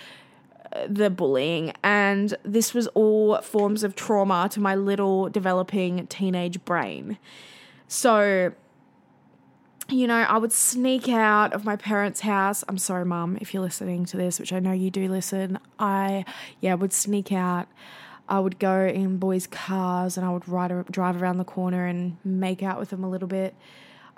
uh, 0.72 0.86
the 0.88 1.10
bullying. 1.10 1.72
And 1.82 2.34
this 2.44 2.74
was 2.74 2.86
all 2.88 3.40
forms 3.40 3.84
of 3.84 3.94
trauma 3.94 4.48
to 4.52 4.60
my 4.60 4.74
little 4.74 5.28
developing 5.28 6.06
teenage 6.08 6.64
brain. 6.64 7.18
So 7.88 8.52
you 9.88 10.06
know, 10.06 10.16
I 10.16 10.36
would 10.38 10.52
sneak 10.52 11.08
out 11.08 11.52
of 11.52 11.64
my 11.64 11.76
parents' 11.76 12.20
house. 12.20 12.64
I'm 12.68 12.78
sorry, 12.78 13.04
mum, 13.04 13.38
if 13.40 13.54
you're 13.54 13.62
listening 13.62 14.04
to 14.06 14.16
this, 14.16 14.40
which 14.40 14.52
I 14.52 14.58
know 14.58 14.72
you 14.72 14.90
do 14.90 15.08
listen. 15.08 15.58
I, 15.78 16.24
yeah, 16.60 16.74
would 16.74 16.92
sneak 16.92 17.30
out 17.32 17.68
I 18.28 18.40
would 18.40 18.58
go 18.58 18.86
in 18.86 19.18
boys' 19.18 19.46
cars 19.46 20.16
and 20.16 20.26
I 20.26 20.30
would 20.30 20.48
ride, 20.48 20.72
drive 20.90 21.20
around 21.20 21.38
the 21.38 21.44
corner 21.44 21.86
and 21.86 22.16
make 22.24 22.62
out 22.62 22.78
with 22.78 22.90
them 22.90 23.04
a 23.04 23.10
little 23.10 23.28
bit. 23.28 23.54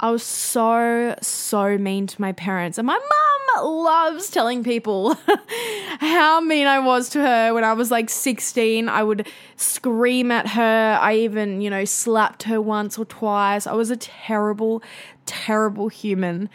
I 0.00 0.10
was 0.10 0.22
so, 0.22 1.16
so 1.20 1.76
mean 1.76 2.06
to 2.06 2.20
my 2.20 2.32
parents. 2.32 2.78
And 2.78 2.86
my 2.86 2.98
mum 2.98 3.64
loves 3.64 4.30
telling 4.30 4.62
people 4.62 5.14
how 6.00 6.40
mean 6.40 6.66
I 6.66 6.78
was 6.78 7.08
to 7.10 7.20
her 7.20 7.52
when 7.52 7.64
I 7.64 7.72
was 7.72 7.90
like 7.90 8.08
16. 8.08 8.88
I 8.88 9.02
would 9.02 9.28
scream 9.56 10.30
at 10.30 10.48
her. 10.48 10.98
I 11.00 11.16
even, 11.16 11.60
you 11.60 11.68
know, 11.68 11.84
slapped 11.84 12.44
her 12.44 12.60
once 12.60 12.96
or 12.98 13.04
twice. 13.04 13.66
I 13.66 13.72
was 13.72 13.90
a 13.90 13.96
terrible, 13.96 14.82
terrible 15.26 15.88
human 15.88 16.48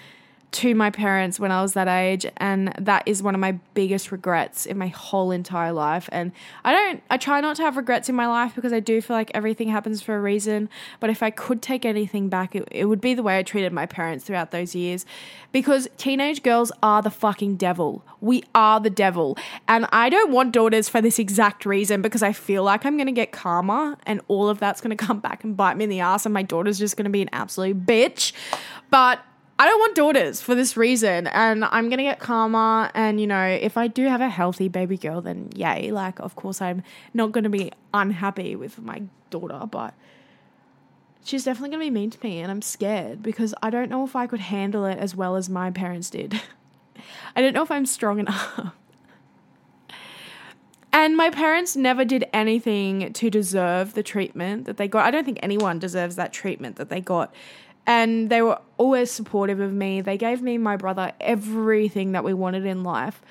to 0.53 0.75
my 0.75 0.91
parents 0.91 1.39
when 1.39 1.51
I 1.51 1.61
was 1.61 1.73
that 1.73 1.87
age 1.87 2.25
and 2.37 2.73
that 2.79 3.03
is 3.07 3.23
one 3.23 3.33
of 3.33 3.41
my 3.41 3.53
biggest 3.73 4.11
regrets 4.11 4.65
in 4.65 4.77
my 4.77 4.87
whole 4.87 5.31
entire 5.31 5.73
life. 5.73 6.07
And 6.11 6.31
I 6.63 6.71
don't 6.71 7.03
I 7.09 7.17
try 7.17 7.41
not 7.41 7.55
to 7.57 7.63
have 7.63 7.75
regrets 7.75 8.07
in 8.07 8.15
my 8.15 8.27
life 8.27 8.53
because 8.55 8.71
I 8.71 8.79
do 8.79 9.01
feel 9.01 9.15
like 9.15 9.31
everything 9.33 9.69
happens 9.69 10.01
for 10.01 10.15
a 10.15 10.21
reason. 10.21 10.69
But 10.99 11.09
if 11.09 11.23
I 11.23 11.31
could 11.31 11.61
take 11.61 11.85
anything 11.85 12.29
back 12.29 12.55
it, 12.55 12.67
it 12.71 12.85
would 12.85 13.01
be 13.01 13.15
the 13.15 13.23
way 13.23 13.39
I 13.39 13.43
treated 13.43 13.73
my 13.73 13.87
parents 13.87 14.25
throughout 14.25 14.51
those 14.51 14.75
years. 14.75 15.05
Because 15.51 15.87
teenage 15.97 16.43
girls 16.43 16.71
are 16.83 17.01
the 17.01 17.11
fucking 17.11 17.57
devil. 17.57 18.03
We 18.21 18.43
are 18.53 18.79
the 18.79 18.89
devil. 18.91 19.37
And 19.67 19.87
I 19.91 20.09
don't 20.09 20.31
want 20.31 20.51
daughters 20.51 20.87
for 20.87 21.01
this 21.01 21.17
exact 21.17 21.65
reason 21.65 22.01
because 22.01 22.21
I 22.21 22.31
feel 22.31 22.63
like 22.63 22.85
I'm 22.85 22.95
going 22.95 23.07
to 23.07 23.11
get 23.11 23.31
karma 23.31 23.97
and 24.05 24.21
all 24.27 24.49
of 24.49 24.59
that's 24.59 24.81
going 24.81 24.95
to 24.95 25.05
come 25.05 25.19
back 25.19 25.43
and 25.43 25.57
bite 25.57 25.77
me 25.77 25.85
in 25.85 25.89
the 25.89 25.99
ass 25.99 26.25
and 26.25 26.33
my 26.33 26.43
daughter's 26.43 26.77
just 26.77 26.95
going 26.95 27.05
to 27.05 27.11
be 27.11 27.21
an 27.23 27.29
absolute 27.33 27.85
bitch. 27.85 28.33
But 28.91 29.19
I 29.63 29.67
don't 29.67 29.79
want 29.79 29.95
daughters 29.95 30.41
for 30.41 30.55
this 30.55 30.75
reason, 30.75 31.25
and 31.27 31.63
I'm 31.63 31.89
gonna 31.89 32.03
get 32.03 32.19
karma. 32.19 32.91
And 32.93 33.21
you 33.21 33.27
know, 33.27 33.45
if 33.45 33.77
I 33.77 33.87
do 33.87 34.09
have 34.09 34.19
a 34.19 34.27
healthy 34.27 34.67
baby 34.67 34.97
girl, 34.97 35.21
then 35.21 35.51
yay! 35.55 35.89
Like, 35.89 36.19
of 36.19 36.35
course, 36.35 36.61
I'm 36.61 36.83
not 37.13 37.31
gonna 37.31 37.49
be 37.49 37.71
unhappy 37.93 38.57
with 38.57 38.77
my 38.79 39.03
daughter, 39.29 39.61
but 39.71 39.93
she's 41.23 41.45
definitely 41.45 41.69
gonna 41.69 41.85
be 41.85 41.91
mean 41.91 42.09
to 42.09 42.19
me, 42.21 42.41
and 42.41 42.51
I'm 42.51 42.61
scared 42.61 43.23
because 43.23 43.55
I 43.63 43.69
don't 43.69 43.89
know 43.89 44.03
if 44.03 44.17
I 44.17 44.27
could 44.27 44.41
handle 44.41 44.83
it 44.83 44.97
as 44.97 45.15
well 45.15 45.37
as 45.37 45.49
my 45.49 45.71
parents 45.71 46.09
did. 46.09 46.41
I 47.37 47.39
don't 47.39 47.53
know 47.53 47.63
if 47.63 47.71
I'm 47.71 47.85
strong 47.85 48.19
enough. 48.19 48.59
And 50.95 51.17
my 51.17 51.31
parents 51.31 51.75
never 51.75 52.05
did 52.05 52.25
anything 52.31 53.13
to 53.13 53.31
deserve 53.31 53.95
the 53.95 54.03
treatment 54.03 54.65
that 54.65 54.77
they 54.77 54.87
got. 54.87 55.03
I 55.07 55.09
don't 55.09 55.25
think 55.25 55.39
anyone 55.41 55.79
deserves 55.79 56.17
that 56.17 56.31
treatment 56.31 56.75
that 56.75 56.89
they 56.89 57.01
got 57.01 57.33
and 57.85 58.29
they 58.29 58.41
were 58.41 58.59
always 58.77 59.11
supportive 59.11 59.59
of 59.59 59.73
me. 59.73 60.01
They 60.01 60.17
gave 60.17 60.41
me 60.41 60.57
my 60.57 60.77
brother 60.77 61.11
everything 61.19 62.13
that 62.13 62.23
we 62.23 62.33
wanted 62.33 62.65
in 62.65 62.83
life. 62.83 63.21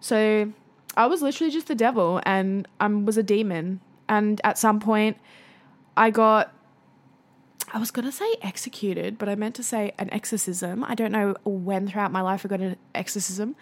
So 0.00 0.52
I 0.96 1.06
was 1.06 1.22
literally 1.22 1.50
just 1.50 1.68
the 1.68 1.74
devil 1.74 2.20
and 2.24 2.68
I 2.80 2.88
was 2.88 3.16
a 3.16 3.22
demon. 3.22 3.80
And 4.08 4.40
at 4.44 4.58
some 4.58 4.80
point, 4.80 5.16
I 5.96 6.10
got, 6.10 6.52
I 7.72 7.78
was 7.78 7.90
going 7.90 8.04
to 8.04 8.12
say 8.12 8.36
executed, 8.42 9.16
but 9.16 9.28
I 9.28 9.34
meant 9.34 9.54
to 9.54 9.62
say 9.62 9.92
an 9.98 10.12
exorcism. 10.12 10.84
I 10.84 10.94
don't 10.94 11.12
know 11.12 11.34
when 11.44 11.88
throughout 11.88 12.12
my 12.12 12.20
life 12.20 12.44
I 12.44 12.48
got 12.48 12.60
an 12.60 12.76
exorcism. 12.94 13.56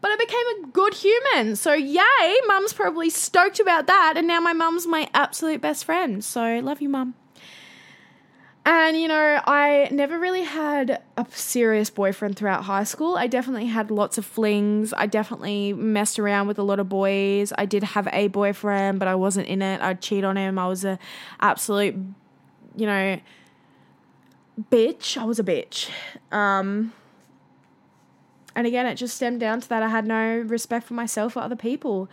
But 0.00 0.10
I 0.10 0.16
became 0.16 0.64
a 0.64 0.66
good 0.72 0.94
human. 0.94 1.54
So, 1.54 1.72
yay, 1.74 2.36
mum's 2.46 2.72
probably 2.72 3.08
stoked 3.08 3.60
about 3.60 3.86
that. 3.86 4.14
And 4.16 4.26
now 4.26 4.40
my 4.40 4.52
mum's 4.52 4.84
my 4.84 5.08
absolute 5.14 5.60
best 5.60 5.84
friend. 5.84 6.24
So, 6.24 6.58
love 6.58 6.82
you, 6.82 6.88
mum. 6.88 7.14
And, 8.64 8.96
you 8.96 9.08
know, 9.08 9.40
I 9.44 9.88
never 9.90 10.20
really 10.20 10.44
had 10.44 11.02
a 11.16 11.26
serious 11.30 11.90
boyfriend 11.90 12.36
throughout 12.36 12.64
high 12.64 12.84
school. 12.84 13.16
I 13.16 13.26
definitely 13.26 13.66
had 13.66 13.90
lots 13.90 14.18
of 14.18 14.24
flings. 14.24 14.92
I 14.96 15.06
definitely 15.06 15.72
messed 15.72 16.18
around 16.20 16.46
with 16.46 16.60
a 16.60 16.62
lot 16.62 16.78
of 16.78 16.88
boys. 16.88 17.52
I 17.58 17.66
did 17.66 17.82
have 17.82 18.08
a 18.12 18.28
boyfriend, 18.28 19.00
but 19.00 19.08
I 19.08 19.16
wasn't 19.16 19.48
in 19.48 19.62
it. 19.62 19.80
I'd 19.80 20.00
cheat 20.00 20.22
on 20.22 20.36
him. 20.36 20.60
I 20.60 20.68
was 20.68 20.84
a 20.84 20.96
absolute, 21.40 21.96
you 22.76 22.86
know, 22.86 23.18
bitch. 24.70 25.16
I 25.16 25.24
was 25.24 25.40
a 25.40 25.44
bitch. 25.44 25.90
Um, 26.30 26.92
and 28.54 28.66
again, 28.66 28.86
it 28.86 28.94
just 28.94 29.16
stemmed 29.16 29.40
down 29.40 29.60
to 29.60 29.68
that 29.70 29.82
I 29.82 29.88
had 29.88 30.06
no 30.06 30.38
respect 30.38 30.86
for 30.86 30.94
myself 30.94 31.36
or 31.36 31.40
other 31.40 31.56
people. 31.56 32.08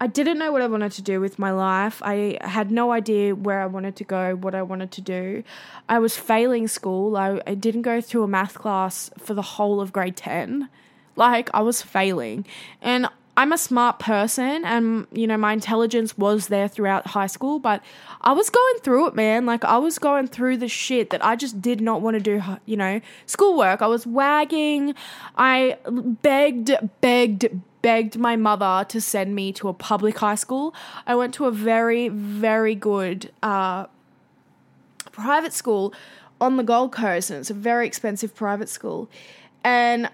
I 0.00 0.06
didn't 0.06 0.38
know 0.38 0.52
what 0.52 0.60
I 0.60 0.66
wanted 0.66 0.92
to 0.92 1.02
do 1.02 1.20
with 1.20 1.38
my 1.38 1.50
life. 1.50 2.02
I 2.04 2.38
had 2.42 2.70
no 2.70 2.92
idea 2.92 3.34
where 3.34 3.60
I 3.60 3.66
wanted 3.66 3.96
to 3.96 4.04
go, 4.04 4.34
what 4.34 4.54
I 4.54 4.62
wanted 4.62 4.90
to 4.92 5.00
do. 5.00 5.44
I 5.88 5.98
was 5.98 6.16
failing 6.16 6.68
school. 6.68 7.16
I, 7.16 7.40
I 7.46 7.54
didn't 7.54 7.82
go 7.82 8.00
through 8.00 8.24
a 8.24 8.28
math 8.28 8.54
class 8.54 9.10
for 9.18 9.34
the 9.34 9.42
whole 9.42 9.80
of 9.80 9.92
grade 9.92 10.16
10. 10.16 10.68
Like, 11.16 11.48
I 11.54 11.62
was 11.62 11.80
failing. 11.80 12.44
And 12.82 13.08
I'm 13.36 13.52
a 13.52 13.58
smart 13.58 13.98
person 13.98 14.64
and 14.64 15.08
you 15.10 15.26
know 15.26 15.36
my 15.36 15.52
intelligence 15.52 16.16
was 16.16 16.46
there 16.48 16.68
throughout 16.68 17.08
high 17.08 17.26
school 17.26 17.58
but 17.58 17.82
I 18.20 18.32
was 18.32 18.48
going 18.48 18.78
through 18.80 19.08
it 19.08 19.16
man 19.16 19.44
like 19.44 19.64
I 19.64 19.76
was 19.78 19.98
going 19.98 20.28
through 20.28 20.58
the 20.58 20.68
shit 20.68 21.10
that 21.10 21.24
I 21.24 21.34
just 21.34 21.60
did 21.60 21.80
not 21.80 22.00
want 22.00 22.14
to 22.14 22.20
do 22.20 22.40
you 22.64 22.76
know 22.76 23.00
schoolwork 23.26 23.82
I 23.82 23.88
was 23.88 24.06
wagging 24.06 24.94
I 25.36 25.78
begged 26.22 26.70
begged 27.00 27.60
begged 27.84 28.18
my 28.18 28.34
mother 28.34 28.86
to 28.88 28.98
send 28.98 29.34
me 29.34 29.52
to 29.52 29.68
a 29.68 29.74
public 29.74 30.16
high 30.16 30.36
school. 30.36 30.74
I 31.06 31.14
went 31.14 31.34
to 31.34 31.44
a 31.44 31.50
very, 31.50 32.08
very 32.08 32.74
good 32.74 33.30
uh, 33.42 33.84
private 35.12 35.52
school 35.52 35.92
on 36.40 36.56
the 36.56 36.62
Gold 36.62 36.92
Coast, 36.92 37.28
and 37.28 37.40
it's 37.40 37.50
a 37.50 37.54
very 37.54 37.86
expensive 37.86 38.34
private 38.34 38.70
school. 38.70 39.10
And 39.62 40.08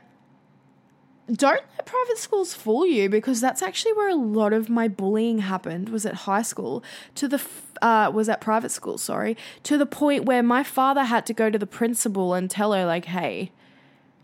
don't 1.33 1.62
let 1.77 1.87
private 1.87 2.18
schools 2.18 2.55
fool 2.55 2.85
you 2.85 3.09
because 3.09 3.41
that's 3.41 3.62
actually 3.62 3.93
where 3.93 4.11
a 4.11 4.16
lot 4.16 4.53
of 4.53 4.68
my 4.68 4.89
bullying 4.89 5.39
happened 5.39 5.91
was 5.91 6.05
at 6.05 6.14
high 6.27 6.43
school 6.43 6.83
to 7.14 7.29
the 7.29 7.41
uh, 7.83 8.11
was 8.12 8.29
at 8.29 8.41
private 8.41 8.73
school 8.73 8.99
sorry 8.99 9.37
to 9.62 9.79
the 9.79 9.87
point 9.87 10.25
where 10.25 10.43
my 10.43 10.64
father 10.64 11.05
had 11.05 11.25
to 11.25 11.33
go 11.33 11.49
to 11.49 11.57
the 11.57 11.68
principal 11.68 12.35
and 12.35 12.51
tell 12.51 12.73
her 12.73 12.85
like 12.85 13.05
hey 13.05 13.53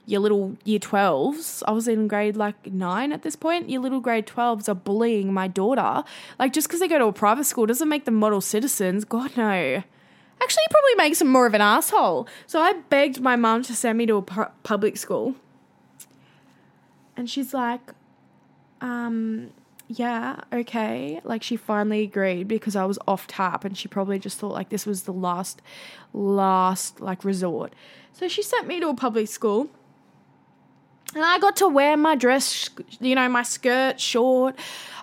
your 0.07 0.21
little 0.21 0.57
year 0.65 0.79
12s, 0.79 1.63
I 1.67 1.73
was 1.73 1.89
in 1.89 2.07
grade 2.07 2.37
like 2.37 2.73
nine 2.73 3.13
at 3.13 3.23
this 3.23 3.35
point, 3.35 3.69
your 3.69 3.83
little 3.83 4.01
grade 4.01 4.27
12s 4.27 4.69
are 4.69 4.75
bullying 4.75 5.33
my 5.33 5.49
daughter. 5.49 6.05
Like, 6.39 6.53
just 6.53 6.69
because 6.69 6.81
they 6.81 6.89
go 6.89 6.99
to 6.99 7.07
a 7.07 7.13
private 7.13 7.45
school 7.45 7.67
doesn't 7.67 7.89
make 7.89 8.05
them 8.05 8.15
model 8.15 8.41
citizens. 8.41 9.05
God, 9.05 9.37
no. 9.37 9.83
Actually, 10.41 10.63
probably 10.71 10.95
makes 10.97 11.19
them 11.19 11.29
more 11.29 11.47
of 11.47 11.55
an 11.55 11.61
asshole. 11.61 12.29
So 12.47 12.61
I 12.61 12.75
begged 12.89 13.21
my 13.21 13.37
mum 13.37 13.63
to 13.65 13.75
send 13.75 13.99
me 13.99 14.07
to 14.07 14.17
a 14.17 14.23
pu- 14.23 14.51
public 14.63 14.97
school. 14.97 15.35
And 17.17 17.29
she's 17.29 17.53
like, 17.53 17.81
um, 18.81 19.51
yeah, 19.89 20.41
okay. 20.53 21.21
Like 21.25 21.43
she 21.43 21.57
finally 21.57 22.03
agreed 22.03 22.47
because 22.47 22.77
I 22.77 22.85
was 22.85 22.99
off 23.09 23.27
tap 23.27 23.65
and 23.65 23.77
she 23.77 23.89
probably 23.89 24.19
just 24.19 24.39
thought 24.39 24.53
like 24.53 24.69
this 24.69 24.87
was 24.87 25.03
the 25.05 25.13
last, 25.13 25.63
last 26.13 27.01
like 27.01 27.25
resort. 27.25 27.73
So 28.13 28.29
she 28.29 28.43
sent 28.43 28.67
me 28.67 28.79
to 28.81 28.89
a 28.89 28.95
public 28.95 29.29
school. 29.29 29.71
And 31.15 31.25
I 31.25 31.39
got 31.39 31.57
to 31.57 31.69
wear 31.69 31.97
my 31.97 32.15
dress, 32.15 32.69
you 33.01 33.15
know, 33.15 33.29
my 33.29 33.43
skirt 33.43 34.01
short. 34.01 34.57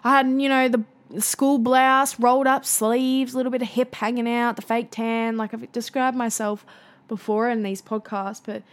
I 0.04 0.18
had, 0.18 0.28
you 0.28 0.50
know, 0.50 0.68
the 0.68 1.22
school 1.22 1.58
blouse, 1.58 2.20
rolled 2.20 2.48
up 2.48 2.66
sleeves, 2.66 3.34
a 3.34 3.38
little 3.38 3.52
bit 3.52 3.62
of 3.62 3.70
hip 3.70 3.96
hanging 3.96 4.30
out, 4.30 4.56
the 4.56 4.62
fake 4.62 4.90
tan. 4.92 5.38
Like 5.38 5.54
I've 5.54 5.72
described 5.72 6.18
myself 6.18 6.66
before 7.08 7.50
in 7.50 7.64
these 7.64 7.82
podcasts, 7.82 8.42
but 8.44 8.64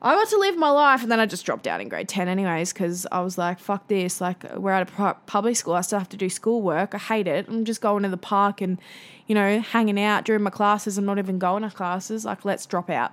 I 0.00 0.14
got 0.14 0.28
to 0.28 0.38
live 0.38 0.56
my 0.56 0.70
life 0.70 1.02
and 1.02 1.10
then 1.10 1.18
I 1.18 1.26
just 1.26 1.44
dropped 1.44 1.66
out 1.66 1.80
in 1.80 1.88
grade 1.88 2.08
10 2.08 2.28
anyways 2.28 2.72
because 2.72 3.04
I 3.10 3.20
was 3.20 3.36
like, 3.36 3.58
fuck 3.58 3.88
this. 3.88 4.20
Like, 4.20 4.44
we're 4.54 4.70
at 4.70 4.88
a 4.88 5.14
public 5.26 5.56
school. 5.56 5.74
I 5.74 5.80
still 5.80 5.98
have 5.98 6.08
to 6.10 6.16
do 6.16 6.28
schoolwork. 6.28 6.94
I 6.94 6.98
hate 6.98 7.26
it. 7.26 7.48
I'm 7.48 7.64
just 7.64 7.80
going 7.80 8.04
to 8.04 8.08
the 8.08 8.16
park 8.16 8.60
and, 8.60 8.78
you 9.26 9.34
know, 9.34 9.60
hanging 9.60 10.00
out 10.00 10.24
during 10.24 10.44
my 10.44 10.50
classes. 10.50 10.98
I'm 10.98 11.04
not 11.04 11.18
even 11.18 11.40
going 11.40 11.64
to 11.64 11.70
classes. 11.70 12.24
Like, 12.24 12.44
let's 12.44 12.64
drop 12.64 12.90
out. 12.90 13.12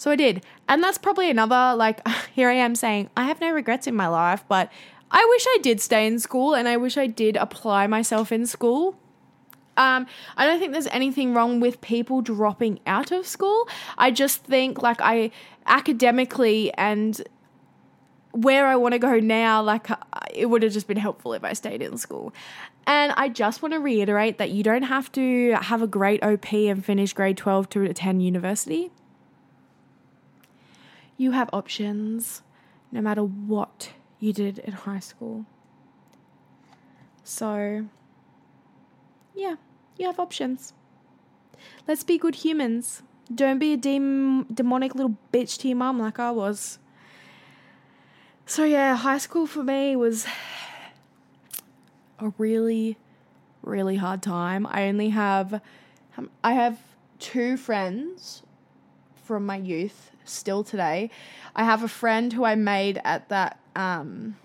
So 0.00 0.10
I 0.10 0.16
did. 0.16 0.46
And 0.66 0.82
that's 0.82 0.96
probably 0.96 1.28
another, 1.28 1.76
like, 1.76 2.00
here 2.34 2.48
I 2.48 2.54
am 2.54 2.74
saying, 2.74 3.10
I 3.18 3.24
have 3.24 3.38
no 3.38 3.50
regrets 3.50 3.86
in 3.86 3.94
my 3.94 4.08
life, 4.08 4.42
but 4.48 4.72
I 5.10 5.26
wish 5.28 5.44
I 5.46 5.58
did 5.60 5.78
stay 5.78 6.06
in 6.06 6.18
school 6.18 6.54
and 6.54 6.66
I 6.66 6.78
wish 6.78 6.96
I 6.96 7.06
did 7.06 7.36
apply 7.36 7.86
myself 7.86 8.32
in 8.32 8.46
school. 8.46 8.96
Um, 9.76 10.06
I 10.38 10.46
don't 10.46 10.58
think 10.58 10.72
there's 10.72 10.86
anything 10.86 11.34
wrong 11.34 11.60
with 11.60 11.82
people 11.82 12.22
dropping 12.22 12.80
out 12.86 13.10
of 13.10 13.26
school. 13.26 13.68
I 13.98 14.10
just 14.10 14.42
think, 14.42 14.80
like, 14.80 15.02
I 15.02 15.32
academically 15.66 16.72
and 16.78 17.20
where 18.30 18.68
I 18.68 18.76
want 18.76 18.92
to 18.92 18.98
go 18.98 19.20
now, 19.20 19.62
like, 19.62 19.90
uh, 19.90 19.96
it 20.32 20.46
would 20.46 20.62
have 20.62 20.72
just 20.72 20.86
been 20.86 20.96
helpful 20.96 21.34
if 21.34 21.44
I 21.44 21.52
stayed 21.52 21.82
in 21.82 21.98
school. 21.98 22.32
And 22.86 23.12
I 23.18 23.28
just 23.28 23.60
want 23.60 23.74
to 23.74 23.80
reiterate 23.80 24.38
that 24.38 24.48
you 24.48 24.62
don't 24.62 24.84
have 24.84 25.12
to 25.12 25.58
have 25.60 25.82
a 25.82 25.86
great 25.86 26.22
OP 26.22 26.50
and 26.54 26.82
finish 26.82 27.12
grade 27.12 27.36
12 27.36 27.68
to 27.68 27.82
attend 27.82 28.24
university 28.24 28.90
you 31.20 31.32
have 31.32 31.50
options 31.52 32.40
no 32.90 33.02
matter 33.02 33.22
what 33.22 33.90
you 34.20 34.32
did 34.32 34.58
in 34.60 34.72
high 34.72 34.98
school. 34.98 35.44
So, 37.22 37.86
yeah, 39.34 39.56
you 39.98 40.06
have 40.06 40.18
options. 40.18 40.72
Let's 41.86 42.04
be 42.04 42.16
good 42.16 42.36
humans. 42.36 43.02
Don't 43.32 43.58
be 43.58 43.74
a 43.74 43.76
dem- 43.76 44.44
demonic 44.44 44.94
little 44.94 45.18
bitch 45.30 45.58
to 45.58 45.68
your 45.68 45.76
mum 45.76 45.98
like 45.98 46.18
I 46.18 46.30
was. 46.30 46.78
So, 48.46 48.64
yeah, 48.64 48.96
high 48.96 49.18
school 49.18 49.46
for 49.46 49.62
me 49.62 49.96
was 49.96 50.26
a 52.18 52.32
really, 52.38 52.96
really 53.60 53.96
hard 53.96 54.22
time. 54.22 54.66
I 54.66 54.88
only 54.88 55.10
have, 55.10 55.60
I 56.42 56.54
have 56.54 56.78
two 57.18 57.58
friends 57.58 58.42
from 59.22 59.44
my 59.44 59.56
youth 59.56 60.12
still 60.30 60.64
today. 60.64 61.10
I 61.54 61.64
have 61.64 61.82
a 61.82 61.88
friend 61.88 62.32
who 62.32 62.44
I 62.44 62.54
made 62.54 63.00
at 63.04 63.28
that 63.28 63.58
um, 63.76 64.36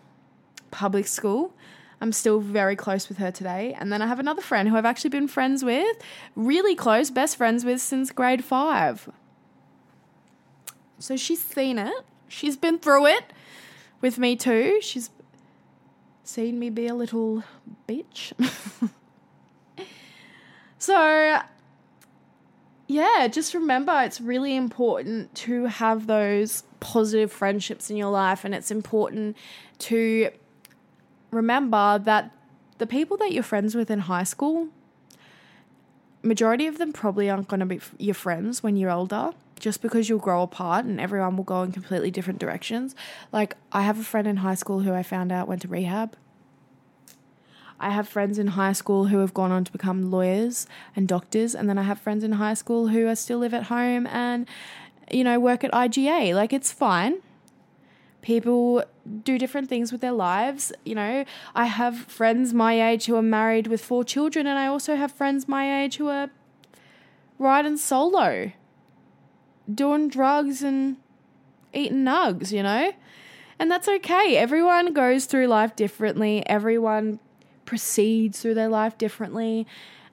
public 0.72 1.08
school. 1.08 1.54
I'm 2.02 2.12
still 2.12 2.40
very 2.40 2.76
close 2.76 3.08
with 3.08 3.18
her 3.20 3.32
today. 3.32 3.76
And 3.80 3.92
then 3.92 4.02
I 4.02 4.08
have 4.08 4.20
another 4.20 4.42
friend 4.42 4.68
who 4.68 4.76
I've 4.76 4.86
actually 4.86 5.12
been 5.12 5.28
friends 5.28 5.64
with, 5.64 5.98
really 6.36 6.76
close, 6.76 7.10
best 7.10 7.38
friends 7.38 7.64
with 7.64 7.82
since 7.82 8.12
grade 8.12 8.44
five. 8.44 9.10
So 11.00 11.16
she's 11.16 11.42
seen 11.42 11.78
it. 11.78 12.06
She's 12.28 12.58
been 12.58 12.80
through 12.80 13.08
it 13.08 13.34
with 14.02 14.18
me 14.18 14.36
too. 14.36 14.80
She's 14.82 15.10
seen 16.24 16.60
me 16.60 16.70
be 16.70 16.88
a 16.88 16.96
little 16.96 17.44
bitch. 17.88 18.34
so, 20.78 21.40
yeah, 22.88 23.28
just 23.28 23.54
remember 23.54 24.02
it's 24.04 24.22
really 24.22 24.56
important 24.56 25.34
to 25.36 25.66
have 25.66 26.08
those 26.08 26.64
positive 26.80 27.32
friendships 27.32 27.90
in 27.90 27.98
your 27.98 28.12
life, 28.12 28.46
and 28.46 28.54
it's 28.54 28.72
important 28.72 29.36
to 29.80 30.30
remember 31.32 32.00
that 32.00 32.32
the 32.78 32.88
people 32.88 33.18
that 33.18 33.32
you're 33.32 33.44
friends 33.44 33.76
with 33.76 33.90
in 33.90 34.00
high 34.00 34.24
school, 34.24 34.70
majority 36.22 36.68
of 36.68 36.78
them 36.78 36.92
probably 36.92 37.30
aren't 37.30 37.48
going 37.48 37.60
to 37.60 37.66
be 37.66 37.80
your 37.98 38.16
friends 38.16 38.62
when 38.62 38.76
you're 38.76 38.92
older 38.92 39.32
just 39.60 39.82
because 39.82 40.10
you'll 40.10 40.20
grow 40.20 40.42
apart 40.44 40.86
and 40.86 41.00
everyone 41.00 41.38
will 41.38 41.44
go 41.44 41.64
in 41.64 41.72
completely 41.72 42.12
different 42.12 42.40
directions. 42.40 42.94
Like, 43.32 43.56
I 43.72 43.84
have 43.84 44.00
a 44.00 44.04
friend 44.04 44.28
in 44.28 44.38
high 44.38 44.56
school 44.56 44.82
who 44.82 44.94
I 44.94 45.02
found 45.02 45.32
out 45.32 45.48
went 45.48 45.62
to 45.62 45.68
rehab. 45.68 46.16
I 47.86 47.92
have 47.92 48.08
friends 48.08 48.40
in 48.40 48.48
high 48.48 48.74
school 48.74 49.06
who 49.06 49.20
have 49.20 49.32
gone 49.36 49.52
on 49.52 49.64
to 49.64 49.72
become 49.72 50.10
lawyers 50.10 50.66
and 50.96 51.08
doctors, 51.08 51.54
and 51.54 51.70
then 51.70 51.78
I 51.78 51.84
have 51.84 52.00
friends 52.00 52.24
in 52.24 52.32
high 52.32 52.56
school 52.56 52.88
who 52.88 53.08
are 53.08 53.16
still 53.16 53.38
live 53.38 53.54
at 53.54 53.66
home 53.66 54.08
and, 54.08 54.48
you 55.12 55.24
know, 55.24 55.40
work 55.40 55.64
at 55.64 55.72
IGA. 55.72 56.34
Like, 56.34 56.52
it's 56.52 56.72
fine. 56.72 57.22
People 58.24 58.84
do 59.24 59.38
different 59.38 59.70
things 59.70 59.92
with 59.92 60.02
their 60.02 60.14
lives. 60.14 60.74
You 60.84 60.96
know, 60.96 61.26
I 61.54 61.66
have 61.66 61.96
friends 61.96 62.56
my 62.56 62.90
age 62.90 63.06
who 63.06 63.16
are 63.18 63.22
married 63.22 63.68
with 63.68 63.86
four 63.86 64.04
children, 64.04 64.48
and 64.48 64.58
I 64.58 64.66
also 64.66 64.96
have 64.96 65.12
friends 65.12 65.48
my 65.48 65.84
age 65.84 65.98
who 65.98 66.08
are 66.08 66.32
riding 67.38 67.78
solo 67.78 68.52
doing 69.72 70.08
drugs 70.08 70.64
and 70.64 70.98
eating 71.72 72.04
nugs, 72.04 72.52
you 72.52 72.64
know? 72.64 72.94
And 73.60 73.70
that's 73.70 73.88
okay. 73.88 74.38
Everyone 74.38 74.92
goes 74.92 75.26
through 75.26 75.46
life 75.48 75.76
differently. 75.76 76.44
Everyone 76.48 77.20
proceeds 77.66 78.42
through 78.42 78.54
their 78.54 78.70
life 78.70 78.98
differently. 78.98 79.68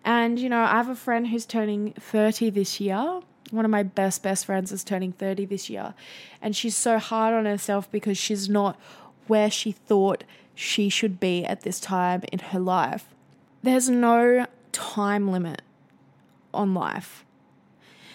And, 0.04 0.38
you 0.38 0.48
know, 0.48 0.62
I 0.62 0.72
have 0.72 0.88
a 0.88 0.94
friend 0.94 1.28
who's 1.28 1.46
turning 1.46 1.92
30 1.92 2.50
this 2.50 2.80
year. 2.80 3.20
One 3.50 3.64
of 3.64 3.70
my 3.70 3.82
best, 3.82 4.22
best 4.22 4.46
friends 4.46 4.72
is 4.72 4.82
turning 4.82 5.12
30 5.12 5.44
this 5.44 5.68
year. 5.70 5.94
And 6.40 6.56
she's 6.56 6.76
so 6.76 6.98
hard 6.98 7.34
on 7.34 7.44
herself 7.44 7.90
because 7.90 8.18
she's 8.18 8.48
not 8.48 8.78
where 9.26 9.50
she 9.50 9.72
thought 9.72 10.24
she 10.54 10.88
should 10.88 11.20
be 11.20 11.44
at 11.44 11.62
this 11.62 11.78
time 11.78 12.22
in 12.32 12.38
her 12.38 12.58
life. 12.58 13.06
There's 13.62 13.88
no 13.88 14.46
time 14.72 15.30
limit 15.30 15.62
on 16.52 16.74
life. 16.74 17.24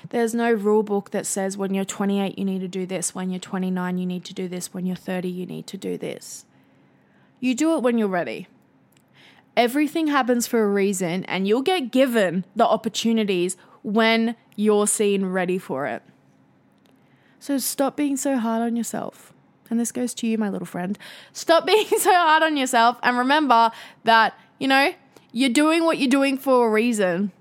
There's 0.10 0.34
no 0.34 0.52
rule 0.52 0.84
book 0.84 1.12
that 1.12 1.26
says 1.26 1.58
when 1.58 1.74
you're 1.74 1.86
28 1.86 2.38
you 2.38 2.46
need 2.46 2.60
to 2.60 2.68
do 2.68 2.86
this, 2.86 3.14
when 3.14 3.30
you're 3.30 3.40
29 3.40 3.98
you 3.98 4.06
need 4.06 4.26
to 4.26 4.34
do 4.34 4.48
this, 4.48 4.74
when 4.74 4.86
you're 4.86 4.96
30 4.96 5.30
you 5.30 5.46
need 5.46 5.68
to 5.68 5.78
do 5.78 5.98
this. 5.98 6.46
You 7.40 7.56
do 7.56 7.76
it 7.76 7.84
when 7.84 7.98
you're 7.98 8.08
ready. 8.08 8.48
Everything 9.58 10.06
happens 10.06 10.46
for 10.46 10.64
a 10.64 10.68
reason, 10.68 11.26
and 11.26 11.48
you'll 11.48 11.64
get 11.64 11.92
given 11.92 12.46
the 12.56 12.66
opportunities 12.66 13.58
when 13.82 14.36
you're 14.56 14.86
seen 14.86 15.26
ready 15.26 15.58
for 15.58 15.88
it. 15.88 16.04
So 17.40 17.58
stop 17.58 17.98
being 17.98 18.18
so 18.18 18.38
hard 18.38 18.62
on 18.62 18.76
yourself. 18.76 19.34
And 19.72 19.80
this 19.80 19.92
goes 19.92 20.14
to 20.16 20.28
you, 20.28 20.38
my 20.38 20.50
little 20.50 20.68
friend. 20.68 20.98
Stop 21.34 21.66
being 21.66 21.88
so 21.88 22.14
hard 22.14 22.44
on 22.44 22.56
yourself 22.56 23.00
and 23.02 23.18
remember 23.18 23.72
that, 24.04 24.38
you 24.60 24.68
know, 24.68 24.94
you're 25.32 25.50
doing 25.50 25.84
what 25.84 25.98
you're 25.98 26.08
doing 26.08 26.38
for 26.38 26.68
a 26.68 26.70
reason. 26.70 27.32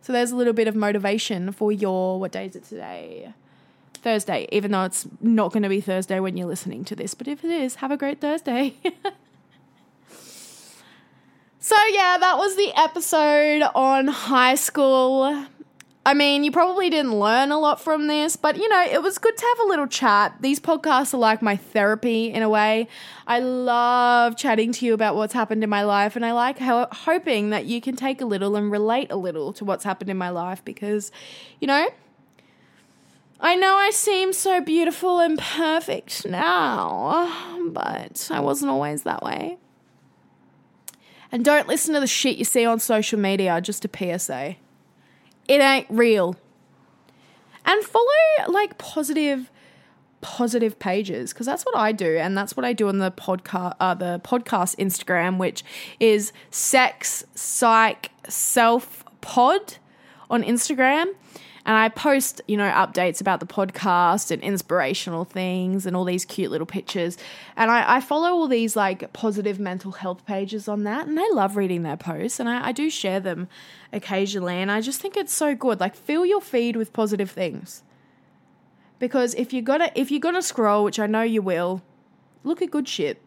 So 0.00 0.12
there's 0.12 0.32
a 0.32 0.36
little 0.36 0.52
bit 0.52 0.66
of 0.66 0.74
motivation 0.74 1.52
for 1.52 1.70
your, 1.70 2.18
what 2.18 2.32
day 2.32 2.46
is 2.46 2.56
it 2.56 2.64
today? 2.64 3.32
Thursday, 3.94 4.48
even 4.50 4.72
though 4.72 4.84
it's 4.84 5.06
not 5.20 5.52
going 5.52 5.62
to 5.62 5.68
be 5.68 5.80
Thursday 5.80 6.18
when 6.18 6.36
you're 6.36 6.48
listening 6.48 6.84
to 6.86 6.96
this. 6.96 7.14
But 7.14 7.28
if 7.28 7.44
it 7.44 7.50
is, 7.50 7.76
have 7.76 7.92
a 7.92 7.96
great 7.96 8.20
Thursday. 8.20 8.74
so, 11.66 11.76
yeah, 11.90 12.16
that 12.20 12.36
was 12.38 12.54
the 12.54 12.72
episode 12.76 13.62
on 13.74 14.06
high 14.06 14.54
school. 14.54 15.46
I 16.06 16.14
mean, 16.14 16.44
you 16.44 16.52
probably 16.52 16.88
didn't 16.88 17.18
learn 17.18 17.50
a 17.50 17.58
lot 17.58 17.80
from 17.80 18.06
this, 18.06 18.36
but 18.36 18.56
you 18.56 18.68
know, 18.68 18.80
it 18.84 19.02
was 19.02 19.18
good 19.18 19.36
to 19.36 19.44
have 19.44 19.66
a 19.66 19.68
little 19.68 19.88
chat. 19.88 20.36
These 20.40 20.60
podcasts 20.60 21.12
are 21.12 21.16
like 21.16 21.42
my 21.42 21.56
therapy 21.56 22.32
in 22.32 22.44
a 22.44 22.48
way. 22.48 22.86
I 23.26 23.40
love 23.40 24.36
chatting 24.36 24.70
to 24.74 24.86
you 24.86 24.94
about 24.94 25.16
what's 25.16 25.34
happened 25.34 25.64
in 25.64 25.68
my 25.68 25.82
life, 25.82 26.14
and 26.14 26.24
I 26.24 26.30
like 26.30 26.60
ho- 26.60 26.86
hoping 26.92 27.50
that 27.50 27.64
you 27.64 27.80
can 27.80 27.96
take 27.96 28.20
a 28.20 28.24
little 28.24 28.54
and 28.54 28.70
relate 28.70 29.10
a 29.10 29.16
little 29.16 29.52
to 29.54 29.64
what's 29.64 29.82
happened 29.82 30.08
in 30.08 30.16
my 30.16 30.30
life 30.30 30.64
because, 30.64 31.10
you 31.60 31.66
know, 31.66 31.90
I 33.40 33.56
know 33.56 33.74
I 33.74 33.90
seem 33.90 34.32
so 34.32 34.60
beautiful 34.60 35.18
and 35.18 35.36
perfect 35.36 36.24
now, 36.24 37.58
but 37.70 38.28
I 38.30 38.38
wasn't 38.38 38.70
always 38.70 39.02
that 39.02 39.24
way. 39.24 39.58
And 41.36 41.44
don't 41.44 41.68
listen 41.68 41.92
to 41.92 42.00
the 42.00 42.06
shit 42.06 42.38
you 42.38 42.46
see 42.46 42.64
on 42.64 42.78
social 42.78 43.18
media, 43.18 43.60
just 43.60 43.84
a 43.84 43.90
PSA. 43.94 44.56
It 45.46 45.60
ain't 45.60 45.86
real. 45.90 46.34
And 47.66 47.84
follow 47.84 48.06
like 48.48 48.78
positive 48.78 49.50
positive 50.22 50.78
pages 50.78 51.34
because 51.34 51.44
that's 51.44 51.66
what 51.66 51.76
I 51.76 51.92
do 51.92 52.16
and 52.16 52.38
that's 52.38 52.56
what 52.56 52.64
I 52.64 52.72
do 52.72 52.88
on 52.88 53.00
the 53.00 53.10
podcast 53.10 53.74
uh, 53.80 53.92
the 53.92 54.18
podcast 54.24 54.76
Instagram 54.76 55.36
which 55.36 55.62
is 56.00 56.32
sex 56.50 57.22
psych 57.34 58.10
self 58.26 59.04
pod 59.20 59.74
on 60.30 60.42
Instagram 60.42 61.12
and 61.66 61.76
I 61.76 61.88
post, 61.88 62.40
you 62.46 62.56
know, 62.56 62.70
updates 62.70 63.20
about 63.20 63.40
the 63.40 63.46
podcast 63.46 64.30
and 64.30 64.40
inspirational 64.40 65.24
things 65.24 65.84
and 65.84 65.96
all 65.96 66.04
these 66.04 66.24
cute 66.24 66.52
little 66.52 66.66
pictures. 66.66 67.18
And 67.56 67.72
I, 67.72 67.96
I 67.96 68.00
follow 68.00 68.30
all 68.30 68.46
these 68.46 68.76
like 68.76 69.12
positive 69.12 69.58
mental 69.58 69.90
health 69.90 70.24
pages 70.24 70.68
on 70.68 70.84
that. 70.84 71.08
And 71.08 71.18
I 71.18 71.28
love 71.34 71.56
reading 71.56 71.82
their 71.82 71.96
posts 71.96 72.38
and 72.38 72.48
I, 72.48 72.68
I 72.68 72.72
do 72.72 72.88
share 72.88 73.18
them 73.18 73.48
occasionally. 73.92 74.54
And 74.54 74.70
I 74.70 74.80
just 74.80 75.00
think 75.00 75.16
it's 75.16 75.34
so 75.34 75.56
good. 75.56 75.80
Like 75.80 75.96
fill 75.96 76.24
your 76.24 76.40
feed 76.40 76.76
with 76.76 76.92
positive 76.92 77.32
things. 77.32 77.82
Because 79.00 79.34
if 79.34 79.52
you're 79.52 79.60
gonna 79.60 79.90
if 79.96 80.12
you're 80.12 80.20
gonna 80.20 80.42
scroll, 80.42 80.84
which 80.84 81.00
I 81.00 81.08
know 81.08 81.22
you 81.22 81.42
will, 81.42 81.82
look 82.44 82.62
at 82.62 82.70
good 82.70 82.86
shit. 82.86 83.20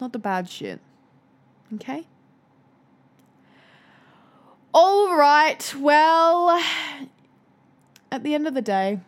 Not 0.00 0.14
the 0.14 0.18
bad 0.18 0.48
shit. 0.48 0.80
Okay? 1.74 2.06
All 4.72 5.14
right. 5.14 5.74
Well, 5.78 6.58
at 8.14 8.22
the 8.22 8.32
end 8.32 8.46
of 8.46 8.54
the 8.54 8.62
day, 8.62 9.00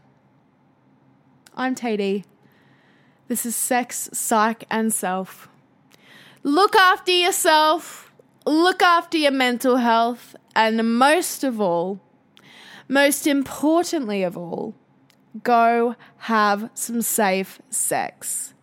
I'm 1.54 1.76
Tatey. 1.76 2.24
This 3.28 3.46
is 3.46 3.54
Sex, 3.54 4.10
Psych, 4.12 4.64
and 4.68 4.92
Self. 4.92 5.48
Look 6.42 6.74
after 6.74 7.12
yourself, 7.12 8.12
look 8.44 8.82
after 8.82 9.16
your 9.16 9.30
mental 9.30 9.76
health, 9.76 10.34
and 10.56 10.98
most 10.98 11.44
of 11.44 11.60
all, 11.60 12.00
most 12.88 13.28
importantly 13.28 14.24
of 14.24 14.36
all, 14.36 14.74
go 15.44 15.94
have 16.16 16.68
some 16.74 17.00
safe 17.00 17.60
sex. 17.70 18.54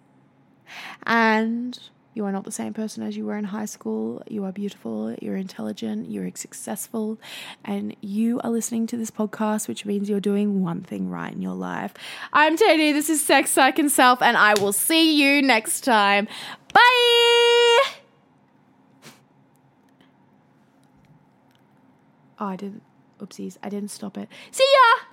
And 1.04 1.80
you 2.14 2.26
are 2.26 2.32
not 2.32 2.44
the 2.44 2.52
same 2.52 2.74
person 2.74 3.04
as 3.04 3.18
you 3.18 3.26
were 3.26 3.38
in 3.38 3.46
high 3.46 3.66
school. 3.66 4.22
You 4.28 4.46
are 4.46 4.52
beautiful, 4.52 5.16
you're 5.22 5.36
intelligent, 5.36 6.10
you're 6.10 6.30
successful, 6.36 7.20
and 7.66 7.96
you 8.02 8.40
are 8.44 8.52
listening 8.52 8.88
to 8.88 8.98
this 8.98 9.12
podcast, 9.12 9.68
which 9.68 9.86
means 9.86 10.10
you're 10.10 10.20
doing 10.20 10.62
one 10.62 10.82
thing 10.82 11.10
right 11.10 11.32
in 11.32 11.42
your 11.42 11.56
life. 11.56 11.94
I'm 12.32 12.58
Tony, 12.58 12.92
this 12.92 13.10
is 13.10 13.24
Sex, 13.24 13.52
Psych, 13.52 13.80
and 13.80 13.92
Self, 13.92 14.22
and 14.22 14.38
I 14.38 14.54
will 14.60 14.74
see 14.74 15.22
you 15.22 15.42
next 15.42 15.82
time. 15.82 16.28
Bye! 16.74 16.82
Oh, 22.40 22.48
I 22.48 22.56
didn't. 22.56 22.84
Oopsies, 23.20 23.58
I 23.64 23.70
didn't 23.70 23.92
stop 23.92 24.18
it. 24.18 24.28
See 24.52 24.66
ya! 24.66 25.13